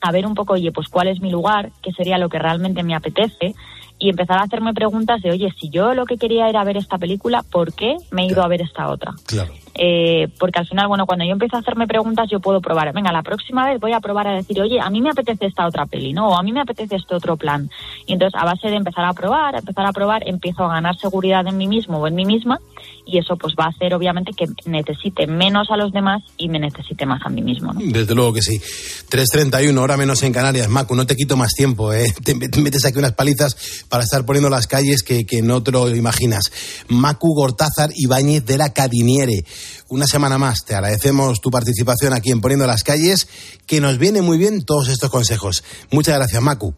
a 0.01 0.12
ver 0.12 0.27
un 0.27 0.35
poco, 0.35 0.55
oye, 0.55 0.73
pues 0.73 0.89
cuál 0.89 1.09
es 1.09 1.21
mi 1.21 1.31
lugar, 1.31 1.71
qué 1.83 1.93
sería 1.93 2.19
lo 2.19 2.29
que 2.29 2.39
realmente 2.39 2.83
me 2.83 2.95
apetece 2.95 3.55
y 3.99 4.11
empezar 4.11 4.39
a 4.39 4.45
hacerme 4.45 4.75
preguntas 4.75 5.23
de, 5.23 5.31
oye, 5.31 5.53
si 5.59 5.71
yo 5.71 5.95
lo 5.95 6.07
que 6.07 6.19
quería 6.19 6.49
era 6.49 6.65
ver 6.65 6.77
esta 6.77 6.99
película, 6.99 7.43
¿por 7.43 7.73
qué 7.73 7.97
me 8.11 8.23
he 8.23 8.27
ido 8.27 8.43
a 8.43 8.49
ver 8.49 8.63
esta 8.63 8.89
otra? 8.89 9.15
Claro. 9.27 9.53
Eh, 9.79 10.29
porque 10.39 10.61
al 10.61 10.67
final, 10.67 10.89
bueno, 10.89 11.07
cuando 11.07 11.25
yo 11.25 11.33
empiezo 11.33 11.57
a 11.57 11.61
hacerme 11.61 11.87
preguntas, 11.87 12.29
yo 12.31 12.41
puedo 12.41 12.61
probar, 12.61 12.93
venga, 12.95 13.12
la 13.12 13.23
próxima 13.23 13.67
vez 13.67 13.79
voy 13.79 13.93
a 13.93 14.01
probar 14.01 14.27
a 14.29 14.35
decir, 14.35 14.61
oye, 14.61 14.81
a 14.81 14.89
mí 14.89 15.01
me 15.01 15.11
apetece 15.11 15.47
esta 15.47 15.67
otra 15.67 15.87
peli, 15.87 16.12
¿no? 16.12 16.29
O 16.29 16.37
a 16.37 16.43
mí 16.43 16.53
me 16.53 16.61
apetece 16.61 16.97
este 16.97 17.15
otro 17.15 17.37
plan. 17.37 17.69
Y 18.07 18.15
entonces, 18.15 18.41
a 18.41 18.45
base 18.45 18.69
de 18.69 18.77
empezar 18.77 19.05
a 19.05 19.12
probar, 19.12 19.55
empezar 19.55 19.87
a 19.87 19.93
probar, 19.93 20.27
empiezo 20.27 20.65
a 20.65 20.75
ganar 20.75 20.97
seguridad 20.97 21.47
en 21.47 21.57
mí 21.57 21.67
mismo 21.67 21.99
o 21.99 22.07
en 22.07 22.15
mí 22.15 22.25
misma, 22.25 22.59
y 23.05 23.19
eso 23.19 23.37
pues 23.37 23.55
va 23.59 23.67
a 23.67 23.69
hacer, 23.69 23.95
obviamente, 23.95 24.33
que 24.33 24.47
necesite 24.65 25.27
menos 25.27 25.71
a 25.71 25.77
los 25.77 25.93
demás 25.93 26.23
y 26.37 26.49
me 26.49 26.59
necesite 26.59 27.07
más 27.07 27.21
a 27.25 27.29
mí 27.29 27.43
mismo, 27.43 27.73
¿no? 27.73 27.81
Desde 27.83 28.15
luego 28.15 28.33
que 28.33 28.43
sí. 28.43 28.59
3.31, 28.59 29.79
hora 29.79 29.97
menos 29.97 30.23
en 30.23 30.33
Canarias. 30.33 30.69
Macu, 30.69 30.95
no 30.95 31.07
te 31.07 31.15
quito 31.15 31.37
más 31.37 31.53
tiempo, 31.53 31.93
¿eh? 31.93 32.07
Te 32.25 32.35
metes 32.35 32.85
aquí 32.85 32.99
unas 32.99 33.12
palizas 33.12 33.85
para 33.89 34.05
estar 34.05 34.25
poniendo 34.25 34.49
las 34.49 34.67
calles 34.67 35.03
que, 35.03 35.25
que 35.25 35.43
no 35.43 35.62
te 35.62 35.71
lo 35.71 35.95
imaginas. 35.95 36.51
Macu 36.89 37.35
Gortázar 37.35 37.91
Ibáñez 37.95 38.45
de 38.45 38.59
la 38.59 38.73
Cadiniere 38.73 39.45
una 39.88 40.07
semana 40.07 40.38
más. 40.38 40.64
Te 40.64 40.74
agradecemos 40.74 41.40
tu 41.40 41.50
participación 41.50 42.12
aquí 42.12 42.31
en 42.31 42.40
Poniendo 42.40 42.66
las 42.66 42.83
Calles, 42.83 43.29
que 43.66 43.81
nos 43.81 43.98
viene 43.98 44.22
muy 44.22 44.38
bien 44.38 44.64
todos 44.64 44.88
estos 44.88 45.11
consejos. 45.11 45.64
Muchas 45.90 46.16
gracias, 46.16 46.42
Macu. 46.42 46.74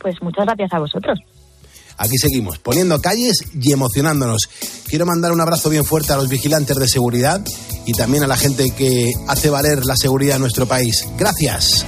Pues 0.00 0.16
muchas 0.22 0.44
gracias 0.46 0.72
a 0.72 0.78
vosotros. 0.78 1.18
Aquí 1.98 2.16
seguimos, 2.16 2.58
poniendo 2.58 3.00
calles 3.00 3.44
y 3.60 3.72
emocionándonos. 3.72 4.48
Quiero 4.86 5.04
mandar 5.04 5.32
un 5.32 5.40
abrazo 5.40 5.68
bien 5.68 5.84
fuerte 5.84 6.12
a 6.12 6.16
los 6.16 6.28
vigilantes 6.28 6.76
de 6.76 6.86
seguridad 6.86 7.44
y 7.86 7.92
también 7.92 8.22
a 8.22 8.28
la 8.28 8.36
gente 8.36 8.66
que 8.76 9.10
hace 9.26 9.50
valer 9.50 9.84
la 9.84 9.96
seguridad 9.96 10.36
en 10.36 10.42
nuestro 10.42 10.66
país. 10.66 11.08
Gracias. 11.18 11.84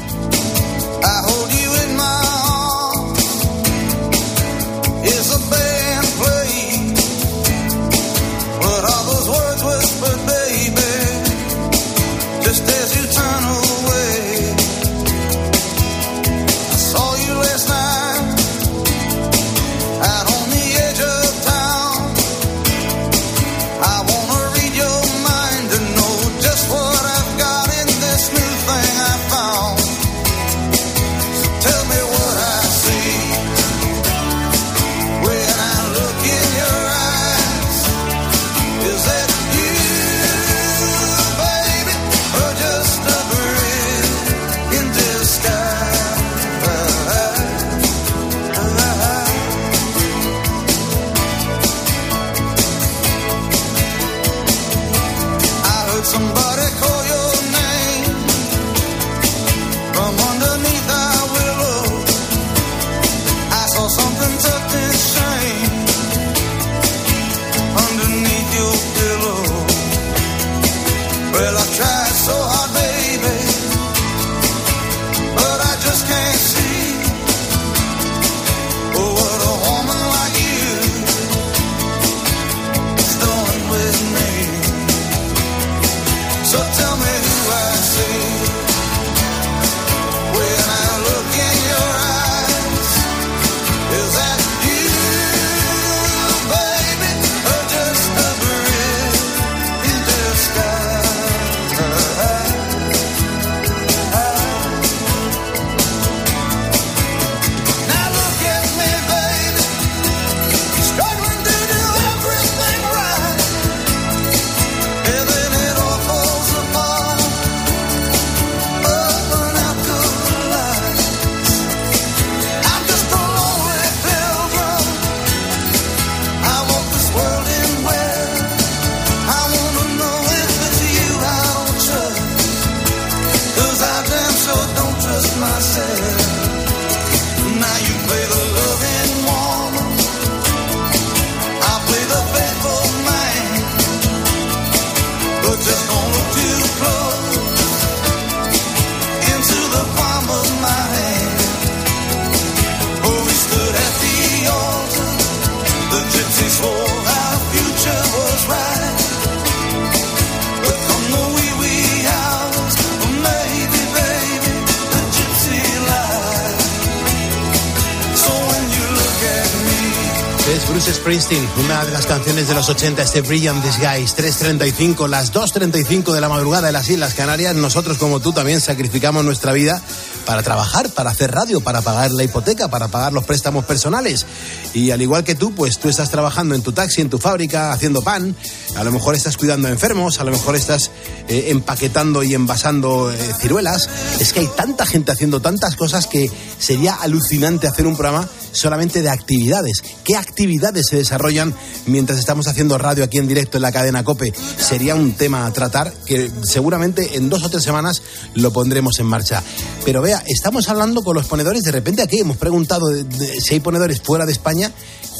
De 172.50 172.56
los 172.56 172.68
80, 172.68 173.02
este 173.02 173.20
Brilliant 173.20 173.64
Disguise, 173.64 174.16
3.35, 174.16 175.06
las 175.06 175.32
2.35 175.32 176.12
de 176.12 176.20
la 176.20 176.28
madrugada 176.28 176.66
de 176.66 176.72
las 176.72 176.90
Islas 176.90 177.14
Canarias. 177.14 177.54
Nosotros, 177.54 177.96
como 177.96 178.18
tú, 178.18 178.32
también 178.32 178.60
sacrificamos 178.60 179.24
nuestra 179.24 179.52
vida 179.52 179.80
para 180.26 180.42
trabajar, 180.42 180.90
para 180.90 181.10
hacer 181.10 181.30
radio, 181.30 181.60
para 181.60 181.80
pagar 181.80 182.10
la 182.10 182.24
hipoteca, 182.24 182.68
para 182.68 182.88
pagar 182.88 183.12
los 183.12 183.22
préstamos 183.22 183.64
personales. 183.66 184.26
Y 184.74 184.90
al 184.90 185.00
igual 185.00 185.22
que 185.22 185.36
tú, 185.36 185.54
pues 185.54 185.78
tú 185.78 185.88
estás 185.88 186.10
trabajando 186.10 186.56
en 186.56 186.62
tu 186.62 186.72
taxi, 186.72 187.00
en 187.00 187.08
tu 187.08 187.18
fábrica, 187.18 187.70
haciendo 187.70 188.02
pan. 188.02 188.34
A 188.74 188.82
lo 188.82 188.90
mejor 188.90 189.14
estás 189.14 189.36
cuidando 189.36 189.68
a 189.68 189.70
enfermos, 189.70 190.18
a 190.18 190.24
lo 190.24 190.32
mejor 190.32 190.56
estás 190.56 190.90
eh, 191.28 191.50
empaquetando 191.50 192.24
y 192.24 192.34
envasando 192.34 193.12
eh, 193.12 193.16
ciruelas. 193.38 193.88
Es 194.18 194.32
que 194.32 194.40
hay 194.40 194.48
tanta 194.56 194.86
gente 194.86 195.12
haciendo 195.12 195.40
tantas 195.40 195.76
cosas 195.76 196.08
que 196.08 196.28
sería 196.58 196.94
alucinante 196.94 197.68
hacer 197.68 197.86
un 197.86 197.94
programa 197.94 198.28
solamente 198.52 199.02
de 199.02 199.10
actividades. 199.10 199.82
¿Qué 200.04 200.16
actividades 200.16 200.86
se 200.88 200.96
desarrollan 200.96 201.54
mientras 201.86 202.18
estamos 202.18 202.46
haciendo 202.46 202.78
radio 202.78 203.04
aquí 203.04 203.18
en 203.18 203.28
directo 203.28 203.58
en 203.58 203.62
la 203.62 203.72
cadena 203.72 204.04
Cope? 204.04 204.32
Sería 204.58 204.94
un 204.94 205.12
tema 205.12 205.46
a 205.46 205.52
tratar 205.52 205.92
que 206.06 206.30
seguramente 206.44 207.16
en 207.16 207.28
dos 207.28 207.42
o 207.44 207.50
tres 207.50 207.62
semanas 207.62 208.02
lo 208.34 208.52
pondremos 208.52 208.98
en 208.98 209.06
marcha. 209.06 209.42
Pero 209.84 210.02
vea, 210.02 210.22
estamos 210.26 210.68
hablando 210.68 211.02
con 211.02 211.14
los 211.16 211.26
ponedores, 211.26 211.62
de 211.62 211.72
repente 211.72 212.02
aquí 212.02 212.20
hemos 212.20 212.36
preguntado 212.36 212.88
de- 212.88 213.40
si 213.40 213.54
hay 213.54 213.60
ponedores 213.60 214.00
fuera 214.00 214.26
de 214.26 214.32
España. 214.32 214.72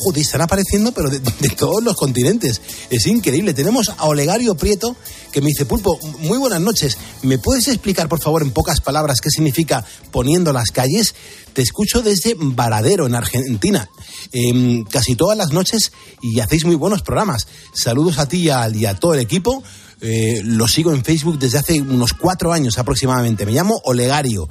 Joder, 0.03 0.22
están 0.22 0.40
apareciendo, 0.40 0.92
pero 0.92 1.11
de, 1.11 1.20
todos 1.57 1.82
los 1.82 1.94
continentes. 1.94 2.61
Es 2.88 3.07
increíble. 3.07 3.53
Tenemos 3.53 3.90
a 3.90 4.07
Olegario 4.07 4.55
Prieto 4.55 4.96
que 5.30 5.40
me 5.40 5.48
dice, 5.48 5.66
Pulpo, 5.66 5.98
muy 6.20 6.38
buenas 6.38 6.61
noches. 6.61 6.96
¿Me 7.22 7.38
puedes 7.38 7.68
explicar, 7.68 8.09
por 8.09 8.20
favor, 8.20 8.42
en 8.42 8.51
pocas 8.51 8.80
palabras, 8.80 9.20
qué 9.20 9.30
significa 9.30 9.84
poniendo 10.11 10.53
las 10.53 10.70
calles? 10.70 11.14
Te 11.53 11.62
escucho 11.62 12.01
desde 12.01 12.34
Varadero, 12.38 13.07
en 13.07 13.14
Argentina, 13.14 13.90
em, 14.32 14.84
casi 14.84 15.16
todas 15.16 15.36
las 15.36 15.53
noches 15.53 15.92
y 16.22 16.40
hacéis 16.40 16.64
muy 16.64 16.76
buenos 16.76 17.03
programas. 17.03 17.46
Saludos 17.74 18.18
a 18.18 18.26
ti 18.26 18.48
y 18.48 18.51
a 18.51 18.94
todo 18.94 19.14
el 19.14 19.20
equipo. 19.20 19.62
Eh, 20.01 20.40
lo 20.44 20.66
sigo 20.66 20.92
en 20.92 21.05
Facebook 21.05 21.38
desde 21.38 21.59
hace 21.59 21.80
unos 21.80 22.14
cuatro 22.14 22.53
años 22.53 22.78
aproximadamente. 22.78 23.44
Me 23.44 23.53
llamo 23.53 23.80
Olegario. 23.84 24.48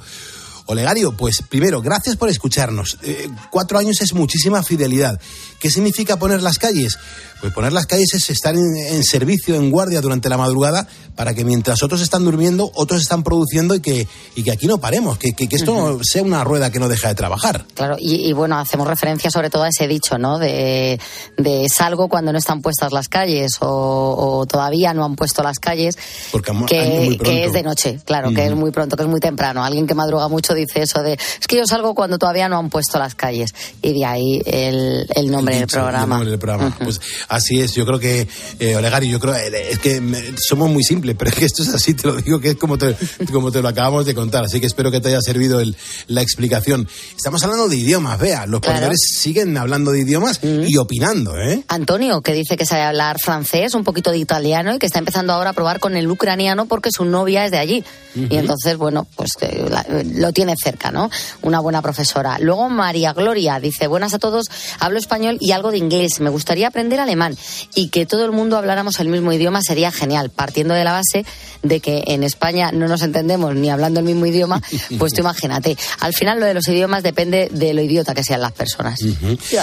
Olegario, 0.70 1.16
pues 1.16 1.42
primero, 1.48 1.82
gracias 1.82 2.16
por 2.16 2.28
escucharnos. 2.28 2.98
Eh, 3.02 3.28
cuatro 3.50 3.78
años 3.78 4.00
es 4.00 4.14
muchísima 4.14 4.62
fidelidad. 4.62 5.20
¿Qué 5.58 5.68
significa 5.70 6.16
poner 6.16 6.42
las 6.42 6.58
calles? 6.58 6.96
Pues 7.40 7.52
poner 7.52 7.72
las 7.72 7.86
calles 7.86 8.12
es 8.14 8.30
estar 8.30 8.54
en, 8.54 8.76
en 8.76 9.02
servicio, 9.02 9.54
en 9.54 9.70
guardia 9.70 10.00
durante 10.00 10.28
la 10.28 10.36
madrugada, 10.36 10.86
para 11.16 11.34
que 11.34 11.44
mientras 11.44 11.82
otros 11.82 12.02
están 12.02 12.22
durmiendo, 12.24 12.70
otros 12.74 13.00
están 13.00 13.22
produciendo 13.24 13.74
y 13.74 13.80
que, 13.80 14.06
y 14.36 14.42
que 14.42 14.50
aquí 14.52 14.66
no 14.66 14.78
paremos, 14.78 15.18
que, 15.18 15.32
que- 15.32 15.48
que 15.48 15.56
esto 15.56 15.74
no 15.74 16.04
sea 16.04 16.22
una 16.22 16.44
rueda 16.44 16.70
que 16.70 16.78
no 16.78 16.88
deja 16.88 17.08
de 17.08 17.14
trabajar. 17.14 17.64
Claro, 17.74 17.96
y, 17.98 18.28
y 18.28 18.32
bueno, 18.34 18.58
hacemos 18.58 18.86
referencia 18.86 19.30
sobre 19.30 19.50
todo 19.50 19.64
a 19.64 19.68
ese 19.68 19.88
dicho, 19.88 20.18
¿no? 20.18 20.38
De, 20.38 21.00
de 21.36 21.66
salgo 21.74 22.08
cuando 22.08 22.30
no 22.32 22.38
están 22.38 22.60
puestas 22.62 22.92
las 22.92 23.08
calles 23.08 23.52
o, 23.60 24.38
o 24.40 24.46
todavía 24.46 24.92
no 24.94 25.04
han 25.04 25.16
puesto 25.16 25.42
las 25.42 25.58
calles, 25.58 25.96
Porque 26.30 26.52
que, 26.68 26.84
muy 27.06 27.18
que 27.18 27.44
es 27.46 27.52
de 27.54 27.62
noche, 27.62 28.00
claro, 28.04 28.32
que 28.32 28.46
es 28.46 28.54
muy 28.54 28.70
pronto, 28.70 28.96
que 28.96 29.02
es 29.02 29.08
muy 29.08 29.20
temprano. 29.20 29.64
Alguien 29.64 29.86
que 29.86 29.94
madruga 29.94 30.28
mucho 30.28 30.54
dice 30.60 30.82
eso 30.82 31.02
de, 31.02 31.14
es 31.14 31.46
que 31.46 31.56
yo 31.56 31.66
salgo 31.66 31.94
cuando 31.94 32.18
todavía 32.18 32.48
no 32.48 32.58
han 32.58 32.70
puesto 32.70 32.98
las 32.98 33.14
calles. 33.14 33.54
Y 33.82 33.92
de 33.98 34.04
ahí 34.04 34.42
el, 34.46 35.06
el 35.14 35.30
nombre 35.30 35.54
del 35.56 35.64
dicho, 35.66 35.78
el 35.78 35.82
programa. 35.84 36.06
nombre 36.06 36.30
del 36.30 36.38
programa. 36.38 36.76
Pues 36.82 37.00
así 37.28 37.60
es, 37.60 37.74
yo 37.74 37.84
creo 37.86 37.98
que, 37.98 38.28
eh, 38.58 38.76
Olegario, 38.76 39.10
yo 39.10 39.20
creo, 39.20 39.34
eh, 39.34 39.70
es 39.70 39.78
que 39.78 40.00
somos 40.38 40.70
muy 40.70 40.82
simples, 40.84 41.16
pero 41.18 41.30
es 41.30 41.36
que 41.36 41.44
esto 41.44 41.62
es 41.62 41.68
así, 41.70 41.94
te 41.94 42.06
lo 42.08 42.16
digo, 42.16 42.40
que 42.40 42.50
es 42.50 42.56
como 42.56 42.78
te, 42.78 42.96
como 43.32 43.50
te 43.52 43.60
lo 43.62 43.68
acabamos 43.68 44.06
de 44.06 44.14
contar, 44.14 44.44
así 44.44 44.60
que 44.60 44.66
espero 44.66 44.90
que 44.90 45.00
te 45.00 45.08
haya 45.08 45.20
servido 45.20 45.60
el- 45.60 45.76
la 46.06 46.22
explicación. 46.22 46.88
Estamos 47.16 47.42
hablando 47.42 47.68
de 47.68 47.76
idiomas, 47.76 48.18
vea, 48.18 48.46
los 48.46 48.60
Claro. 48.60 48.76
ponedores 48.76 49.00
siguen 49.18 49.56
hablando 49.56 49.90
de 49.92 50.00
idiomas 50.00 50.40
y 50.42 50.76
opinando, 50.76 51.36
¿eh? 51.38 51.62
Antonio, 51.68 52.20
que 52.22 52.32
dice 52.32 52.56
que 52.56 52.66
sabe 52.66 52.82
hablar 52.82 53.16
francés, 53.20 53.74
un 53.74 53.84
poquito 53.84 54.10
de 54.10 54.18
italiano 54.18 54.74
y 54.74 54.78
que 54.78 54.86
está 54.86 54.98
empezando 54.98 55.32
ahora 55.32 55.50
a 55.50 55.52
probar 55.52 55.80
con 55.80 55.96
el 55.96 56.10
ucraniano 56.10 56.66
porque 56.66 56.90
su 56.92 57.04
novia 57.04 57.44
es 57.44 57.50
de 57.50 57.58
allí. 57.58 57.84
Ujú. 58.16 58.26
Y 58.30 58.36
entonces, 58.36 58.76
bueno, 58.76 59.06
pues 59.16 59.30
eh, 59.40 59.64
la- 59.70 59.86
lo 60.04 60.32
tiene 60.32 60.49
cerca, 60.56 60.90
¿no? 60.90 61.10
Una 61.42 61.60
buena 61.60 61.82
profesora. 61.82 62.38
Luego 62.38 62.68
María 62.68 63.12
Gloria 63.12 63.60
dice, 63.60 63.86
buenas 63.86 64.14
a 64.14 64.18
todos, 64.18 64.46
hablo 64.78 64.98
español 64.98 65.36
y 65.40 65.52
algo 65.52 65.70
de 65.70 65.78
inglés. 65.78 66.20
Me 66.20 66.30
gustaría 66.30 66.68
aprender 66.68 67.00
alemán 67.00 67.36
y 67.74 67.88
que 67.88 68.06
todo 68.06 68.24
el 68.24 68.32
mundo 68.32 68.56
habláramos 68.56 69.00
el 69.00 69.08
mismo 69.08 69.32
idioma 69.32 69.62
sería 69.62 69.90
genial, 69.90 70.30
partiendo 70.30 70.74
de 70.74 70.84
la 70.84 70.92
base 70.92 71.24
de 71.62 71.80
que 71.80 72.04
en 72.06 72.24
España 72.24 72.70
no 72.72 72.88
nos 72.88 73.02
entendemos 73.02 73.54
ni 73.54 73.70
hablando 73.70 74.00
el 74.00 74.06
mismo 74.06 74.26
idioma, 74.26 74.62
pues 74.98 75.12
tú 75.12 75.20
imagínate. 75.20 75.76
Al 76.00 76.14
final 76.14 76.40
lo 76.40 76.46
de 76.46 76.54
los 76.54 76.66
idiomas 76.68 77.02
depende 77.02 77.48
de 77.52 77.74
lo 77.74 77.82
idiota 77.82 78.14
que 78.14 78.24
sean 78.24 78.40
las 78.40 78.52
personas. 78.52 79.00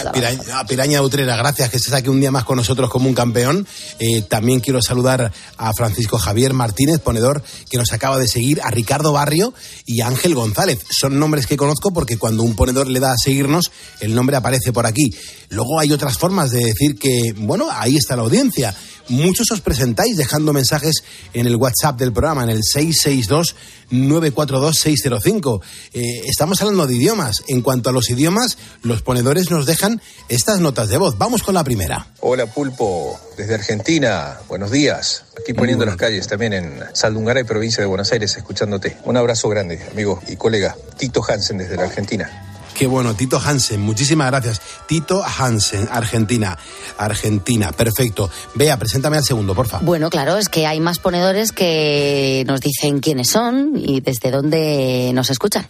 La 0.04 0.12
Piraña, 0.12 0.66
Piraña 0.68 1.02
Utrera, 1.02 1.36
gracias 1.36 1.70
que 1.70 1.78
estés 1.78 1.94
aquí 1.94 2.10
un 2.10 2.20
día 2.20 2.32
más 2.32 2.44
con 2.44 2.58
nosotros 2.58 2.90
como 2.90 3.08
un 3.08 3.16
campeón. 3.16 3.68
Eh, 4.00 4.22
también 4.24 4.60
quiero 4.60 4.82
saludar 4.82 5.32
a 5.58 5.74
Francisco 5.74 6.18
Javier 6.18 6.54
Martínez, 6.54 7.00
ponedor, 7.00 7.44
que 7.70 7.78
nos 7.78 7.92
acaba 7.92 8.18
de 8.18 8.28
seguir, 8.28 8.62
a 8.64 8.72
Ricardo 8.72 9.12
Barrio 9.12 9.54
y 9.86 10.02
a 10.02 10.08
Ángel 10.08 10.36
González. 10.36 10.77
Son 10.90 11.20
nombres 11.20 11.48
que 11.48 11.58
conozco 11.58 11.92
porque 11.92 12.18
cuando 12.18 12.44
un 12.44 12.56
ponedor 12.56 12.88
le 12.88 13.00
da 13.00 13.12
a 13.12 13.18
seguirnos, 13.18 13.72
el 14.00 14.16
nombre 14.16 14.36
aparece 14.36 14.74
por 14.74 14.86
aquí. 14.86 15.14
Luego 15.50 15.80
hay 15.80 15.92
otras 15.92 16.18
formas 16.18 16.52
de 16.52 16.66
decir 16.66 16.96
que, 16.96 17.34
bueno, 17.38 17.68
ahí 17.72 17.98
está 17.98 18.16
la 18.16 18.24
audiencia. 18.24 18.76
Muchos 19.10 19.52
os 19.52 19.62
presentáis 19.62 20.18
dejando 20.18 20.52
mensajes 20.52 21.06
en 21.34 21.48
el 21.48 21.56
WhatsApp 21.56 21.98
del 21.98 22.12
programa, 22.12 22.44
en 22.44 22.50
el 22.50 22.60
662-942-605. 22.62 25.62
Eh, 25.94 26.24
estamos 26.26 26.62
hablando 26.62 26.86
de 26.88 26.96
idiomas. 26.96 27.42
En 27.48 27.62
cuanto 27.62 27.90
a 27.90 27.94
los 27.94 28.10
idiomas, 28.10 28.58
los 28.84 29.02
ponedores 29.02 29.50
nos 29.50 29.66
dejan 29.66 30.02
estas 30.28 30.60
notas 30.60 30.90
de 30.90 30.98
voz. 30.98 31.18
Vamos 31.18 31.42
con 31.44 31.56
la 31.56 31.64
primera. 31.64 32.08
Hola 32.20 32.48
Pulpo, 32.48 33.18
desde 33.38 33.56
Argentina, 33.56 34.40
buenos 34.50 34.72
días. 34.72 35.24
Aquí 35.40 35.54
poniendo 35.54 35.86
las 35.86 35.96
calles 35.96 36.28
también 36.28 36.52
en 36.54 36.84
Saldungaray, 36.94 37.46
provincia 37.46 37.80
de 37.82 37.88
Buenos 37.88 38.12
Aires, 38.12 38.36
escuchándote. 38.36 38.98
Un 39.06 39.16
abrazo 39.16 39.48
grande, 39.48 39.82
amigo 39.90 40.22
y 40.28 40.36
colega. 40.36 40.76
Tito 40.98 41.24
Hansen 41.24 41.60
desde 41.60 41.78
la 41.78 41.84
Argentina. 41.84 42.47
Qué 42.78 42.86
bueno, 42.86 43.16
Tito 43.16 43.42
Hansen, 43.44 43.82
muchísimas 43.82 44.30
gracias. 44.30 44.62
Tito 44.88 45.24
Hansen, 45.24 45.90
Argentina. 45.92 46.56
Argentina, 47.00 47.72
perfecto. 47.72 48.30
Vea, 48.54 48.78
preséntame 48.78 49.18
al 49.18 49.24
segundo, 49.24 49.56
porfa. 49.56 49.80
Bueno, 49.80 50.12
claro, 50.12 50.38
es 50.38 50.48
que 50.48 50.68
hay 50.68 50.80
más 50.80 51.00
ponedores 51.00 51.52
que 51.52 52.44
nos 52.46 52.62
dicen 52.62 53.00
quiénes 53.00 53.30
son 53.30 53.72
y 53.76 54.02
desde 54.02 54.30
dónde 54.30 55.10
nos 55.16 55.32
escuchan. 55.32 55.66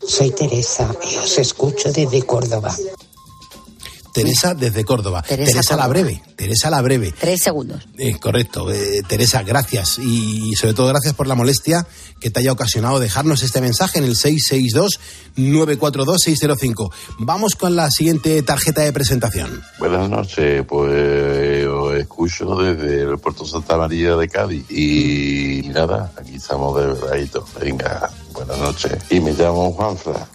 Soy 0.00 0.30
Teresa 0.30 0.94
y 1.12 1.16
os 1.16 1.36
escucho 1.36 1.92
desde 1.92 2.22
Córdoba. 2.22 2.74
Teresa 4.16 4.54
desde 4.54 4.82
Córdoba. 4.82 5.20
Teresa 5.20 5.52
Teresa, 5.52 5.76
la 5.76 5.86
breve. 5.88 6.22
Teresa 6.36 6.70
la 6.70 6.80
breve. 6.80 7.12
Tres 7.12 7.42
segundos. 7.42 7.86
Eh, 7.98 8.18
correcto. 8.18 8.72
Eh, 8.72 9.02
Teresa, 9.06 9.42
gracias. 9.42 9.98
Y, 9.98 10.56
sobre 10.56 10.72
todo 10.72 10.86
gracias 10.86 11.12
por 11.12 11.26
la 11.26 11.34
molestia 11.34 11.86
que 12.18 12.30
te 12.30 12.40
haya 12.40 12.50
ocasionado 12.50 12.98
dejarnos 12.98 13.42
este 13.42 13.60
mensaje 13.60 13.98
en 13.98 14.04
el 14.04 14.16
662-942-605. 14.16 16.90
Vamos 17.18 17.56
con 17.56 17.76
la 17.76 17.90
siguiente 17.90 18.42
tarjeta 18.42 18.80
de 18.80 18.94
presentación. 18.94 19.62
Buenas 19.78 20.08
noches, 20.08 20.64
pues 20.66 21.66
os 21.66 21.94
escucho 21.94 22.56
desde 22.56 23.02
el 23.02 23.18
puerto 23.18 23.44
Santa 23.44 23.76
María 23.76 24.16
de 24.16 24.30
Cádiz 24.30 24.64
y, 24.70 25.68
nada, 25.74 26.10
aquí 26.16 26.36
estamos 26.36 26.74
de 26.80 26.86
veradito. 26.86 27.46
Venga, 27.60 28.10
buenas 28.32 28.58
noches. 28.58 28.96
Y 29.10 29.20
me 29.20 29.34
llamo 29.34 29.72
Juanfra. 29.72 30.26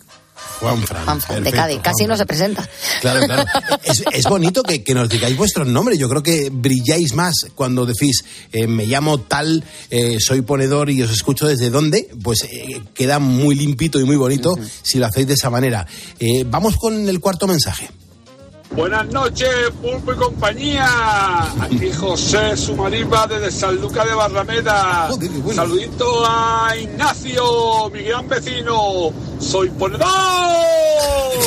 Juanfran. 0.62 1.06
Juanfran, 1.06 1.44
de 1.44 1.50
perfecto, 1.50 1.58
Cádiz, 1.58 1.82
casi 1.82 2.06
no 2.06 2.16
se 2.16 2.26
presenta. 2.26 2.70
Claro, 3.02 3.26
claro. 3.26 3.44
Es, 3.84 4.04
es 4.12 4.26
bonito 4.26 4.62
que, 4.62 4.84
que 4.84 4.94
nos 4.94 5.10
digáis 5.10 5.36
vuestros 5.36 5.68
nombres. 5.68 5.98
Yo 5.98 6.08
creo 6.08 6.22
que 6.22 6.50
brilláis 6.52 7.16
más 7.16 7.34
cuando 7.56 7.86
decís, 7.86 8.24
eh, 8.52 8.68
me 8.68 8.86
llamo 8.86 9.20
tal, 9.20 9.64
eh, 9.90 10.18
soy 10.20 10.42
ponedor 10.42 10.90
y 10.92 11.02
os 11.02 11.12
escucho 11.12 11.48
desde 11.48 11.72
dónde. 11.72 12.10
Pues 12.24 12.44
eh, 12.44 12.82
queda 12.94 13.18
muy 13.18 13.56
limpito 13.56 14.00
y 14.00 14.04
muy 14.04 14.18
bonito 14.18 14.54
si 14.84 15.00
lo 15.00 15.08
hacéis 15.08 15.28
de 15.28 15.34
esa 15.34 15.50
manera. 15.50 15.88
Vamos 16.46 16.78
con 16.78 17.10
el 17.10 17.20
cuarto 17.20 17.48
mensaje. 17.48 17.90
Buenas 18.74 19.06
noches, 19.08 19.50
Pulpo 19.82 20.14
y 20.14 20.16
compañía. 20.16 20.88
Aquí 21.62 21.92
José 21.92 22.56
Sumarimba 22.56 23.28
desde 23.28 23.52
Sanluca 23.52 24.06
de 24.06 24.14
Barrameda. 24.14 25.10
Saludito 25.54 26.26
a 26.26 26.74
Ignacio, 26.78 27.90
mi 27.92 28.04
gran 28.04 28.30
vecino. 28.30 29.12
Soy 29.40 29.70
ponedor. 29.72 30.08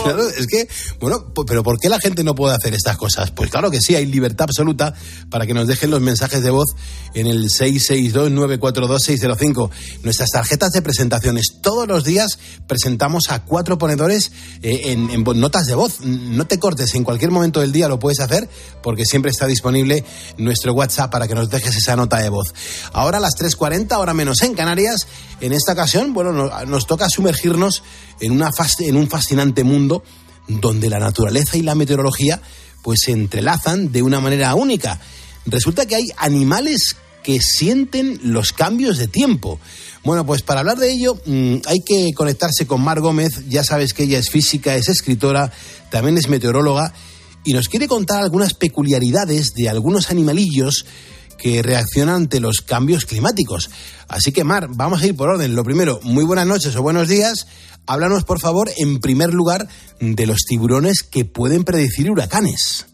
Claro, 0.03 0.29
es 0.29 0.47
que, 0.47 0.69
bueno, 1.01 1.33
pero 1.47 1.63
¿por 1.63 1.79
qué 1.79 1.89
la 1.89 1.99
gente 1.99 2.23
no 2.25 2.35
puede 2.35 2.55
hacer 2.55 2.75
estas 2.75 2.99
cosas? 2.99 3.31
Pues 3.31 3.49
claro 3.51 3.71
que 3.71 3.81
sí, 3.81 3.95
hay 3.95 4.05
libertad 4.05 4.45
absoluta 4.45 4.93
para 5.31 5.47
que 5.47 5.55
nos 5.55 5.67
dejen 5.67 5.91
los 5.91 6.03
mensajes 6.03 6.43
de 6.43 6.51
voz 6.51 6.75
en 7.15 7.27
el 7.27 7.49
662-942-605. 7.49 9.71
Nuestras 10.03 10.29
tarjetas 10.31 10.73
de 10.73 10.83
presentaciones. 10.83 11.55
Todos 11.63 11.89
los 11.89 12.05
días 12.05 12.39
presentamos 12.67 13.31
a 13.31 13.45
cuatro 13.45 13.79
ponedores 13.79 14.31
eh, 14.63 14.93
en, 14.93 15.23
notas 15.23 15.65
de 15.67 15.75
voz. 15.75 16.03
No 16.03 16.47
te 16.47 16.59
cortes, 16.59 16.95
en 16.95 17.05
cualquier 17.05 17.14
momento 17.31 17.61
del 17.61 17.73
día 17.73 17.89
lo 17.89 17.99
puedes 17.99 18.21
hacer 18.21 18.49
porque 18.83 19.05
siempre 19.05 19.31
está 19.31 19.47
disponible 19.47 20.05
nuestro 20.39 20.73
WhatsApp 20.73 21.11
para 21.11 21.27
que 21.29 21.35
nos 21.35 21.51
dejes 21.51 21.77
esa 21.77 21.97
nota 21.97 22.19
de 22.19 22.29
voz. 22.29 22.53
Ahora 22.93 23.19
a 23.19 23.21
las 23.21 23.35
3.40, 23.37 23.93
ahora 23.93 24.15
menos 24.15 24.43
en 24.43 24.55
Canarias. 24.55 25.07
En 25.41 25.53
esta 25.53 25.73
ocasión, 25.73 26.13
bueno, 26.15 26.33
no- 26.33 26.65
nos 26.67 26.87
toca 26.87 27.09
sumergirnos 27.09 27.83
en, 28.21 28.33
una 28.33 28.51
en 28.81 28.97
un 28.97 29.09
fascinante 29.09 29.65
mundo 29.65 30.03
donde 30.49 30.91
la 30.91 30.99
naturaleza 30.99 31.57
y 31.57 31.63
la 31.63 31.75
meteorología 31.75 32.41
pues 32.83 33.01
se 33.05 33.13
entrelazan 33.13 33.93
de 33.93 34.03
una 34.03 34.21
manera 34.21 34.55
única. 34.55 35.01
Resulta 35.47 35.87
que 35.87 35.97
hay 35.97 36.09
animales 36.19 36.97
que 37.23 37.41
sienten 37.41 38.21
los 38.23 38.53
cambios 38.53 38.99
de 38.99 39.09
tiempo. 39.09 39.59
Bueno, 40.05 40.27
pues 40.27 40.43
para 40.43 40.61
hablar 40.61 40.77
de 40.77 40.93
ello 40.93 41.19
mm, 41.25 41.57
hay 41.67 41.81
que 41.81 42.13
conectarse 42.15 42.67
con 42.67 42.83
Mar 42.83 43.01
Gómez. 43.01 43.49
Ya 43.49 43.65
sabes 43.65 43.95
que 43.95 44.03
ella 44.03 44.19
es 44.19 44.29
física, 44.29 44.75
es 44.75 44.89
escritora, 44.89 45.51
también 45.91 46.19
es 46.19 46.29
meteoróloga 46.29 46.93
y 47.43 47.55
nos 47.55 47.69
quiere 47.69 47.89
contar 47.89 48.23
algunas 48.23 48.55
peculiaridades 48.55 49.55
de 49.55 49.69
algunos 49.69 50.11
animalillos 50.11 50.85
que 51.39 51.63
reaccionan 51.63 52.15
ante 52.17 52.39
los 52.39 52.61
cambios 52.61 53.07
climáticos. 53.07 53.71
Así 54.09 54.31
que, 54.31 54.45
Mar, 54.45 54.69
vamos 54.71 55.03
a 55.03 55.07
ir 55.07 55.17
por 55.17 55.29
orden. 55.31 55.55
Lo 55.55 55.65
primero, 55.65 56.01
muy 56.03 56.25
buenas 56.25 56.47
noches 56.47 56.77
o 56.77 56.83
buenos 56.83 57.09
días. 57.09 57.47
Háblanos, 57.87 58.25
por 58.25 58.41
favor, 58.41 58.71
en 58.77 59.01
primer 59.01 59.33
lugar, 59.33 59.69
de 60.01 60.27
los 60.27 60.45
tiburones 60.47 61.03
que 61.03 61.25
pueden 61.25 61.65
predecir 61.65 62.11
huracanes. 62.11 62.87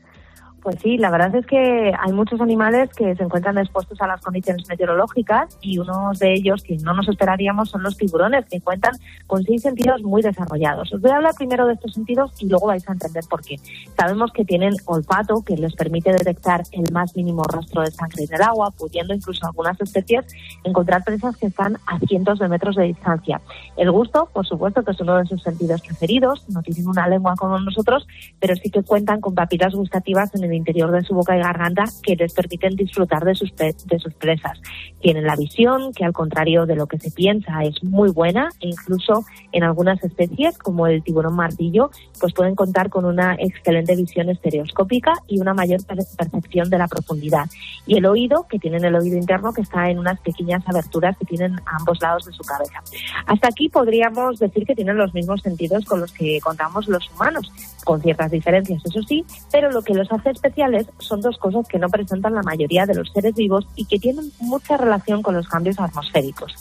Pues 0.70 0.82
sí, 0.82 0.98
la 0.98 1.10
verdad 1.10 1.34
es 1.34 1.46
que 1.46 1.92
hay 1.98 2.12
muchos 2.12 2.40
animales 2.40 2.90
que 2.90 3.16
se 3.16 3.24
encuentran 3.24 3.58
expuestos 3.58 4.00
a 4.00 4.06
las 4.06 4.20
condiciones 4.20 4.68
meteorológicas 4.68 5.58
y 5.60 5.80
unos 5.80 6.20
de 6.20 6.32
ellos 6.32 6.62
que 6.62 6.76
no 6.76 6.94
nos 6.94 7.08
esperaríamos 7.08 7.70
son 7.70 7.82
los 7.82 7.96
tiburones, 7.96 8.46
que 8.46 8.60
cuentan 8.60 8.92
con 9.26 9.42
seis 9.42 9.62
sentidos 9.62 10.00
muy 10.04 10.22
desarrollados. 10.22 10.92
Os 10.92 11.00
voy 11.00 11.10
a 11.10 11.16
hablar 11.16 11.34
primero 11.34 11.66
de 11.66 11.72
estos 11.72 11.94
sentidos 11.94 12.30
y 12.38 12.48
luego 12.48 12.68
vais 12.68 12.88
a 12.88 12.92
entender 12.92 13.24
por 13.28 13.42
qué. 13.42 13.56
Sabemos 13.98 14.30
que 14.32 14.44
tienen 14.44 14.74
olfato, 14.84 15.42
que 15.44 15.56
les 15.56 15.74
permite 15.74 16.12
detectar 16.12 16.62
el 16.70 16.92
más 16.92 17.16
mínimo 17.16 17.42
rastro 17.42 17.82
de 17.82 17.90
sangre 17.90 18.26
en 18.28 18.34
el 18.34 18.42
agua, 18.42 18.70
pudiendo 18.70 19.12
incluso 19.12 19.44
algunas 19.46 19.80
especies 19.80 20.24
encontrar 20.62 21.02
presas 21.02 21.36
que 21.36 21.48
están 21.48 21.78
a 21.88 21.98
cientos 21.98 22.38
de 22.38 22.46
metros 22.46 22.76
de 22.76 22.84
distancia. 22.84 23.40
El 23.76 23.90
gusto, 23.90 24.28
por 24.32 24.46
supuesto, 24.46 24.84
que 24.84 24.92
es 24.92 25.00
uno 25.00 25.16
de 25.18 25.26
sus 25.26 25.42
sentidos 25.42 25.82
preferidos, 25.82 26.48
no 26.48 26.62
tienen 26.62 26.86
una 26.86 27.08
lengua 27.08 27.34
como 27.36 27.58
nosotros, 27.58 28.06
pero 28.38 28.54
sí 28.54 28.70
que 28.70 28.84
cuentan 28.84 29.20
con 29.20 29.34
papilas 29.34 29.74
gustativas 29.74 30.32
en 30.36 30.44
el 30.44 30.59
interior 30.60 30.90
de 30.90 31.02
su 31.02 31.14
boca 31.14 31.36
y 31.36 31.40
garganta 31.40 31.84
que 32.02 32.16
les 32.16 32.32
permiten 32.32 32.76
disfrutar 32.76 33.24
de 33.24 33.34
sus, 33.34 33.54
de 33.56 33.98
sus 33.98 34.14
presas. 34.14 34.60
Tienen 35.00 35.26
la 35.26 35.36
visión, 35.36 35.92
que 35.92 36.04
al 36.04 36.12
contrario 36.12 36.66
de 36.66 36.76
lo 36.76 36.86
que 36.86 36.98
se 36.98 37.10
piensa 37.10 37.62
es 37.64 37.82
muy 37.82 38.10
buena 38.10 38.50
e 38.60 38.68
incluso 38.68 39.24
en 39.52 39.64
algunas 39.64 40.02
especies, 40.04 40.56
como 40.58 40.86
el 40.86 41.02
tiburón 41.02 41.34
martillo, 41.34 41.90
pues 42.20 42.32
pueden 42.32 42.54
contar 42.54 42.90
con 42.90 43.04
una 43.04 43.34
excelente 43.34 43.96
visión 43.96 44.28
estereoscópica 44.28 45.12
y 45.26 45.40
una 45.40 45.54
mayor 45.54 45.80
percepción 45.84 46.70
de 46.70 46.78
la 46.78 46.88
profundidad. 46.88 47.46
Y 47.86 47.96
el 47.96 48.06
oído, 48.06 48.46
que 48.48 48.58
tienen 48.58 48.84
el 48.84 48.94
oído 48.94 49.16
interno, 49.16 49.52
que 49.52 49.62
está 49.62 49.90
en 49.90 49.98
unas 49.98 50.20
pequeñas 50.20 50.62
aberturas 50.66 51.16
que 51.16 51.24
tienen 51.24 51.54
a 51.66 51.76
ambos 51.78 52.00
lados 52.00 52.26
de 52.26 52.32
su 52.32 52.42
cabeza. 52.42 52.82
Hasta 53.26 53.48
aquí 53.48 53.68
podríamos 53.68 54.38
decir 54.38 54.64
que 54.66 54.74
tienen 54.74 54.96
los 54.96 55.14
mismos 55.14 55.40
sentidos 55.42 55.84
con 55.84 56.00
los 56.00 56.12
que 56.12 56.40
contamos 56.40 56.88
los 56.88 57.10
humanos, 57.10 57.50
con 57.84 58.00
ciertas 58.00 58.30
diferencias, 58.30 58.84
eso 58.84 59.02
sí, 59.02 59.24
pero 59.50 59.70
lo 59.70 59.82
que 59.82 59.94
los 59.94 60.10
hace 60.12 60.30
especiales 60.30 60.86
son 60.98 61.20
dos 61.20 61.38
cosas 61.38 61.66
que 61.68 61.78
no 61.78 61.88
presentan 61.88 62.34
la 62.34 62.42
mayoría 62.42 62.86
de 62.86 62.94
los 62.94 63.10
seres 63.12 63.34
vivos 63.34 63.66
y 63.76 63.84
que 63.84 63.98
tienen 63.98 64.30
mucha 64.40 64.76
relación 64.76 65.22
con 65.22 65.34
los 65.34 65.48
cambios 65.48 65.78
atmosféricos. 65.78 66.54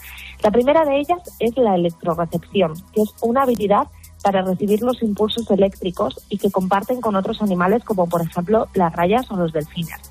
La 0.43 0.51
primera 0.51 0.85
de 0.85 0.99
ellas 0.99 1.19
es 1.39 1.57
la 1.57 1.75
electrorecepción, 1.75 2.73
que 2.93 3.01
es 3.01 3.13
una 3.21 3.43
habilidad 3.43 3.87
para 4.23 4.41
recibir 4.41 4.81
los 4.81 5.01
impulsos 5.01 5.49
eléctricos 5.51 6.19
y 6.29 6.37
que 6.37 6.51
comparten 6.51 7.01
con 7.01 7.15
otros 7.15 7.41
animales 7.41 7.83
como 7.83 8.07
por 8.07 8.21
ejemplo 8.21 8.67
las 8.73 8.93
rayas 8.93 9.29
o 9.31 9.35
los 9.35 9.53
delfines. 9.53 10.08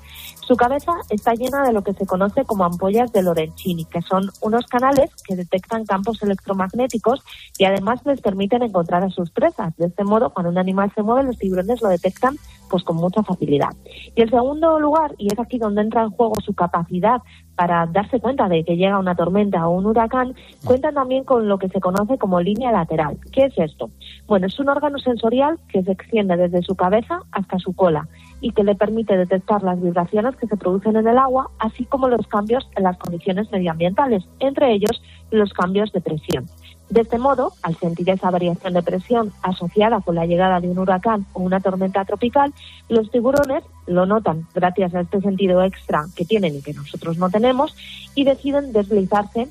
Su 0.49 0.57
cabeza 0.57 0.93
está 1.11 1.35
llena 1.35 1.61
de 1.61 1.73
lo 1.73 1.83
que 1.83 1.93
se 1.93 2.07
conoce 2.07 2.43
como 2.43 2.63
ampollas 2.63 3.13
de 3.13 3.21
Lorenzini, 3.21 3.85
que 3.85 4.01
son 4.01 4.31
unos 4.41 4.65
canales 4.65 5.11
que 5.23 5.35
detectan 5.35 5.85
campos 5.85 6.23
electromagnéticos 6.23 7.23
y 7.59 7.65
además 7.65 8.03
les 8.03 8.19
permiten 8.19 8.63
encontrar 8.63 9.03
a 9.03 9.11
sus 9.11 9.29
presas. 9.29 9.77
De 9.77 9.85
este 9.85 10.03
modo, 10.03 10.31
cuando 10.31 10.49
un 10.49 10.57
animal 10.57 10.91
se 10.95 11.03
mueve, 11.03 11.27
los 11.27 11.37
tiburones 11.37 11.83
lo 11.83 11.89
detectan 11.89 12.35
pues 12.67 12.83
con 12.83 12.95
mucha 12.95 13.21
facilidad. 13.21 13.75
Y 14.15 14.23
el 14.23 14.31
segundo 14.31 14.79
lugar, 14.79 15.13
y 15.19 15.31
es 15.31 15.39
aquí 15.39 15.59
donde 15.59 15.81
entra 15.81 16.01
en 16.01 16.09
juego 16.09 16.33
su 16.43 16.55
capacidad 16.55 17.21
para 17.55 17.85
darse 17.85 18.19
cuenta 18.19 18.47
de 18.47 18.63
que 18.63 18.75
llega 18.75 18.97
una 18.97 19.13
tormenta 19.13 19.67
o 19.67 19.77
un 19.77 19.85
huracán, 19.85 20.33
cuentan 20.65 20.95
también 20.95 21.25
con 21.25 21.47
lo 21.47 21.59
que 21.59 21.69
se 21.69 21.79
conoce 21.79 22.17
como 22.17 22.41
línea 22.41 22.71
lateral. 22.71 23.19
¿Qué 23.31 23.45
es 23.45 23.53
esto? 23.57 23.91
Bueno, 24.25 24.47
es 24.47 24.59
un 24.59 24.69
órgano 24.69 24.97
sensorial 24.97 25.59
que 25.67 25.83
se 25.83 25.91
extiende 25.91 26.37
desde 26.37 26.63
su 26.63 26.75
cabeza 26.75 27.21
hasta 27.31 27.59
su 27.59 27.73
cola 27.73 28.07
y 28.41 28.51
que 28.51 28.63
le 28.63 28.75
permite 28.75 29.17
detectar 29.17 29.63
las 29.63 29.81
vibraciones 29.81 30.35
que 30.35 30.47
se 30.47 30.57
producen 30.57 30.95
en 30.95 31.07
el 31.07 31.17
agua, 31.17 31.49
así 31.59 31.85
como 31.85 32.07
los 32.07 32.27
cambios 32.27 32.69
en 32.75 32.83
las 32.83 32.97
condiciones 32.97 33.51
medioambientales, 33.51 34.23
entre 34.39 34.73
ellos 34.73 35.01
los 35.31 35.53
cambios 35.53 35.91
de 35.91 36.01
presión. 36.01 36.47
De 36.89 37.01
este 37.01 37.19
modo, 37.19 37.53
al 37.61 37.75
sentir 37.75 38.09
esa 38.09 38.31
variación 38.31 38.73
de 38.73 38.81
presión 38.81 39.31
asociada 39.43 40.01
con 40.01 40.15
la 40.15 40.25
llegada 40.25 40.59
de 40.59 40.69
un 40.69 40.79
huracán 40.79 41.25
o 41.33 41.41
una 41.41 41.59
tormenta 41.59 42.03
tropical, 42.03 42.51
los 42.87 43.11
tiburones 43.11 43.63
lo 43.85 44.07
notan 44.07 44.47
gracias 44.55 44.95
a 44.95 45.01
este 45.01 45.21
sentido 45.21 45.61
extra 45.61 46.05
que 46.15 46.25
tienen 46.25 46.55
y 46.55 46.61
que 46.63 46.73
nosotros 46.73 47.19
no 47.19 47.29
tenemos 47.29 47.75
y 48.15 48.23
deciden 48.23 48.73
deslizarse 48.73 49.49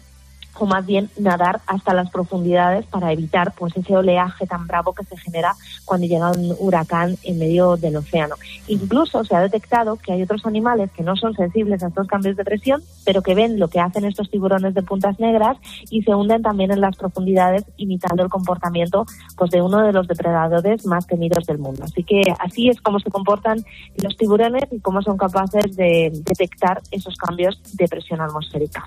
más 0.67 0.87
bien 0.87 1.11
nadar 1.19 1.61
hasta 1.67 1.95
las 1.95 2.11
profundidades 2.11 2.87
para 2.87 3.13
evitar 3.13 3.53
pues 3.57 3.77
ese 3.77 3.97
oleaje 3.97 4.47
tan 4.47 4.67
bravo 4.67 4.93
que 4.93 5.05
se 5.05 5.17
genera 5.17 5.55
cuando 5.85 6.07
llega 6.07 6.31
un 6.31 6.55
huracán 6.59 7.17
en 7.25 7.39
medio 7.39 7.77
del 7.77 7.97
océano. 7.97 8.37
Incluso 8.67 9.25
se 9.25 9.35
ha 9.35 9.41
detectado 9.41 9.97
que 9.97 10.13
hay 10.13 10.23
otros 10.23 10.45
animales 10.47 10.91
que 10.93 11.03
no 11.03 11.17
son 11.17 11.35
sensibles 11.35 11.83
a 11.83 11.89
estos 11.89 12.07
cambios 12.07 12.37
de 12.37 12.45
presión, 12.45 12.83
pero 13.05 13.23
que 13.23 13.35
ven 13.35 13.59
lo 13.59 13.69
que 13.69 13.81
hacen 13.81 14.05
estos 14.05 14.31
tiburones 14.31 14.75
de 14.75 14.83
puntas 14.83 15.19
negras 15.19 15.57
y 15.91 16.03
se 16.03 16.15
hunden 16.15 16.43
también 16.43 16.71
en 16.71 16.81
las 16.81 16.97
profundidades 16.97 17.65
imitando 17.77 18.23
el 18.23 18.29
comportamiento 18.29 19.07
pues 19.37 19.51
de 19.51 19.63
uno 19.63 19.83
de 19.83 19.93
los 19.93 20.07
depredadores 20.07 20.87
más 20.87 21.07
temidos 21.07 21.45
del 21.47 21.59
mundo. 21.59 21.85
Así 21.85 22.03
que 22.03 22.23
así 22.39 22.69
es 22.69 22.81
como 22.81 22.99
se 23.01 23.11
comportan 23.11 23.65
los 24.03 24.17
tiburones 24.17 24.65
y 24.71 24.81
cómo 24.81 25.03
son 25.03 25.17
capaces 25.17 25.77
de 25.77 26.11
detectar 26.13 26.81
esos 26.91 27.17
cambios 27.17 27.61
de 27.75 27.87
presión 27.89 28.21
atmosférica. 28.21 28.87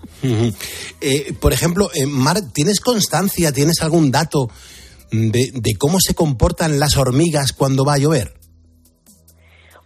Eh, 1.01 1.33
por 1.39 1.53
ejemplo, 1.53 1.60
eh, 1.65 2.05
Mar, 2.07 2.37
¿tienes 2.53 2.79
constancia, 2.79 3.51
tienes 3.51 3.81
algún 3.81 4.11
dato 4.11 4.49
de, 5.11 5.51
de 5.53 5.75
cómo 5.77 5.97
se 5.99 6.13
comportan 6.15 6.79
las 6.79 6.97
hormigas 6.97 7.53
cuando 7.53 7.85
va 7.85 7.93
a 7.93 7.97
llover? 7.97 8.41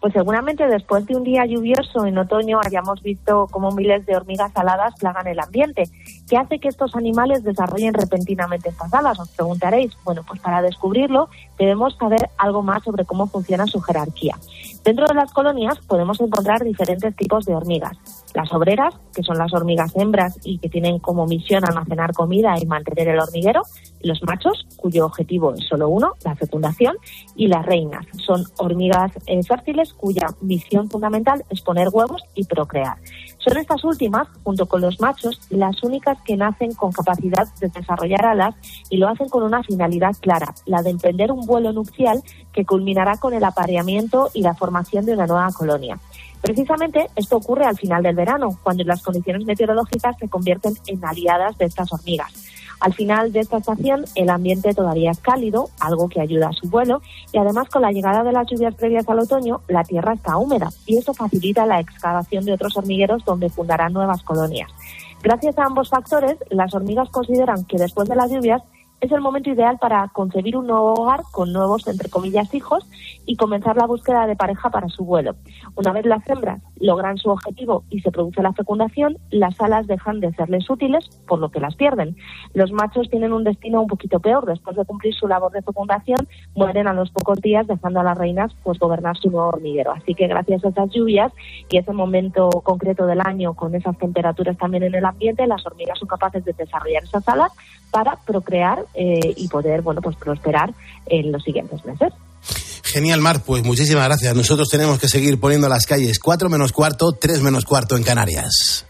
Pues 0.05 0.13
seguramente 0.13 0.67
después 0.67 1.03
de 1.07 1.15
un 1.15 1.23
día 1.23 1.47
lluvioso 1.47 2.05
en 2.05 2.15
otoño 2.19 2.59
hayamos 2.63 3.01
visto 3.01 3.47
cómo 3.49 3.71
miles 3.71 4.05
de 4.05 4.15
hormigas 4.15 4.51
aladas 4.53 4.93
plagan 4.99 5.25
el 5.25 5.39
ambiente. 5.39 5.85
¿Qué 6.29 6.37
hace 6.37 6.59
que 6.59 6.67
estos 6.67 6.95
animales 6.95 7.43
desarrollen 7.43 7.95
repentinamente 7.95 8.69
estas 8.69 8.93
alas? 8.93 9.19
Os 9.19 9.29
preguntaréis. 9.29 9.93
Bueno, 10.03 10.21
pues 10.27 10.39
para 10.41 10.61
descubrirlo 10.61 11.27
debemos 11.57 11.97
saber 11.97 12.29
algo 12.37 12.61
más 12.61 12.83
sobre 12.83 13.05
cómo 13.05 13.25
funciona 13.25 13.65
su 13.65 13.81
jerarquía. 13.81 14.37
Dentro 14.83 15.07
de 15.07 15.15
las 15.15 15.33
colonias 15.33 15.79
podemos 15.87 16.21
encontrar 16.21 16.63
diferentes 16.63 17.15
tipos 17.15 17.43
de 17.45 17.55
hormigas. 17.55 17.97
Las 18.35 18.51
obreras, 18.51 18.93
que 19.15 19.23
son 19.23 19.37
las 19.37 19.53
hormigas 19.53 19.95
hembras 19.95 20.37
y 20.43 20.57
que 20.57 20.67
tienen 20.67 20.99
como 20.99 21.25
misión 21.25 21.63
almacenar 21.63 22.11
comida 22.11 22.53
y 22.61 22.65
mantener 22.65 23.07
el 23.07 23.19
hormiguero. 23.19 23.61
Los 24.01 24.21
machos, 24.23 24.67
cuyo 24.75 25.05
objetivo 25.05 25.53
es 25.53 25.65
solo 25.65 25.87
uno, 25.87 26.11
la 26.25 26.35
fecundación. 26.35 26.97
Y 27.37 27.47
las 27.47 27.65
reinas, 27.65 28.05
son 28.17 28.43
hormigas 28.57 29.13
eh, 29.25 29.41
fértiles 29.41 29.93
cuya 29.93 30.27
misión 30.41 30.89
fundamental 30.89 31.45
es 31.49 31.61
poner 31.61 31.87
huevos 31.87 32.23
y 32.35 32.43
procrear. 32.43 32.97
Son 33.37 33.55
estas 33.57 33.85
últimas, 33.85 34.27
junto 34.43 34.65
con 34.65 34.81
los 34.81 34.99
machos, 34.99 35.39
las 35.49 35.81
únicas 35.81 36.17
que 36.23 36.35
nacen 36.35 36.73
con 36.73 36.91
capacidad 36.91 37.47
de 37.61 37.69
desarrollar 37.69 38.25
alas 38.25 38.55
y 38.89 38.97
lo 38.97 39.07
hacen 39.07 39.29
con 39.29 39.43
una 39.43 39.63
finalidad 39.63 40.13
clara, 40.19 40.53
la 40.65 40.81
de 40.81 40.89
emprender 40.89 41.31
un 41.31 41.45
vuelo 41.45 41.71
nupcial 41.71 42.21
que 42.51 42.65
culminará 42.65 43.15
con 43.15 43.33
el 43.33 43.45
apareamiento 43.45 44.29
y 44.33 44.41
la 44.41 44.55
formación 44.55 45.05
de 45.05 45.13
una 45.13 45.25
nueva 45.25 45.49
colonia. 45.53 45.97
Precisamente 46.45 47.07
esto 47.15 47.37
ocurre 47.37 47.65
al 47.65 47.75
final 47.75 48.03
del 48.03 48.15
verano, 48.15 48.59
cuando 48.61 48.83
las 48.83 49.01
condiciones 49.01 49.47
meteorológicas 49.47 50.15
se 50.19 50.29
convierten 50.29 50.75
en 50.85 51.03
aliadas 51.03 51.57
de 51.57 51.65
estas 51.65 51.91
hormigas. 51.91 52.31
Al 52.79 52.93
final 52.93 53.31
de 53.31 53.39
esta 53.39 53.57
estación 53.57 54.05
el 54.13 54.29
ambiente 54.29 54.75
todavía 54.75 55.09
es 55.09 55.19
cálido, 55.19 55.69
algo 55.79 56.07
que 56.07 56.21
ayuda 56.21 56.49
a 56.49 56.53
su 56.53 56.69
vuelo, 56.69 57.01
y 57.33 57.39
además 57.39 57.67
con 57.69 57.81
la 57.81 57.91
llegada 57.91 58.23
de 58.23 58.31
las 58.31 58.45
lluvias 58.47 58.75
previas 58.75 59.09
al 59.09 59.21
otoño, 59.21 59.61
la 59.69 59.83
tierra 59.83 60.13
está 60.13 60.37
húmeda 60.37 60.69
y 60.85 60.99
eso 60.99 61.15
facilita 61.15 61.65
la 61.65 61.79
excavación 61.79 62.45
de 62.45 62.53
otros 62.53 62.77
hormigueros 62.77 63.25
donde 63.25 63.49
fundarán 63.49 63.93
nuevas 63.93 64.21
colonias. 64.21 64.69
Gracias 65.23 65.57
a 65.57 65.65
ambos 65.65 65.89
factores, 65.89 66.37
las 66.51 66.75
hormigas 66.75 67.09
consideran 67.09 67.65
que 67.65 67.79
después 67.79 68.07
de 68.07 68.17
las 68.17 68.31
lluvias 68.31 68.61
es 69.01 69.11
el 69.11 69.21
momento 69.21 69.49
ideal 69.49 69.77
para 69.79 70.07
concebir 70.09 70.57
un 70.57 70.67
nuevo 70.67 70.93
hogar 70.93 71.23
con 71.31 71.51
nuevos, 71.51 71.87
entre 71.87 72.09
comillas, 72.09 72.53
hijos 72.53 72.85
y 73.25 73.35
comenzar 73.35 73.75
la 73.75 73.85
búsqueda 73.85 74.27
de 74.27 74.35
pareja 74.35 74.69
para 74.69 74.87
su 74.89 75.03
vuelo. 75.05 75.35
Una 75.75 75.91
vez 75.91 76.05
las 76.05 76.27
hembras 76.29 76.61
logran 76.79 77.17
su 77.17 77.29
objetivo 77.29 77.83
y 77.89 78.01
se 78.01 78.11
produce 78.11 78.41
la 78.41 78.53
fecundación, 78.53 79.17
las 79.31 79.59
alas 79.61 79.87
dejan 79.87 80.19
de 80.19 80.33
serles 80.33 80.69
útiles, 80.69 81.09
por 81.27 81.39
lo 81.39 81.49
que 81.49 81.59
las 81.59 81.75
pierden. 81.75 82.15
Los 82.53 82.71
machos 82.71 83.09
tienen 83.09 83.33
un 83.33 83.43
destino 83.43 83.81
un 83.81 83.87
poquito 83.87 84.19
peor. 84.19 84.45
Después 84.45 84.75
de 84.75 84.85
cumplir 84.85 85.13
su 85.13 85.27
labor 85.27 85.51
de 85.51 85.61
fecundación, 85.61 86.27
mueren 86.55 86.87
a 86.87 86.93
los 86.93 87.11
pocos 87.11 87.41
días, 87.41 87.67
dejando 87.67 87.99
a 87.99 88.03
las 88.03 88.17
reinas 88.17 88.55
pues 88.63 88.79
gobernar 88.79 89.17
su 89.17 89.29
nuevo 89.29 89.49
hormiguero. 89.49 89.91
Así 89.91 90.13
que 90.13 90.27
gracias 90.27 90.63
a 90.63 90.69
esas 90.69 90.89
lluvias 90.91 91.31
y 91.69 91.77
ese 91.77 91.93
momento 91.93 92.49
concreto 92.63 93.05
del 93.05 93.21
año, 93.21 93.53
con 93.53 93.75
esas 93.75 93.97
temperaturas 93.97 94.57
también 94.57 94.83
en 94.83 94.95
el 94.95 95.05
ambiente, 95.05 95.47
las 95.47 95.65
hormigas 95.65 95.99
son 95.99 96.07
capaces 96.07 96.43
de 96.45 96.53
desarrollar 96.53 97.03
esas 97.03 97.27
alas 97.27 97.51
para 97.91 98.17
procrear 98.25 98.85
eh, 98.93 99.33
y 99.35 99.47
poder, 99.47 99.81
bueno, 99.81 100.01
pues 100.01 100.15
prosperar 100.17 100.73
en 101.05 101.31
los 101.31 101.43
siguientes 101.43 101.85
meses. 101.85 102.13
Genial, 102.95 103.19
Mar. 103.19 103.43
Pues 103.43 103.61
muchísimas 103.65 104.05
gracias. 104.05 104.33
Nosotros 104.33 104.69
tenemos 104.69 104.99
que 104.99 105.09
seguir 105.09 105.37
poniendo 105.37 105.67
las 105.67 105.85
calles 105.85 106.17
4 106.17 106.47
menos 106.47 106.71
cuarto, 106.71 107.11
3 107.11 107.41
menos 107.41 107.65
cuarto 107.65 107.97
en 107.97 108.03
Canarias. 108.03 108.85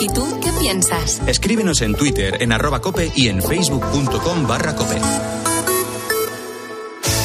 ¿Y 0.00 0.06
tú 0.10 0.38
qué 0.40 0.52
piensas? 0.60 1.20
Escríbenos 1.26 1.82
en 1.82 1.96
Twitter, 1.96 2.40
en 2.40 2.52
arroba 2.52 2.80
cope 2.80 3.10
y 3.16 3.26
en 3.26 3.42
facebook.com 3.42 4.46
barra 4.46 4.76
cope. 4.76 5.00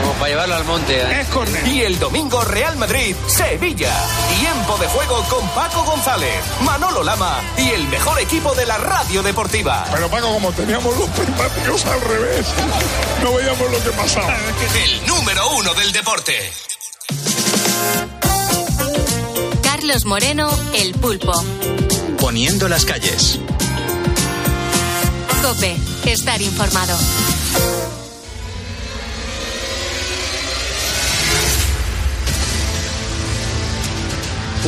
Como 0.00 0.12
para 0.14 0.28
llevarlo 0.28 0.54
al 0.54 0.64
monte. 0.64 1.00
¿eh? 1.00 1.20
Es 1.20 1.28
córner. 1.28 1.66
Y 1.68 1.82
el 1.82 1.98
domingo 1.98 2.42
Real 2.44 2.76
Madrid 2.76 3.14
Sevilla. 3.26 3.94
Tiempo 4.38 4.76
de 4.78 4.86
juego 4.88 5.22
con 5.28 5.48
Paco 5.50 5.84
González, 5.84 6.42
Manolo 6.62 7.02
Lama 7.02 7.40
y 7.56 7.70
el 7.70 7.86
mejor 7.88 8.20
equipo 8.20 8.54
de 8.54 8.66
la 8.66 8.78
radio 8.78 9.22
deportiva. 9.22 9.84
Pero 9.92 10.08
Paco, 10.08 10.32
como 10.32 10.52
teníamos 10.52 10.96
los 10.96 11.08
prismáticos 11.10 11.86
al 11.86 12.00
revés, 12.00 12.46
no 13.22 13.34
veíamos 13.34 13.70
lo 13.70 13.82
que 13.82 13.90
pasaba. 13.90 14.36
El 14.82 15.06
número 15.06 15.50
uno 15.56 15.74
del 15.74 15.92
deporte. 15.92 16.52
Carlos 19.62 20.04
Moreno, 20.04 20.50
El 20.74 20.92
Pulpo. 20.94 21.32
Poniendo 22.18 22.68
las 22.68 22.84
calles. 22.84 23.38
Cope, 25.42 25.76
estar 26.04 26.40
informado. 26.42 26.96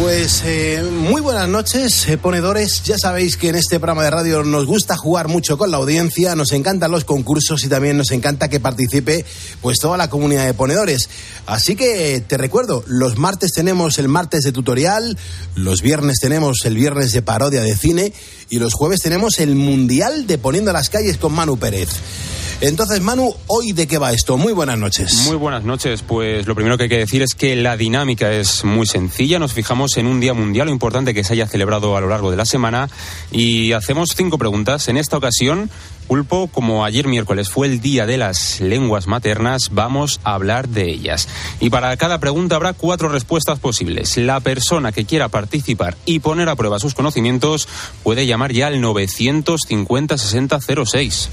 Pues 0.00 0.42
eh, 0.46 0.82
muy 0.90 1.20
buenas 1.20 1.48
noches, 1.50 2.08
eh, 2.08 2.16
ponedores. 2.16 2.82
Ya 2.82 2.96
sabéis 2.96 3.36
que 3.36 3.50
en 3.50 3.56
este 3.56 3.78
programa 3.78 4.02
de 4.02 4.10
radio 4.10 4.42
nos 4.42 4.64
gusta 4.64 4.96
jugar 4.96 5.28
mucho 5.28 5.58
con 5.58 5.70
la 5.70 5.76
audiencia, 5.76 6.34
nos 6.34 6.52
encantan 6.52 6.90
los 6.90 7.04
concursos 7.04 7.62
y 7.64 7.68
también 7.68 7.98
nos 7.98 8.10
encanta 8.10 8.48
que 8.48 8.58
participe 8.58 9.26
pues 9.60 9.78
toda 9.78 9.98
la 9.98 10.08
comunidad 10.08 10.46
de 10.46 10.54
ponedores. 10.54 11.10
Así 11.44 11.76
que 11.76 12.24
te 12.26 12.38
recuerdo, 12.38 12.82
los 12.86 13.18
martes 13.18 13.52
tenemos 13.52 13.98
el 13.98 14.08
martes 14.08 14.44
de 14.44 14.52
tutorial, 14.52 15.18
los 15.56 15.82
viernes 15.82 16.20
tenemos 16.20 16.64
el 16.64 16.74
viernes 16.74 17.12
de 17.12 17.20
parodia 17.20 17.60
de 17.60 17.76
cine 17.76 18.14
y 18.48 18.58
los 18.60 18.72
jueves 18.72 19.00
tenemos 19.00 19.40
el 19.40 19.54
mundial 19.56 20.26
de 20.26 20.38
poniendo 20.38 20.72
las 20.72 20.88
calles 20.88 21.18
con 21.18 21.34
Manu 21.34 21.58
Pérez. 21.58 21.90
Entonces, 22.62 23.00
Manu, 23.00 23.34
¿hoy 23.48 23.72
de 23.72 23.88
qué 23.88 23.98
va 23.98 24.12
esto? 24.12 24.38
Muy 24.38 24.52
buenas 24.52 24.78
noches. 24.78 25.26
Muy 25.26 25.34
buenas 25.34 25.64
noches. 25.64 26.02
Pues 26.02 26.46
lo 26.46 26.54
primero 26.54 26.78
que 26.78 26.84
hay 26.84 26.88
que 26.88 26.98
decir 26.98 27.20
es 27.20 27.34
que 27.34 27.56
la 27.56 27.76
dinámica 27.76 28.30
es 28.30 28.62
muy 28.62 28.86
sencilla. 28.86 29.40
Nos 29.40 29.52
fijamos 29.52 29.81
en 29.96 30.06
un 30.06 30.20
día 30.20 30.34
mundial 30.34 30.68
importante 30.68 31.12
que 31.12 31.24
se 31.24 31.32
haya 31.32 31.46
celebrado 31.46 31.96
a 31.96 32.00
lo 32.00 32.08
largo 32.08 32.30
de 32.30 32.36
la 32.36 32.44
semana 32.44 32.88
y 33.30 33.72
hacemos 33.72 34.10
cinco 34.16 34.38
preguntas. 34.38 34.86
En 34.88 34.96
esta 34.96 35.16
ocasión, 35.16 35.70
Pulpo, 36.06 36.46
como 36.46 36.84
ayer 36.84 37.08
miércoles 37.08 37.50
fue 37.50 37.66
el 37.66 37.80
día 37.80 38.06
de 38.06 38.16
las 38.16 38.60
lenguas 38.60 39.06
maternas, 39.06 39.70
vamos 39.72 40.20
a 40.22 40.34
hablar 40.34 40.68
de 40.68 40.90
ellas. 40.90 41.28
Y 41.58 41.70
para 41.70 41.96
cada 41.96 42.20
pregunta 42.20 42.56
habrá 42.56 42.72
cuatro 42.72 43.08
respuestas 43.08 43.58
posibles. 43.58 44.16
La 44.16 44.40
persona 44.40 44.92
que 44.92 45.04
quiera 45.04 45.28
participar 45.28 45.96
y 46.06 46.20
poner 46.20 46.48
a 46.48 46.56
prueba 46.56 46.78
sus 46.78 46.94
conocimientos 46.94 47.68
puede 48.02 48.26
llamar 48.26 48.52
ya 48.52 48.68
al 48.68 48.80
950 48.80 50.16
60 50.18 50.60
06. 50.86 51.30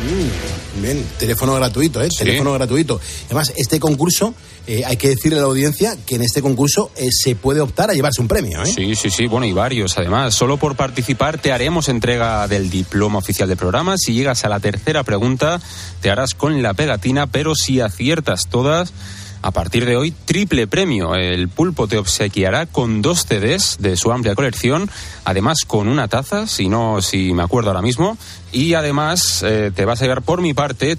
Mm, 0.00 0.82
bien, 0.82 1.06
teléfono 1.18 1.54
gratuito, 1.54 2.02
¿eh? 2.02 2.08
Teléfono 2.08 2.54
gratuito. 2.54 3.00
Además, 3.26 3.52
este 3.56 3.78
concurso, 3.78 4.34
eh, 4.66 4.82
hay 4.86 4.96
que 4.96 5.08
decirle 5.08 5.38
a 5.38 5.42
la 5.42 5.46
audiencia 5.46 5.96
que 6.06 6.14
en 6.14 6.22
este 6.22 6.40
concurso 6.40 6.90
eh, 6.96 7.08
se 7.12 7.34
puede 7.34 7.60
optar 7.60 7.90
a 7.90 7.92
llevarse 7.92 8.22
un 8.22 8.28
premio, 8.28 8.62
¿eh? 8.62 8.66
Sí, 8.66 8.94
sí, 8.94 9.10
sí, 9.10 9.26
bueno, 9.26 9.46
y 9.46 9.52
varios 9.52 9.98
además. 9.98 10.34
Solo 10.34 10.56
por 10.56 10.74
participar 10.74 11.38
te 11.38 11.52
haremos 11.52 11.88
entrega 11.88 12.48
del 12.48 12.70
diploma 12.70 13.18
oficial 13.18 13.48
del 13.48 13.58
programa. 13.58 13.98
Si 13.98 14.14
llegas 14.14 14.44
a 14.44 14.48
la 14.48 14.60
tercera 14.60 15.02
pregunta, 15.02 15.60
te 16.00 16.10
harás 16.10 16.34
con 16.34 16.62
la 16.62 16.72
pegatina, 16.72 17.26
pero 17.26 17.54
si 17.54 17.80
aciertas 17.80 18.48
todas, 18.48 18.94
a 19.42 19.50
partir 19.52 19.86
de 19.86 19.96
hoy, 19.96 20.10
triple 20.10 20.66
premio. 20.66 21.14
El 21.14 21.48
pulpo 21.48 21.88
te 21.88 21.98
obsequiará 21.98 22.66
con 22.66 23.02
dos 23.02 23.26
CDs 23.26 23.78
de 23.80 23.96
su 23.96 24.12
amplia 24.12 24.34
colección, 24.34 24.90
además 25.24 25.64
con 25.66 25.88
una 25.88 26.08
taza, 26.08 26.46
si 26.46 26.68
no, 26.68 27.00
si 27.00 27.32
me 27.32 27.42
acuerdo 27.42 27.70
ahora 27.70 27.82
mismo, 27.82 28.18
y 28.52 28.74
además 28.74 29.42
eh, 29.46 29.70
te 29.74 29.84
vas 29.84 30.00
a 30.00 30.04
llevar 30.04 30.22
por 30.22 30.40
mi 30.40 30.54
parte 30.54 30.98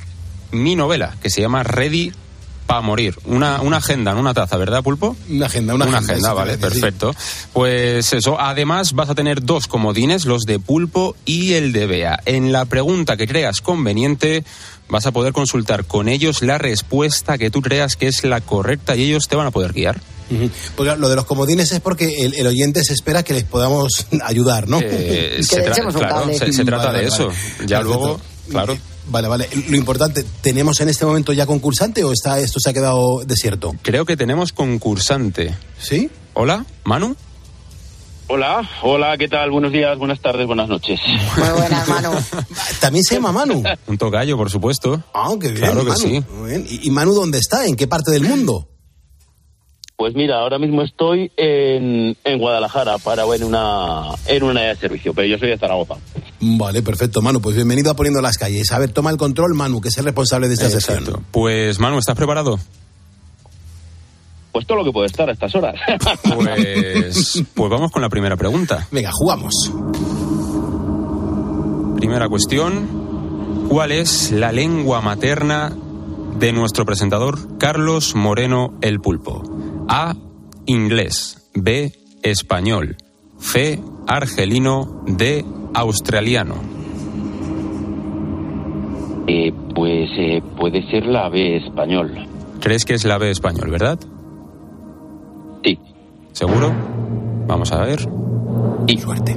mi 0.52 0.76
novela, 0.76 1.16
que 1.22 1.30
se 1.30 1.42
llama 1.42 1.64
Ready 1.64 2.12
para 2.66 2.82
morir. 2.82 3.18
Una, 3.26 3.62
una 3.62 3.78
agenda, 3.78 4.14
no 4.14 4.20
una 4.22 4.34
taza, 4.34 4.56
¿verdad, 4.58 4.84
Pulpo? 4.84 5.16
Una 5.30 5.48
agenda, 5.48 5.74
una, 5.74 5.86
Una 5.86 5.98
agenda. 5.98 6.14
agenda, 6.14 6.34
vale, 6.34 6.58
perfecto. 6.58 7.14
Pues 7.54 8.14
eso, 8.14 8.40
además 8.40 8.94
vas 8.94 9.10
a 9.10 9.16
tener 9.16 9.44
dos 9.44 9.68
comodines, 9.68 10.26
los 10.26 10.44
de 10.44 10.60
Pulpo 10.60 11.16
y 11.26 11.54
el 11.54 11.74
de 11.74 11.88
Bea. 11.88 12.20
En 12.26 12.52
la 12.52 12.66
pregunta 12.66 13.18
que 13.18 13.28
creas 13.28 13.62
conveniente, 13.62 14.46
vas 14.90 15.06
a 15.06 15.12
poder 15.12 15.34
consultar 15.34 15.86
con 15.86 16.08
ellos 16.08 16.42
la 16.42 16.58
respuesta 16.58 17.38
que 17.38 17.50
tú 17.50 17.62
creas 17.62 17.96
que 17.96 18.08
es 18.08 18.24
la 18.24 18.40
correcta 18.42 18.96
y 18.96 19.04
ellos 19.04 19.28
te 19.28 19.36
van 19.36 19.48
a 19.48 19.52
poder 19.52 19.74
guiar. 19.74 20.00
Porque 20.76 20.96
lo 20.98 21.10
de 21.10 21.16
los 21.16 21.26
comodines 21.26 21.72
es 21.72 21.80
porque 21.80 22.10
el, 22.24 22.34
el 22.36 22.48
oyente 22.48 22.84
se 22.84 22.94
espera 22.94 23.24
que 23.24 23.34
les 23.34 23.44
podamos 23.44 24.08
ayudar, 24.24 24.68
¿no? 24.68 24.80
Eh, 24.82 25.40
se 25.44 25.64
tra- 25.66 25.94
claro, 25.94 26.34
se, 26.34 26.54
se 26.54 26.66
trata 26.66 26.88
Vale, 26.88 27.00
de 27.00 27.06
vale, 27.10 27.16
eso. 27.16 27.28
vale. 27.28 27.40
Ya 27.68 27.78
Perfecto. 27.80 27.84
luego, 27.84 28.22
claro. 28.50 28.78
Vale, 29.08 29.28
vale. 29.28 29.50
Lo 29.68 29.76
importante, 29.78 30.24
¿tenemos 30.42 30.80
en 30.80 30.88
este 30.90 31.06
momento 31.06 31.34
ya 31.34 31.46
concursante 31.46 32.04
o 32.04 32.12
está 32.14 32.40
esto 32.40 32.60
se 32.60 32.70
ha 32.70 32.74
quedado 32.74 33.24
desierto? 33.26 33.74
Creo 33.82 34.06
que 34.06 34.16
tenemos 34.16 34.54
concursante. 34.54 35.56
¿Sí? 35.80 36.10
Hola, 36.34 36.66
Manu. 36.86 37.16
Hola, 38.28 38.62
hola, 38.84 39.18
¿qué 39.18 39.28
tal? 39.28 39.52
Buenos 39.52 39.74
días, 39.74 39.98
buenas 39.98 40.22
tardes, 40.22 40.48
buenas 40.48 40.70
noches. 40.70 41.02
Muy 41.36 41.50
buenas, 41.50 41.86
Manu. 41.90 42.12
También 42.80 43.04
se 43.04 43.16
llama 43.16 43.34
Manu. 43.34 43.62
Un 43.88 43.98
tocayo, 43.98 44.38
por 44.38 44.50
supuesto. 44.50 45.04
Ah, 45.14 45.32
qué 45.42 45.48
bien. 45.50 45.56
Claro 45.66 45.82
que 45.84 45.90
Manu. 45.90 46.00
sí. 46.00 46.24
Muy 46.38 46.50
bien. 46.52 46.66
¿Y, 46.70 46.88
y 46.88 46.92
Manu 46.92 47.14
dónde 47.14 47.40
está? 47.40 47.66
¿En 47.66 47.76
qué 47.76 47.88
parte 47.88 48.12
del 48.12 48.24
mundo? 48.24 48.70
Pues 50.02 50.16
mira, 50.16 50.40
ahora 50.40 50.58
mismo 50.58 50.82
estoy 50.82 51.32
en, 51.38 52.18
en 52.24 52.40
Guadalajara 52.40 52.98
para 52.98 53.24
en 53.36 53.44
una 53.44 54.06
en 54.26 54.42
una 54.42 54.62
área 54.62 54.74
de 54.74 54.80
servicio, 54.80 55.14
pero 55.14 55.28
yo 55.28 55.38
soy 55.38 55.50
de 55.50 55.60
Zaragoza. 55.60 55.94
Vale, 56.40 56.82
perfecto, 56.82 57.22
Manu. 57.22 57.40
Pues 57.40 57.56
bienvenido 57.56 57.92
a 57.92 57.94
Poniendo 57.94 58.20
las 58.20 58.40
Calles. 58.40 58.72
A 58.72 58.80
ver, 58.80 58.92
toma 58.92 59.12
el 59.12 59.18
control, 59.18 59.54
Manu, 59.54 59.80
que 59.80 59.90
es 59.90 59.98
el 60.00 60.06
responsable 60.06 60.48
de 60.48 60.56
esta 60.56 60.66
Exacto. 60.66 61.04
sesión. 61.04 61.26
Pues 61.30 61.80
Manu, 61.80 62.00
¿estás 62.00 62.16
preparado? 62.16 62.58
Pues 64.52 64.66
todo 64.66 64.80
lo 64.80 64.86
que 64.86 64.92
puede 64.92 65.06
estar 65.06 65.30
a 65.30 65.34
estas 65.34 65.54
horas. 65.54 65.76
Pues, 66.34 67.44
pues 67.54 67.70
vamos 67.70 67.92
con 67.92 68.02
la 68.02 68.10
primera 68.10 68.36
pregunta. 68.36 68.88
Venga, 68.90 69.12
jugamos. 69.14 69.54
Primera 71.98 72.28
cuestión. 72.28 73.68
¿Cuál 73.70 73.92
es 73.92 74.32
la 74.32 74.52
lengua 74.52 75.02
materna 75.02 75.72
de 76.40 76.54
nuestro 76.54 76.86
presentador 76.88 77.60
Carlos 77.60 78.16
Moreno 78.16 78.74
el 78.82 79.00
Pulpo? 79.00 79.51
A. 79.94 80.16
Inglés. 80.68 81.52
B. 81.54 81.92
Español. 82.24 82.96
C. 83.40 83.78
Argelino. 84.08 85.04
D. 85.06 85.44
Australiano. 85.74 86.56
Eh, 89.28 89.52
pues 89.76 90.10
eh, 90.18 90.42
puede 90.58 90.90
ser 90.90 91.06
la 91.06 91.28
B 91.28 91.58
español. 91.58 92.26
¿Crees 92.62 92.86
que 92.86 92.94
es 92.94 93.04
la 93.04 93.18
B 93.18 93.32
español, 93.32 93.70
verdad? 93.70 94.00
Sí. 95.62 95.78
¿Seguro? 96.32 96.72
Vamos 97.48 97.74
a 97.74 97.82
ver. 97.82 98.08
Y 98.88 98.98
suerte. 98.98 99.36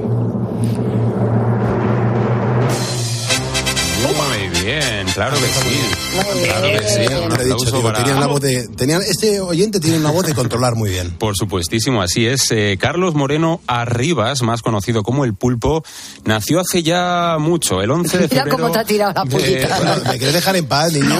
Claro 5.15 5.35
que 5.37 5.47
sí. 5.47 6.45
Claro 6.45 6.67
que 6.67 6.87
sí. 6.87 7.13
Un 7.13 7.29
No 7.29 7.35
le 7.37 7.41
he 7.41 7.45
dicho, 7.45 7.55
aplauso 7.55 7.65
digo, 7.77 7.83
para- 7.83 7.97
tenía 7.99 8.15
una 8.17 8.27
voz 8.27 8.41
de, 8.41 8.67
tenía- 8.75 8.99
este 8.99 9.39
oyente 9.41 9.79
tiene 9.79 9.97
una 9.97 10.11
voz 10.11 10.25
de 10.27 10.33
controlar 10.35 10.75
muy 10.75 10.89
bien. 10.91 11.11
Por 11.19 11.35
supuestísimo, 11.35 12.01
así 12.01 12.27
es. 12.27 12.51
Eh, 12.51 12.77
Carlos 12.79 13.15
Moreno 13.15 13.61
Arribas, 13.67 14.41
más 14.43 14.61
conocido 14.61 15.01
como 15.03 15.25
el 15.25 15.33
Pulpo, 15.33 15.83
nació 16.25 16.59
hace 16.59 16.83
ya 16.83 17.37
mucho, 17.39 17.81
el 17.81 17.89
11 17.91 18.17
de 18.17 18.27
Mira 18.29 18.43
febrero. 18.43 18.57
cómo 18.57 18.71
te 18.71 18.79
ha 18.79 18.83
tirado 18.83 19.13
la 19.15 19.23
de-. 19.23 19.67
Bueno, 19.67 19.95
¿Me 20.05 20.17
quieres 20.17 20.33
dejar 20.33 20.55
en 20.57 20.65
paz, 20.67 20.91
niño? 20.93 21.19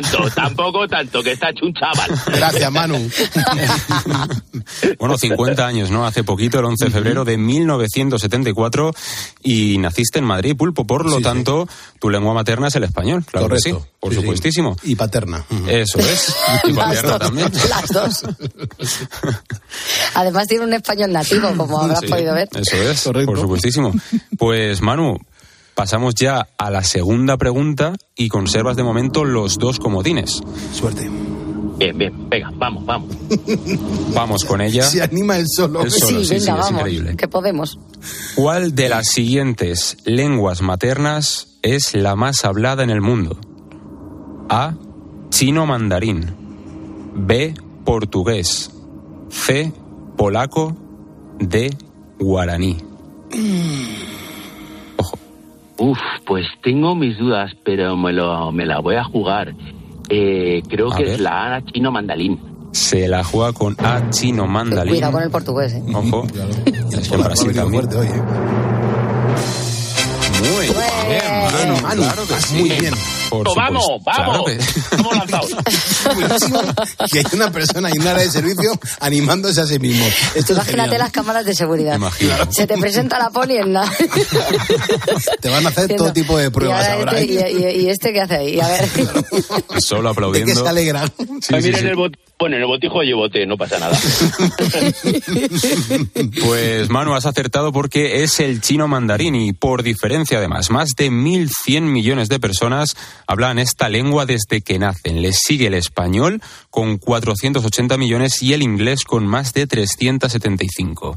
tampoco, 0.00 0.28
tanto, 0.28 0.30
tampoco 0.34 0.88
tanto, 0.88 1.22
que 1.22 1.32
está 1.32 1.50
hecho 1.50 1.66
un 1.66 1.74
chaval. 1.74 2.10
Gracias, 2.26 2.72
Manu. 2.72 2.98
Bueno, 4.98 5.16
50 5.18 5.66
años, 5.66 5.90
¿no? 5.90 6.06
Hace 6.06 6.22
poquito, 6.24 6.58
el 6.60 6.64
11 6.66 6.84
de 6.86 6.90
febrero 6.90 7.24
de 7.24 7.36
1974, 7.36 8.92
y 9.42 9.78
naciste 9.78 10.18
en 10.18 10.24
Madrid, 10.24 10.56
Pulpo. 10.56 10.86
Por 10.86 11.08
lo 11.08 11.20
tanto, 11.20 11.68
tu 12.00 12.10
lengua 12.10 12.32
materna 12.34 12.68
es 12.68 12.76
el 12.76 12.84
español, 12.84 13.24
claro 13.24 13.48
que 13.48 13.58
sí, 13.60 13.70
Correcto. 13.72 13.90
por 14.00 14.10
Sí, 14.12 14.14
sí. 14.16 14.20
Y 14.20 14.22
supuestísimo. 14.22 14.76
paterna. 14.96 15.44
Eso 15.68 15.98
es. 15.98 16.34
Y 16.64 16.72
Las 16.72 16.84
paterna 16.86 17.10
dos, 17.10 17.18
también. 17.18 17.52
Las 17.68 17.88
dos. 17.88 18.24
Además 20.14 20.46
tiene 20.48 20.64
un 20.64 20.72
español 20.74 21.12
nativo, 21.12 21.52
como 21.56 21.80
habrás 21.80 22.00
Sí, 22.00 22.06
podido 22.06 22.34
ver. 22.34 22.48
Eso 22.54 22.76
es, 22.76 23.26
por 23.26 23.38
supuestísimo. 23.38 23.92
Pues 24.38 24.80
Manu, 24.82 25.18
pasamos 25.74 26.14
ya 26.14 26.48
a 26.58 26.70
la 26.70 26.82
segunda 26.82 27.36
pregunta 27.36 27.94
y 28.16 28.28
conservas 28.28 28.76
de 28.76 28.82
momento 28.82 29.24
los 29.24 29.58
dos 29.58 29.78
comodines. 29.78 30.42
Suerte. 30.72 31.10
Bien, 31.78 31.98
bien, 31.98 32.28
venga, 32.28 32.50
vamos, 32.54 32.84
vamos. 32.86 33.16
Vamos 34.14 34.44
con 34.44 34.60
ella. 34.60 34.84
Se 34.84 35.02
anima 35.02 35.36
el 35.36 35.46
solo. 35.48 35.82
El 35.82 35.90
solo, 35.90 36.20
sí, 36.20 36.26
sí, 36.26 36.40
sí, 36.40 36.46
venga, 36.46 36.60
es 36.60 36.66
vamos, 36.66 36.80
increíble. 36.82 37.16
que 37.16 37.26
podemos. 37.28 37.78
¿Cuál 38.36 38.74
de 38.76 38.88
las 38.88 39.08
siguientes 39.08 39.96
lenguas 40.04 40.62
maternas 40.62 41.58
es 41.62 41.94
la 41.94 42.14
más 42.14 42.44
hablada 42.44 42.84
en 42.84 42.90
el 42.90 43.00
mundo? 43.00 43.36
A. 44.48 44.74
Chino 45.30 45.66
mandarín. 45.66 46.36
B. 47.16 47.54
Portugués. 47.84 48.70
C. 49.30 49.72
Polaco. 50.16 50.76
D. 51.40 51.74
Guaraní. 52.20 52.76
Uf, 55.82 55.98
pues 56.24 56.46
tengo 56.62 56.94
mis 56.94 57.18
dudas, 57.18 57.50
pero 57.64 57.96
me, 57.96 58.12
lo, 58.12 58.52
me 58.52 58.64
la 58.66 58.78
voy 58.78 58.94
a 58.94 59.02
jugar. 59.02 59.52
Eh, 60.08 60.62
creo 60.68 60.92
A 60.92 60.96
que 60.96 61.02
ver. 61.02 61.14
es 61.14 61.20
la 61.20 61.56
A 61.56 61.64
chino 61.64 61.90
mandalín. 61.90 62.38
Se 62.70 63.08
la 63.08 63.24
juega 63.24 63.52
con 63.52 63.74
A. 63.84 64.08
Chino 64.10 64.46
mandarín. 64.46 64.92
Cuidado 64.94 65.12
con 65.14 65.22
el 65.24 65.30
portugués, 65.30 65.72
¿eh? 65.74 65.82
Ojo. 65.92 66.24
Es 66.92 67.08
que 67.08 67.14
en 67.16 67.22
Brasil 67.24 67.52
también. 67.52 67.84
Muy 70.38 70.66
bien, 70.66 71.76
claro 71.96 72.22
que 72.28 72.34
sí. 72.40 72.54
muy 72.60 72.70
bien. 72.70 72.94
Por 73.32 73.56
vamos, 73.56 73.86
vamos. 74.04 74.04
claro 74.04 74.44
que- 74.44 74.58
Vamos 74.96 75.16
lanzados. 75.16 75.50
Que 77.12 77.18
hay 77.20 77.24
una 77.32 77.50
persona 77.50 77.88
en 77.90 78.00
un 78.00 78.06
área 78.06 78.22
de 78.24 78.30
servicio 78.30 78.72
animándose 79.00 79.60
a 79.60 79.66
sí 79.66 79.78
mismo. 79.78 80.04
Esto 80.34 80.52
es 80.52 80.58
Imagínate 80.58 80.98
las 80.98 81.10
cámaras 81.12 81.44
de 81.46 81.54
seguridad. 81.54 81.96
Imagínate. 81.96 82.52
Se 82.52 82.66
te 82.66 82.76
presenta 82.78 83.18
la 83.18 83.30
poli 83.30 83.56
en 83.56 83.72
la... 83.72 83.90
Te 85.40 85.48
van 85.48 85.64
a 85.66 85.70
hacer 85.70 85.94
todo 85.96 86.12
tipo 86.12 86.36
de 86.38 86.50
pruebas 86.50 86.86
y 86.86 86.90
ahora 86.90 87.10
ahora. 87.12 87.20
este- 87.20 87.48
¿eh? 87.48 87.52
y, 87.52 87.80
y- 87.80 87.86
y 87.86 87.90
este 87.90 88.12
qué 88.12 88.20
hace 88.20 88.36
ahí? 88.36 88.60
A 88.60 88.68
ver. 88.68 88.88
Solo 89.80 90.02
¿De 90.04 90.08
aplaudiendo. 90.10 90.52
qué 90.54 90.60
se 90.60 90.68
alegra? 90.68 91.06
Sí, 91.06 91.12
sí, 91.40 91.54
mira, 91.54 91.78
sí. 91.78 91.84
en 91.84 91.90
el 91.90 91.96
bot- 91.96 92.16
bueno, 92.38 92.56
en 92.56 92.62
el 92.62 92.68
botijo 92.68 93.02
llevo 93.02 93.28
té, 93.30 93.46
no 93.46 93.56
pasa 93.56 93.78
nada. 93.78 93.96
Pues 96.44 96.88
Manu, 96.90 97.14
has 97.14 97.26
acertado 97.26 97.72
porque 97.72 98.22
es 98.22 98.40
el 98.40 98.60
chino 98.60 98.88
mandarín 98.88 99.34
y 99.34 99.52
por 99.52 99.82
diferencia 99.82 100.38
además, 100.38 100.70
más 100.70 100.90
de 100.96 101.10
1.100 101.10 101.82
millones 101.82 102.28
de 102.28 102.40
personas 102.40 102.96
hablan 103.26 103.58
esta 103.58 103.88
lengua 103.88 104.26
desde 104.26 104.62
que 104.62 104.78
nacen. 104.78 105.22
Les 105.22 105.38
sigue 105.38 105.66
el 105.68 105.74
español 105.74 106.42
con 106.70 106.98
480 106.98 107.96
millones 107.96 108.42
y 108.42 108.52
el 108.52 108.62
inglés 108.62 109.04
con 109.04 109.26
más 109.26 109.52
de 109.52 109.66
375. 109.66 111.16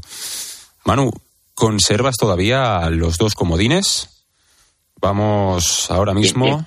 Manu, 0.84 1.10
¿conservas 1.54 2.16
todavía 2.16 2.88
los 2.90 3.18
dos 3.18 3.34
comodines? 3.34 4.24
Vamos 5.00 5.90
ahora 5.90 6.14
mismo 6.14 6.66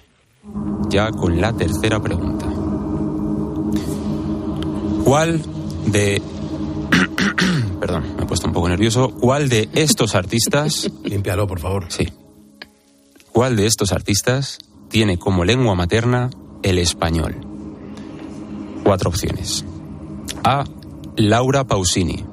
ya 0.90 1.12
con 1.12 1.40
la 1.40 1.54
tercera 1.54 2.00
pregunta. 2.00 2.46
¿Cuál 5.04 5.42
de... 5.88 6.22
Perdón, 7.80 8.16
me 8.16 8.24
he 8.24 8.26
puesto 8.26 8.48
un 8.48 8.54
poco 8.54 8.70
nervioso. 8.70 9.10
¿Cuál 9.10 9.50
de 9.50 9.70
estos 9.74 10.16
artistas... 10.16 10.90
Límpialo, 11.04 11.48
por 11.48 11.60
favor. 11.60 11.86
Sí. 11.90 12.08
¿Cuál 13.32 13.56
de 13.56 13.66
estos 13.66 13.92
artistas 13.92 14.60
tiene 14.90 15.18
como 15.18 15.46
lengua 15.46 15.76
materna 15.76 16.30
el 16.64 16.78
español? 16.80 17.36
Cuatro 18.84 19.10
opciones. 19.10 19.66
A. 20.44 20.64
Laura 21.16 21.64
Pausini. 21.66 22.24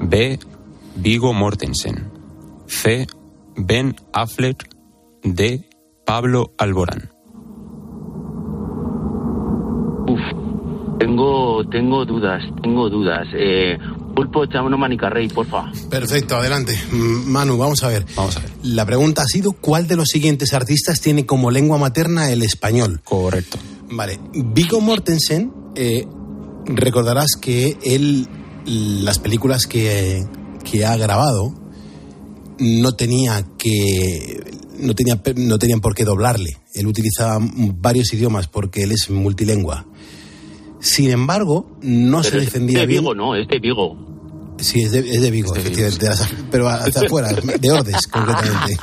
B. 0.00 0.38
Vigo 0.94 1.32
Mortensen. 1.32 2.10
C. 2.66 3.06
Ben 3.56 3.96
Affleck. 4.12 4.68
D. 5.22 5.68
Pablo 6.04 6.52
Alborán. 6.58 7.10
tengo, 10.98 11.64
tengo 11.68 12.04
dudas, 12.04 12.42
tengo 12.62 12.88
dudas. 12.88 13.26
Eh, 13.34 13.78
pulpo, 14.16 14.44
echame 14.44 14.66
una 14.66 14.76
manica 14.76 15.08
rey, 15.08 15.28
porfa. 15.28 15.70
Perfecto, 15.88 16.36
adelante. 16.36 16.76
Manu, 16.90 17.56
vamos 17.56 17.84
a 17.84 17.88
ver. 17.88 18.04
Vamos 18.16 18.36
a 18.36 18.40
ver. 18.40 18.50
La 18.64 18.84
pregunta 18.84 19.22
ha 19.22 19.26
sido, 19.26 19.52
¿cuál 19.52 19.86
de 19.86 19.94
los 19.94 20.08
siguientes 20.08 20.54
artistas 20.54 21.00
tiene 21.00 21.26
como 21.26 21.52
lengua 21.52 21.78
materna 21.78 22.32
el 22.32 22.42
español? 22.42 23.00
Correcto. 23.04 23.58
Vale. 23.90 24.18
Vigo 24.32 24.80
Mortensen, 24.80 25.52
eh, 25.76 26.06
recordarás 26.64 27.36
que 27.40 27.76
él, 27.84 28.26
las 28.64 29.18
películas 29.18 29.66
que, 29.66 30.24
que 30.64 30.84
ha 30.84 30.96
grabado, 30.96 31.54
no 32.58 32.92
tenía 32.92 33.44
que 33.58 34.40
no 34.78 34.94
tenía 34.94 35.20
no 35.36 35.58
tenían 35.58 35.80
por 35.80 35.94
qué 35.94 36.04
doblarle. 36.04 36.56
Él 36.74 36.86
utilizaba 36.86 37.38
varios 37.40 38.12
idiomas 38.14 38.48
porque 38.48 38.82
él 38.82 38.92
es 38.92 39.10
multilingüe. 39.10 39.76
Sin 40.80 41.10
embargo, 41.10 41.78
no 41.82 42.22
se 42.22 42.30
Pero 42.30 42.42
es 42.42 42.46
defendía 42.46 42.80
de 42.80 42.86
bien. 42.86 43.00
Vigo, 43.02 43.14
¿no? 43.14 43.34
Es 43.34 43.48
de 43.48 43.58
Vigo. 43.58 43.96
Sí, 44.58 44.82
es 44.82 44.92
de, 44.92 45.00
es 45.00 45.20
de 45.20 45.30
Vigo, 45.30 45.54
efectivamente, 45.54 46.04
de 46.04 46.10
las- 46.10 46.30
pero 46.50 46.68
hacia 46.68 47.02
afuera, 47.02 47.28
de 47.32 47.70
Ordes, 47.72 48.06
concretamente. 48.10 48.76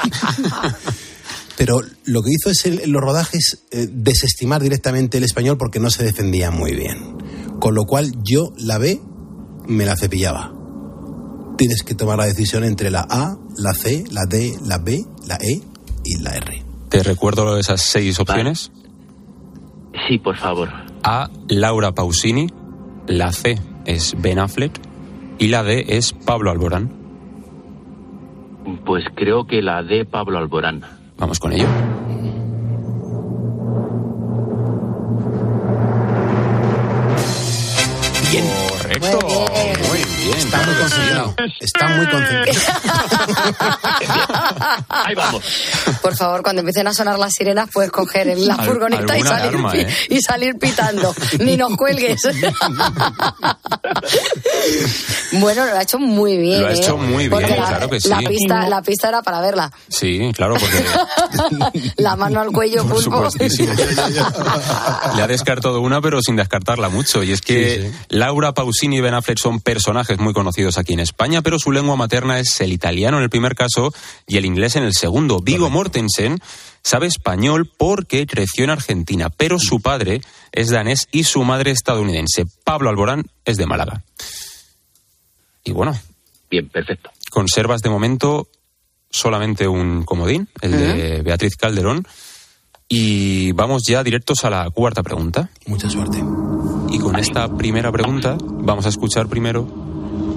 Pero 1.57 1.81
lo 2.05 2.21
que 2.23 2.31
hizo 2.31 2.49
es 2.49 2.65
en 2.65 2.91
los 2.91 3.01
rodajes 3.01 3.65
eh, 3.71 3.87
desestimar 3.91 4.61
directamente 4.61 5.17
el 5.19 5.23
español 5.23 5.57
porque 5.57 5.79
no 5.79 5.89
se 5.89 6.03
defendía 6.03 6.51
muy 6.51 6.75
bien. 6.75 7.17
Con 7.59 7.75
lo 7.75 7.83
cual 7.85 8.11
yo 8.23 8.53
la 8.57 8.77
B 8.79 8.99
me 9.67 9.85
la 9.85 9.95
cepillaba. 9.95 10.51
Tienes 11.57 11.83
que 11.83 11.93
tomar 11.93 12.17
la 12.17 12.25
decisión 12.25 12.63
entre 12.63 12.89
la 12.89 13.05
A, 13.09 13.37
la 13.57 13.73
C, 13.73 14.03
la 14.11 14.21
D, 14.27 14.57
la 14.65 14.79
B, 14.79 15.05
la 15.27 15.35
E 15.35 15.61
y 16.03 16.17
la 16.17 16.31
R. 16.31 16.63
Te 16.89 17.03
recuerdo 17.03 17.57
esas 17.57 17.81
seis 17.81 18.19
opciones. 18.19 18.71
Sí, 20.07 20.17
por 20.17 20.35
favor. 20.37 20.69
A. 21.03 21.29
Laura 21.49 21.91
Pausini. 21.91 22.47
La 23.07 23.31
C 23.31 23.59
es 23.85 24.15
Ben 24.21 24.39
Affleck. 24.39 24.71
Y 25.39 25.47
la 25.47 25.63
D 25.63 25.85
es 25.89 26.13
Pablo 26.13 26.51
Alborán. 26.51 26.91
Pues 28.85 29.03
creo 29.15 29.45
que 29.45 29.61
la 29.61 29.83
de 29.83 30.05
Pablo 30.05 30.37
Alborán. 30.37 30.81
Vamos 31.17 31.39
con 31.39 31.51
ello. 31.53 31.67
Está 40.53 40.65
muy 40.65 40.75
concentrado. 40.75 41.35
Está 41.59 41.87
muy 41.87 42.07
concentrado. 42.07 42.51
Ahí 44.89 45.15
vamos. 45.15 45.43
Por 46.01 46.15
favor, 46.15 46.43
cuando 46.43 46.59
empiecen 46.61 46.87
a 46.87 46.93
sonar 46.93 47.17
las 47.19 47.33
sirenas, 47.33 47.69
puedes 47.73 47.91
coger 47.91 48.27
en 48.29 48.47
la 48.47 48.55
Al- 48.55 48.65
furgoneta 48.65 49.17
y 49.17 49.21
salir, 49.23 49.47
alarma, 49.47 49.75
¿eh? 49.75 49.87
y 50.09 50.21
salir 50.21 50.57
pitando. 50.59 51.13
Ni 51.39 51.57
nos 51.57 51.75
cuelgues. 51.75 52.21
bueno, 55.33 55.65
lo 55.65 55.77
ha 55.77 55.81
hecho 55.81 55.99
muy 55.99 56.37
bien. 56.37 56.61
Lo 56.61 56.67
ha 56.67 56.71
¿eh? 56.71 56.75
hecho 56.77 56.97
muy 56.97 57.27
bien, 57.27 57.31
Porque 57.31 57.55
la, 57.55 57.67
claro 57.67 57.89
que 57.89 57.99
sí. 57.99 58.09
La 58.09 58.19
pista, 58.19 58.69
la 58.69 58.81
pista 58.81 59.09
era 59.09 59.21
para 59.21 59.41
verla. 59.41 59.71
Sí, 59.89 60.31
claro, 60.35 60.55
porque 60.59 60.83
La 61.97 62.15
mano 62.15 62.41
al 62.41 62.51
cuello, 62.51 62.85
Por 62.85 63.03
pulpo. 63.03 63.27
le 65.15 65.21
ha 65.21 65.27
descartado 65.27 65.81
una, 65.81 66.01
pero 66.01 66.21
sin 66.21 66.35
descartarla 66.35 66.89
mucho. 66.89 67.23
Y 67.23 67.31
es 67.31 67.41
que 67.41 67.91
Laura 68.09 68.53
Pausini 68.53 68.97
y 68.97 69.01
Ben 69.01 69.13
Affleck 69.13 69.37
son 69.39 69.59
personajes 69.59 70.19
muy 70.19 70.33
conocidos 70.43 70.77
aquí 70.77 70.91
en 70.93 70.99
España, 70.99 71.41
pero 71.41 71.57
su 71.57 71.71
lengua 71.71 71.95
materna 71.95 72.37
es 72.37 72.59
el 72.59 72.73
italiano 72.73 73.17
en 73.17 73.23
el 73.23 73.29
primer 73.29 73.55
caso 73.55 73.93
y 74.27 74.35
el 74.35 74.43
inglés 74.45 74.75
en 74.75 74.83
el 74.83 74.93
segundo. 74.93 75.39
Vigo 75.39 75.69
Mortensen 75.69 76.39
sabe 76.83 77.07
español 77.07 77.71
porque 77.77 78.27
creció 78.27 78.65
en 78.65 78.71
Argentina, 78.71 79.29
pero 79.29 79.57
su 79.57 79.79
padre 79.79 80.19
es 80.51 80.69
danés 80.69 81.07
y 81.13 81.23
su 81.23 81.43
madre 81.45 81.71
estadounidense. 81.71 82.43
Pablo 82.65 82.89
Alborán 82.89 83.23
es 83.45 83.55
de 83.55 83.65
Málaga. 83.65 84.03
Y 85.63 85.71
bueno, 85.71 85.97
Bien, 86.51 86.67
perfecto. 86.67 87.09
conservas 87.31 87.81
de 87.81 87.89
momento 87.89 88.49
solamente 89.09 89.67
un 89.69 90.03
comodín, 90.03 90.49
el 90.61 90.71
de 90.71 91.21
Beatriz 91.21 91.55
Calderón. 91.55 92.05
Y 92.89 93.53
vamos 93.53 93.83
ya 93.87 94.03
directos 94.03 94.43
a 94.43 94.49
la 94.49 94.69
cuarta 94.69 95.03
pregunta. 95.03 95.49
Mucha 95.67 95.89
suerte. 95.89 96.21
Y 96.91 96.99
con 96.99 97.17
esta 97.17 97.47
primera 97.55 97.91
pregunta 97.93 98.37
vamos 98.41 98.85
a 98.85 98.89
escuchar 98.89 99.27
primero 99.27 99.92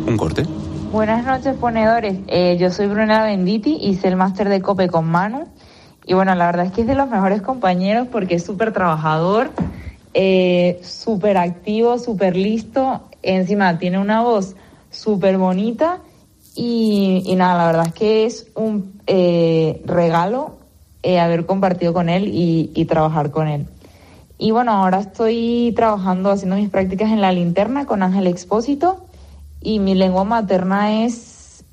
un 0.07 0.17
corte. 0.17 0.45
Buenas 0.93 1.25
noches, 1.25 1.57
ponedores. 1.57 2.19
Eh, 2.29 2.57
yo 2.59 2.71
soy 2.71 2.87
Bruna 2.87 3.25
Benditi, 3.25 3.77
hice 3.81 4.09
el 4.09 4.17
máster 4.17 4.49
de 4.49 4.63
COPE 4.63 4.89
con 4.89 5.07
Manu 5.07 5.47
Y 6.07 6.15
bueno, 6.15 6.35
la 6.35 6.47
verdad 6.47 6.67
es 6.67 6.73
que 6.73 6.83
es 6.83 6.87
de 6.87 6.95
los 6.95 7.11
mejores 7.11 7.43
compañeros 7.43 8.09
porque 8.11 8.37
es 8.37 8.45
súper 8.45 8.73
trabajador, 8.73 9.51
eh, 10.15 10.81
súper 10.83 11.37
activo, 11.37 11.99
súper 11.99 12.37
listo. 12.37 13.03
Encima 13.23 13.79
tiene 13.79 13.99
una 13.99 14.23
voz 14.23 14.55
súper 14.91 15.39
bonita 15.39 15.99
y, 16.55 17.35
nada, 17.37 17.59
la 17.59 17.67
verdad 17.67 17.87
es 17.89 17.93
que 17.93 18.27
es 18.27 18.47
un 18.55 19.01
eh, 19.07 19.83
regalo 19.85 20.57
eh, 21.03 21.19
haber 21.21 21.45
compartido 21.45 21.93
con 21.93 22.09
él 22.09 22.29
y, 22.29 22.71
y 22.75 22.85
trabajar 22.87 23.31
con 23.31 23.49
él. 23.49 23.67
Y 24.39 24.51
bueno, 24.53 24.73
ahora 24.73 25.01
estoy 25.01 25.73
trabajando, 25.75 26.31
haciendo 26.31 26.57
mis 26.57 26.71
prácticas 26.71 27.11
en 27.11 27.21
la 27.21 27.33
linterna 27.33 27.87
con 27.87 28.03
Ángel 28.03 28.27
Expósito 28.27 29.06
y 29.67 29.81
mi 29.81 29.97
lengua 29.97 30.23
materna 30.23 31.05
es 31.05 31.65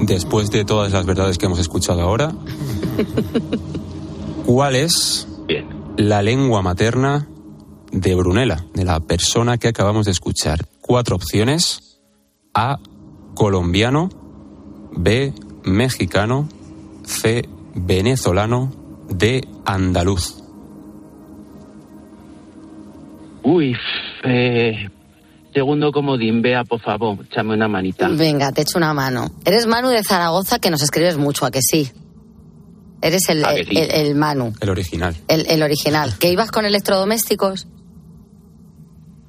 Después 0.00 0.50
de 0.50 0.64
todas 0.64 0.92
las 0.92 1.06
verdades 1.06 1.38
que 1.38 1.46
hemos 1.46 1.60
escuchado 1.60 2.00
ahora, 2.00 2.32
¿cuál 4.46 4.74
es 4.74 5.28
la 5.96 6.22
lengua 6.22 6.62
materna 6.62 7.28
de 7.92 8.14
Brunella, 8.14 8.64
de 8.74 8.84
la 8.84 8.98
persona 9.00 9.58
que 9.58 9.68
acabamos 9.68 10.06
de 10.06 10.12
escuchar? 10.12 10.66
Cuatro 10.80 11.16
opciones. 11.16 12.00
A, 12.54 12.78
colombiano. 13.34 14.08
B, 14.96 15.34
mexicano. 15.64 16.48
C, 17.04 17.46
venezolano. 17.74 18.72
D, 19.10 19.46
andaluz. 19.66 20.42
Uy, 23.42 23.76
eh, 24.24 24.88
segundo 25.52 25.92
comodín, 25.92 26.42
vea, 26.42 26.64
por 26.64 26.80
favor, 26.80 27.18
échame 27.24 27.54
una 27.54 27.68
manita. 27.68 28.08
Venga, 28.08 28.52
te 28.52 28.62
echo 28.62 28.78
una 28.78 28.92
mano. 28.94 29.30
Eres 29.44 29.66
Manu 29.66 29.88
de 29.88 30.02
Zaragoza, 30.04 30.58
que 30.58 30.70
nos 30.70 30.82
escribes 30.82 31.16
mucho, 31.16 31.44
¿a 31.46 31.50
que 31.50 31.60
sí? 31.62 31.90
Eres 33.02 33.28
el, 33.28 33.44
el, 33.44 33.76
el 33.78 34.14
Manu, 34.14 34.52
El 34.60 34.68
original. 34.70 35.16
el, 35.28 35.46
el 35.48 35.62
original. 35.62 36.14
¿Que 36.18 36.30
ibas 36.30 36.50
con 36.50 36.66
electrodomésticos? 36.66 37.66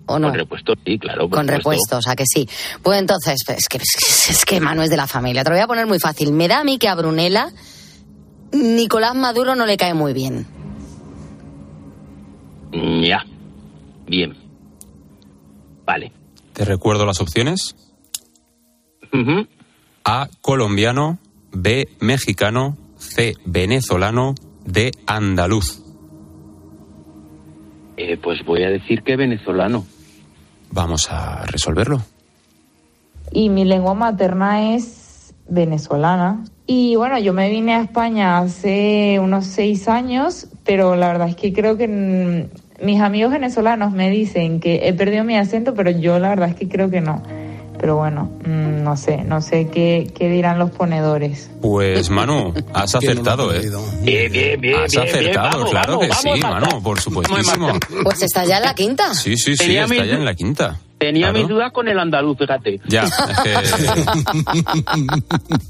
¿O 0.07 0.19
no? 0.19 0.27
Con 0.27 0.35
repuestos, 0.37 0.77
sí, 0.85 0.99
claro. 0.99 1.29
Con 1.29 1.47
repuestos, 1.47 2.05
¿a 2.07 2.15
que 2.17 2.25
sí? 2.25 2.47
Pues 2.83 2.99
entonces, 2.99 3.37
es 3.47 3.69
que, 3.69 3.77
es 3.77 4.43
que 4.45 4.59
Manu 4.59 4.81
es 4.81 4.89
de 4.89 4.97
la 4.97 5.07
familia. 5.07 5.43
Te 5.43 5.51
lo 5.51 5.55
voy 5.55 5.63
a 5.63 5.67
poner 5.67 5.87
muy 5.87 5.99
fácil. 5.99 6.33
Me 6.33 6.49
da 6.49 6.59
a 6.59 6.63
mí 6.65 6.77
que 6.77 6.89
a 6.89 6.95
Brunella 6.95 7.47
Nicolás 8.51 9.15
Maduro 9.15 9.55
no 9.55 9.65
le 9.65 9.77
cae 9.77 9.93
muy 9.93 10.11
bien. 10.11 10.45
Ya. 12.73 13.25
Bien. 14.07 14.35
Vale. 15.91 16.13
Te 16.53 16.63
recuerdo 16.63 17.05
las 17.05 17.19
opciones. 17.19 17.75
A, 20.05 20.29
colombiano. 20.39 21.17
B, 21.51 21.89
mexicano. 21.99 22.77
C, 22.97 23.33
venezolano. 23.43 24.35
D, 24.65 24.91
andaluz. 25.05 25.83
Eh, 27.97 28.17
pues 28.23 28.39
voy 28.45 28.63
a 28.63 28.69
decir 28.69 29.03
que 29.03 29.17
venezolano. 29.17 29.85
Vamos 30.71 31.11
a 31.11 31.45
resolverlo. 31.47 32.01
y 33.33 33.49
mi 33.49 33.65
lengua 33.65 33.93
materna 33.93 34.73
es 34.75 35.33
venezolana. 35.49 36.45
Y 36.67 36.95
bueno, 36.95 37.19
yo 37.19 37.33
me 37.33 37.49
vine 37.49 37.73
a 37.75 37.81
España 37.81 38.37
hace 38.37 39.19
unos 39.19 39.45
seis 39.45 39.89
años, 39.89 40.47
pero 40.63 40.95
la 40.95 41.07
verdad 41.07 41.27
es 41.27 41.35
que 41.35 41.51
creo 41.51 41.75
que 41.75 42.47
mis 42.81 42.99
amigos 43.01 43.31
venezolanos 43.31 43.91
me 43.93 44.09
dicen 44.09 44.59
que 44.59 44.87
he 44.87 44.93
perdido 44.93 45.23
mi 45.23 45.37
acento, 45.37 45.73
pero 45.73 45.91
yo 45.91 46.19
la 46.19 46.29
verdad 46.29 46.49
es 46.49 46.55
que 46.55 46.67
creo 46.67 46.89
que 46.89 47.01
no. 47.01 47.21
Pero 47.79 47.95
bueno, 47.95 48.29
mm, 48.45 48.83
no 48.83 48.95
sé, 48.95 49.23
no 49.23 49.41
sé 49.41 49.67
qué, 49.73 50.11
qué 50.15 50.29
dirán 50.29 50.59
los 50.59 50.69
ponedores. 50.69 51.49
Pues 51.61 52.11
Manu, 52.11 52.53
has 52.73 52.93
acertado, 52.95 53.51
¿eh? 53.53 53.71
Bien, 54.03 54.31
bien, 54.31 54.61
bien. 54.61 54.79
Has 54.81 54.91
bien, 54.91 55.05
bien, 55.05 55.15
acertado, 55.15 55.49
vamos, 55.57 55.71
claro 55.71 55.99
vamos, 55.99 56.07
que 56.07 56.13
sí, 56.33 56.41
vamos. 56.41 56.61
Manu, 56.69 56.83
por 56.83 56.99
supuestísimo. 57.01 57.69
Pues 58.03 58.21
está 58.21 58.45
ya 58.45 58.57
en 58.57 58.63
la 58.63 58.75
quinta. 58.75 59.13
Sí, 59.15 59.35
sí, 59.35 59.55
sí, 59.57 59.65
Tenía 59.65 59.83
está 59.85 60.05
ya 60.05 60.13
en 60.13 60.25
la 60.25 60.35
quinta. 60.35 60.77
Tenía 60.99 61.29
Claro. 61.29 61.39
mis 61.39 61.47
dudas 61.47 61.71
con 61.71 61.87
el 61.87 61.97
andaluz, 61.97 62.37
fíjate. 62.37 62.79
Ya, 62.87 63.05
es 63.05 63.11
que... 63.41 63.55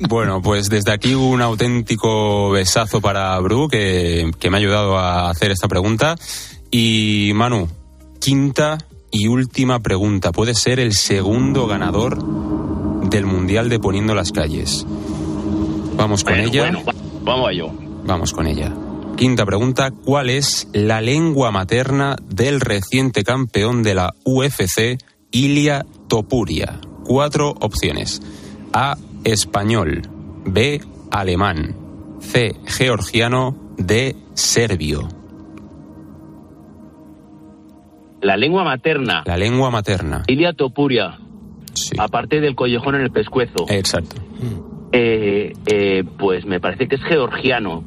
Bueno, 0.09 0.41
pues 0.41 0.67
desde 0.67 0.91
aquí 0.91 1.13
un 1.13 1.41
auténtico 1.41 2.49
besazo 2.51 2.99
para 2.99 3.39
Bru, 3.39 3.69
que, 3.69 4.29
que 4.39 4.49
me 4.49 4.57
ha 4.57 4.59
ayudado 4.59 4.97
a 4.97 5.29
hacer 5.29 5.51
esta 5.51 5.69
pregunta. 5.69 6.15
Y 6.71 7.31
Manu, 7.35 7.67
quinta 8.19 8.77
y 9.11 9.27
última 9.27 9.79
pregunta. 9.79 10.31
Puede 10.31 10.55
ser 10.55 10.79
el 10.79 10.93
segundo 10.93 11.67
ganador 11.67 12.17
del 13.09 13.25
Mundial 13.25 13.69
de 13.69 13.79
Poniendo 13.79 14.15
las 14.15 14.31
Calles. 14.31 14.85
Vamos 15.97 16.23
con 16.23 16.33
Bueno, 16.33 16.47
ella. 16.49 16.61
bueno, 16.61 16.81
vamos 17.23 17.47
a 17.47 17.51
ello. 17.51 17.67
Vamos 18.05 18.33
con 18.33 18.47
ella. 18.47 18.73
Quinta 19.17 19.45
pregunta, 19.45 19.91
¿cuál 19.91 20.29
es 20.29 20.67
la 20.73 21.01
lengua 21.01 21.51
materna 21.51 22.15
del 22.27 22.61
reciente 22.61 23.23
campeón 23.23 23.83
de 23.83 23.93
la 23.93 24.13
UFC, 24.23 24.97
Ilia 25.31 25.85
Topuria? 26.07 26.79
Cuatro 27.03 27.53
opciones. 27.59 28.21
A, 28.73 28.97
español. 29.25 30.09
B, 30.45 30.81
alemán. 31.11 31.75
C, 32.21 32.55
georgiano. 32.65 33.57
D, 33.77 34.15
serbio. 34.33 35.07
La 38.21 38.37
lengua 38.37 38.63
materna. 38.63 39.23
La 39.25 39.37
lengua 39.37 39.71
materna. 39.71 40.23
Ilia 40.27 40.53
Topuria. 40.53 41.17
Aparte 41.97 42.39
del 42.39 42.55
collejón 42.55 42.95
en 42.95 43.01
el 43.01 43.11
pescuezo. 43.11 43.65
Exacto. 43.69 44.17
Eh, 44.91 45.53
eh, 45.65 46.03
pues 46.19 46.45
me 46.45 46.59
parece 46.59 46.87
que 46.87 46.95
es 46.95 47.03
georgiano. 47.03 47.83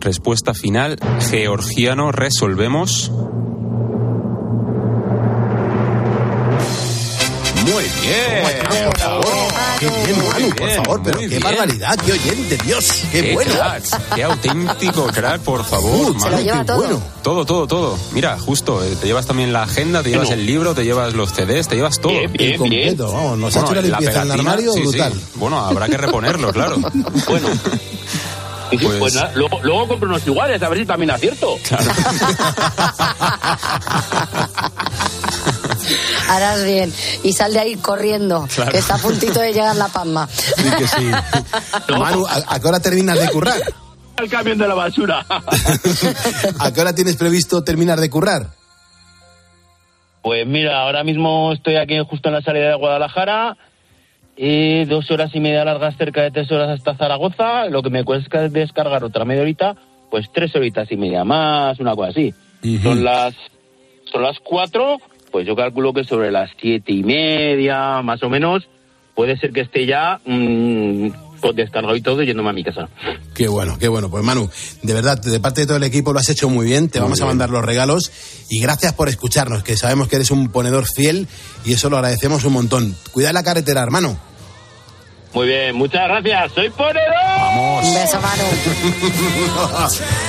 Respuesta 0.00 0.54
final, 0.54 0.96
georgiano. 1.30 2.12
Resolvemos. 2.12 3.10
Muy 7.64 7.84
bien. 8.02 8.44
Qué 9.84 10.12
bien, 10.12 10.28
Manu, 10.28 10.50
por 10.54 10.70
favor, 10.70 11.00
pero 11.04 11.18
qué 11.18 11.26
bien. 11.28 11.42
barbaridad, 11.42 11.98
qué 12.04 12.12
oyente, 12.12 12.56
Dios, 12.64 13.02
qué, 13.12 13.34
bueno. 13.34 13.52
crack, 13.54 14.14
qué 14.14 14.24
auténtico 14.24 15.06
crack, 15.12 15.40
por 15.42 15.64
favor. 15.64 15.92
Uh, 15.92 16.06
se 16.20 16.30
lo 16.30 16.36
Manu, 16.36 16.38
lleva 16.44 16.58
qué 16.60 16.64
todo. 16.64 16.76
bueno. 16.78 17.02
Todo, 17.22 17.44
todo, 17.46 17.66
todo. 17.66 17.98
Mira, 18.12 18.38
justo, 18.38 18.82
eh, 18.84 18.96
te 19.00 19.06
llevas 19.06 19.26
también 19.26 19.52
la 19.52 19.62
agenda, 19.64 20.02
te 20.02 20.10
llevas 20.10 20.30
el 20.30 20.46
libro, 20.46 20.74
te 20.74 20.84
llevas 20.84 21.12
los 21.14 21.30
CDs, 21.32 21.68
te 21.68 21.76
llevas 21.76 22.00
todo. 22.00 22.12
El 22.12 22.56
completo, 22.58 23.12
vamos, 23.12 23.38
nos 23.38 23.56
ha 23.56 23.60
hecho 23.60 23.74
la 23.74 23.82
limpieza 23.82 24.22
en 24.22 24.26
el 24.32 24.32
armario 24.40 24.72
sí, 24.72 24.80
sí. 24.80 24.86
brutal. 24.88 25.12
Bueno, 25.34 25.58
habrá 25.60 25.86
que 25.88 25.96
reponerlo, 25.96 26.52
claro. 26.52 26.76
Bueno. 27.28 27.48
Sí, 28.70 28.78
Pues- 28.78 28.98
pues 28.98 29.14
nada, 29.14 29.30
luego, 29.34 29.60
luego 29.62 29.86
compro 29.88 30.08
unos 30.08 30.26
iguales, 30.26 30.60
a 30.62 30.68
ver 30.68 30.78
si 30.80 30.86
también 30.86 31.10
acierto. 31.10 31.56
Harás 36.28 36.64
bien. 36.64 36.92
Y 37.22 37.32
sal 37.32 37.52
de 37.52 37.60
ahí 37.60 37.76
corriendo, 37.76 38.46
Claro. 38.54 38.70
que 38.72 38.78
está 38.78 38.94
a 38.94 38.98
puntito 38.98 39.40
de 39.40 39.52
llegar 39.52 39.76
la 39.76 39.88
palma. 39.88 40.28
Sí 40.28 40.70
que 40.78 40.86
sí. 40.88 41.10
Manu, 41.98 42.26
¿a, 42.26 42.54
a 42.54 42.60
qué 42.60 42.68
hora 42.68 42.80
terminas 42.80 43.18
de 43.18 43.28
currar? 43.30 43.60
El 44.16 44.30
camión 44.30 44.58
de 44.58 44.68
la 44.68 44.74
basura. 44.74 45.26
¿A 46.60 46.72
qué 46.72 46.80
hora 46.80 46.94
tienes 46.94 47.16
previsto 47.16 47.64
terminar 47.64 47.98
de 48.00 48.08
currar? 48.10 48.48
Pues 50.22 50.46
mira, 50.46 50.80
ahora 50.80 51.04
mismo 51.04 51.52
estoy 51.52 51.76
aquí 51.76 51.98
justo 52.08 52.28
en 52.28 52.34
la 52.36 52.42
salida 52.42 52.68
de 52.68 52.74
Guadalajara. 52.76 53.56
Y 54.36 54.84
dos 54.86 55.08
horas 55.12 55.30
y 55.34 55.38
media 55.40 55.64
largas, 55.64 55.96
cerca 55.96 56.22
de 56.22 56.30
tres 56.32 56.50
horas 56.50 56.68
hasta 56.70 56.96
Zaragoza. 56.96 57.66
Lo 57.66 57.82
que 57.82 57.90
me 57.90 58.04
cuesta 58.04 58.44
es 58.44 58.52
descargar 58.52 59.04
otra 59.04 59.24
media 59.24 59.42
horita, 59.42 59.76
pues 60.10 60.26
tres 60.34 60.54
horitas 60.56 60.90
y 60.90 60.96
media 60.96 61.22
más, 61.24 61.78
una 61.78 61.94
cosa 61.94 62.10
así. 62.10 62.34
Son 62.82 63.04
las 63.04 63.34
son 64.10 64.22
las 64.22 64.38
cuatro, 64.40 64.98
pues 65.34 65.48
yo 65.48 65.56
calculo 65.56 65.92
que 65.92 66.04
sobre 66.04 66.30
las 66.30 66.48
siete 66.60 66.92
y 66.92 67.02
media, 67.02 68.02
más 68.02 68.22
o 68.22 68.30
menos, 68.30 68.68
puede 69.16 69.36
ser 69.36 69.50
que 69.50 69.62
esté 69.62 69.84
ya 69.84 70.20
mm, 70.24 71.08
con 71.40 71.56
descargado 71.56 71.96
y 71.96 72.02
todo 72.02 72.22
yéndome 72.22 72.50
a 72.50 72.52
mi 72.52 72.62
casa. 72.62 72.88
Qué 73.34 73.48
bueno, 73.48 73.76
qué 73.76 73.88
bueno. 73.88 74.08
Pues 74.08 74.22
Manu, 74.22 74.48
de 74.82 74.94
verdad, 74.94 75.20
de 75.20 75.40
parte 75.40 75.62
de 75.62 75.66
todo 75.66 75.78
el 75.78 75.82
equipo 75.82 76.12
lo 76.12 76.20
has 76.20 76.28
hecho 76.28 76.48
muy 76.48 76.66
bien. 76.66 76.88
Te 76.88 77.00
vamos 77.00 77.20
a 77.20 77.26
mandar 77.26 77.50
los 77.50 77.64
regalos 77.64 78.12
y 78.48 78.60
gracias 78.60 78.92
por 78.92 79.08
escucharnos, 79.08 79.64
que 79.64 79.76
sabemos 79.76 80.06
que 80.06 80.14
eres 80.14 80.30
un 80.30 80.52
ponedor 80.52 80.86
fiel 80.86 81.26
y 81.64 81.72
eso 81.72 81.90
lo 81.90 81.96
agradecemos 81.96 82.44
un 82.44 82.52
montón. 82.52 82.96
Cuida 83.10 83.32
la 83.32 83.42
carretera, 83.42 83.82
hermano. 83.82 84.16
Muy 85.32 85.48
bien, 85.48 85.74
muchas 85.74 86.06
gracias. 86.06 86.52
Soy 86.52 86.70
ponedor. 86.70 87.12
Vamos. 87.12 87.88
Un 87.88 87.94
beso, 87.94 88.20
Manu. 88.20 88.44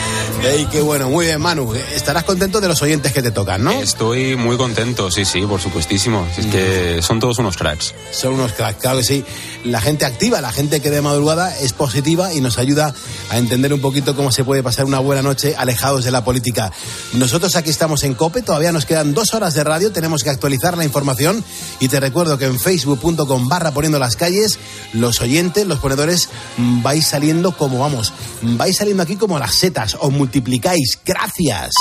Ey, 0.46 0.68
qué 0.72 0.80
bueno, 0.80 1.10
muy 1.10 1.26
bien, 1.26 1.42
Manu. 1.42 1.74
Estarás 1.74 2.24
contento 2.24 2.62
de 2.62 2.68
los 2.68 2.80
oyentes 2.84 3.12
que 3.12 3.24
te 3.24 3.32
tocan, 3.32 3.64
¿no? 3.64 3.72
Estoy 3.72 4.36
muy 4.36 4.58
contento, 4.58 5.10
sí, 5.10 5.26
sí, 5.26 5.42
por 5.42 5.60
supuestísimo. 5.60 6.24
Es 6.38 6.46
que 6.46 7.02
son 7.02 7.20
todos 7.20 7.40
unos 7.40 7.58
cracks. 7.58 7.96
Son 8.12 8.34
unos 8.34 8.54
cracks, 8.54 8.80
claro 8.80 9.00
que 9.00 9.04
sí. 9.06 9.26
La 9.64 9.82
gente 9.82 10.06
activa, 10.06 10.42
la 10.42 10.52
gente 10.52 10.82
que 10.82 10.92
de 10.92 11.02
madrugada 11.02 11.58
es 11.58 11.74
positiva 11.74 12.32
y 12.32 12.42
nos 12.42 12.60
ayuda 12.60 12.94
a 13.32 13.40
entender 13.40 13.74
un 13.74 13.82
poquito 13.82 14.16
cómo 14.16 14.32
se 14.32 14.44
puede 14.44 14.62
pasar 14.62 14.86
una 14.86 15.00
buena 15.00 15.24
noche 15.24 15.56
alejados 15.58 16.06
de 16.06 16.12
la 16.12 16.24
política. 16.24 16.72
Nosotros 17.14 17.56
aquí 17.56 17.72
estamos 17.72 18.04
en 18.04 18.14
COPE, 18.14 18.44
todavía 18.44 18.72
nos 18.72 18.86
quedan 18.86 19.16
dos 19.16 19.34
horas 19.34 19.56
de 19.56 19.64
radio, 19.64 19.92
tenemos 19.92 20.24
que 20.24 20.30
actualizar 20.30 20.78
la 20.78 20.86
información 20.86 21.44
y 21.80 21.88
te 21.88 22.00
recuerdo 22.00 22.38
que 22.38 22.46
en 22.46 22.60
facebook.com 22.60 23.50
barra 23.50 23.72
poniendo 23.72 23.98
las 23.98 24.16
calles, 24.16 24.60
los 24.94 25.20
oyentes, 25.22 25.66
los 25.66 25.80
ponedores, 25.80 26.30
vais 26.58 27.08
saliendo 27.08 27.58
como 27.58 27.80
vamos, 27.80 28.14
vais 28.44 28.78
saliendo 28.78 29.02
aquí 29.02 29.16
como 29.16 29.40
las 29.40 29.56
setas, 29.56 29.98
os 30.00 30.14
multiplicáis. 30.36 31.00
Gracias. 31.06 31.72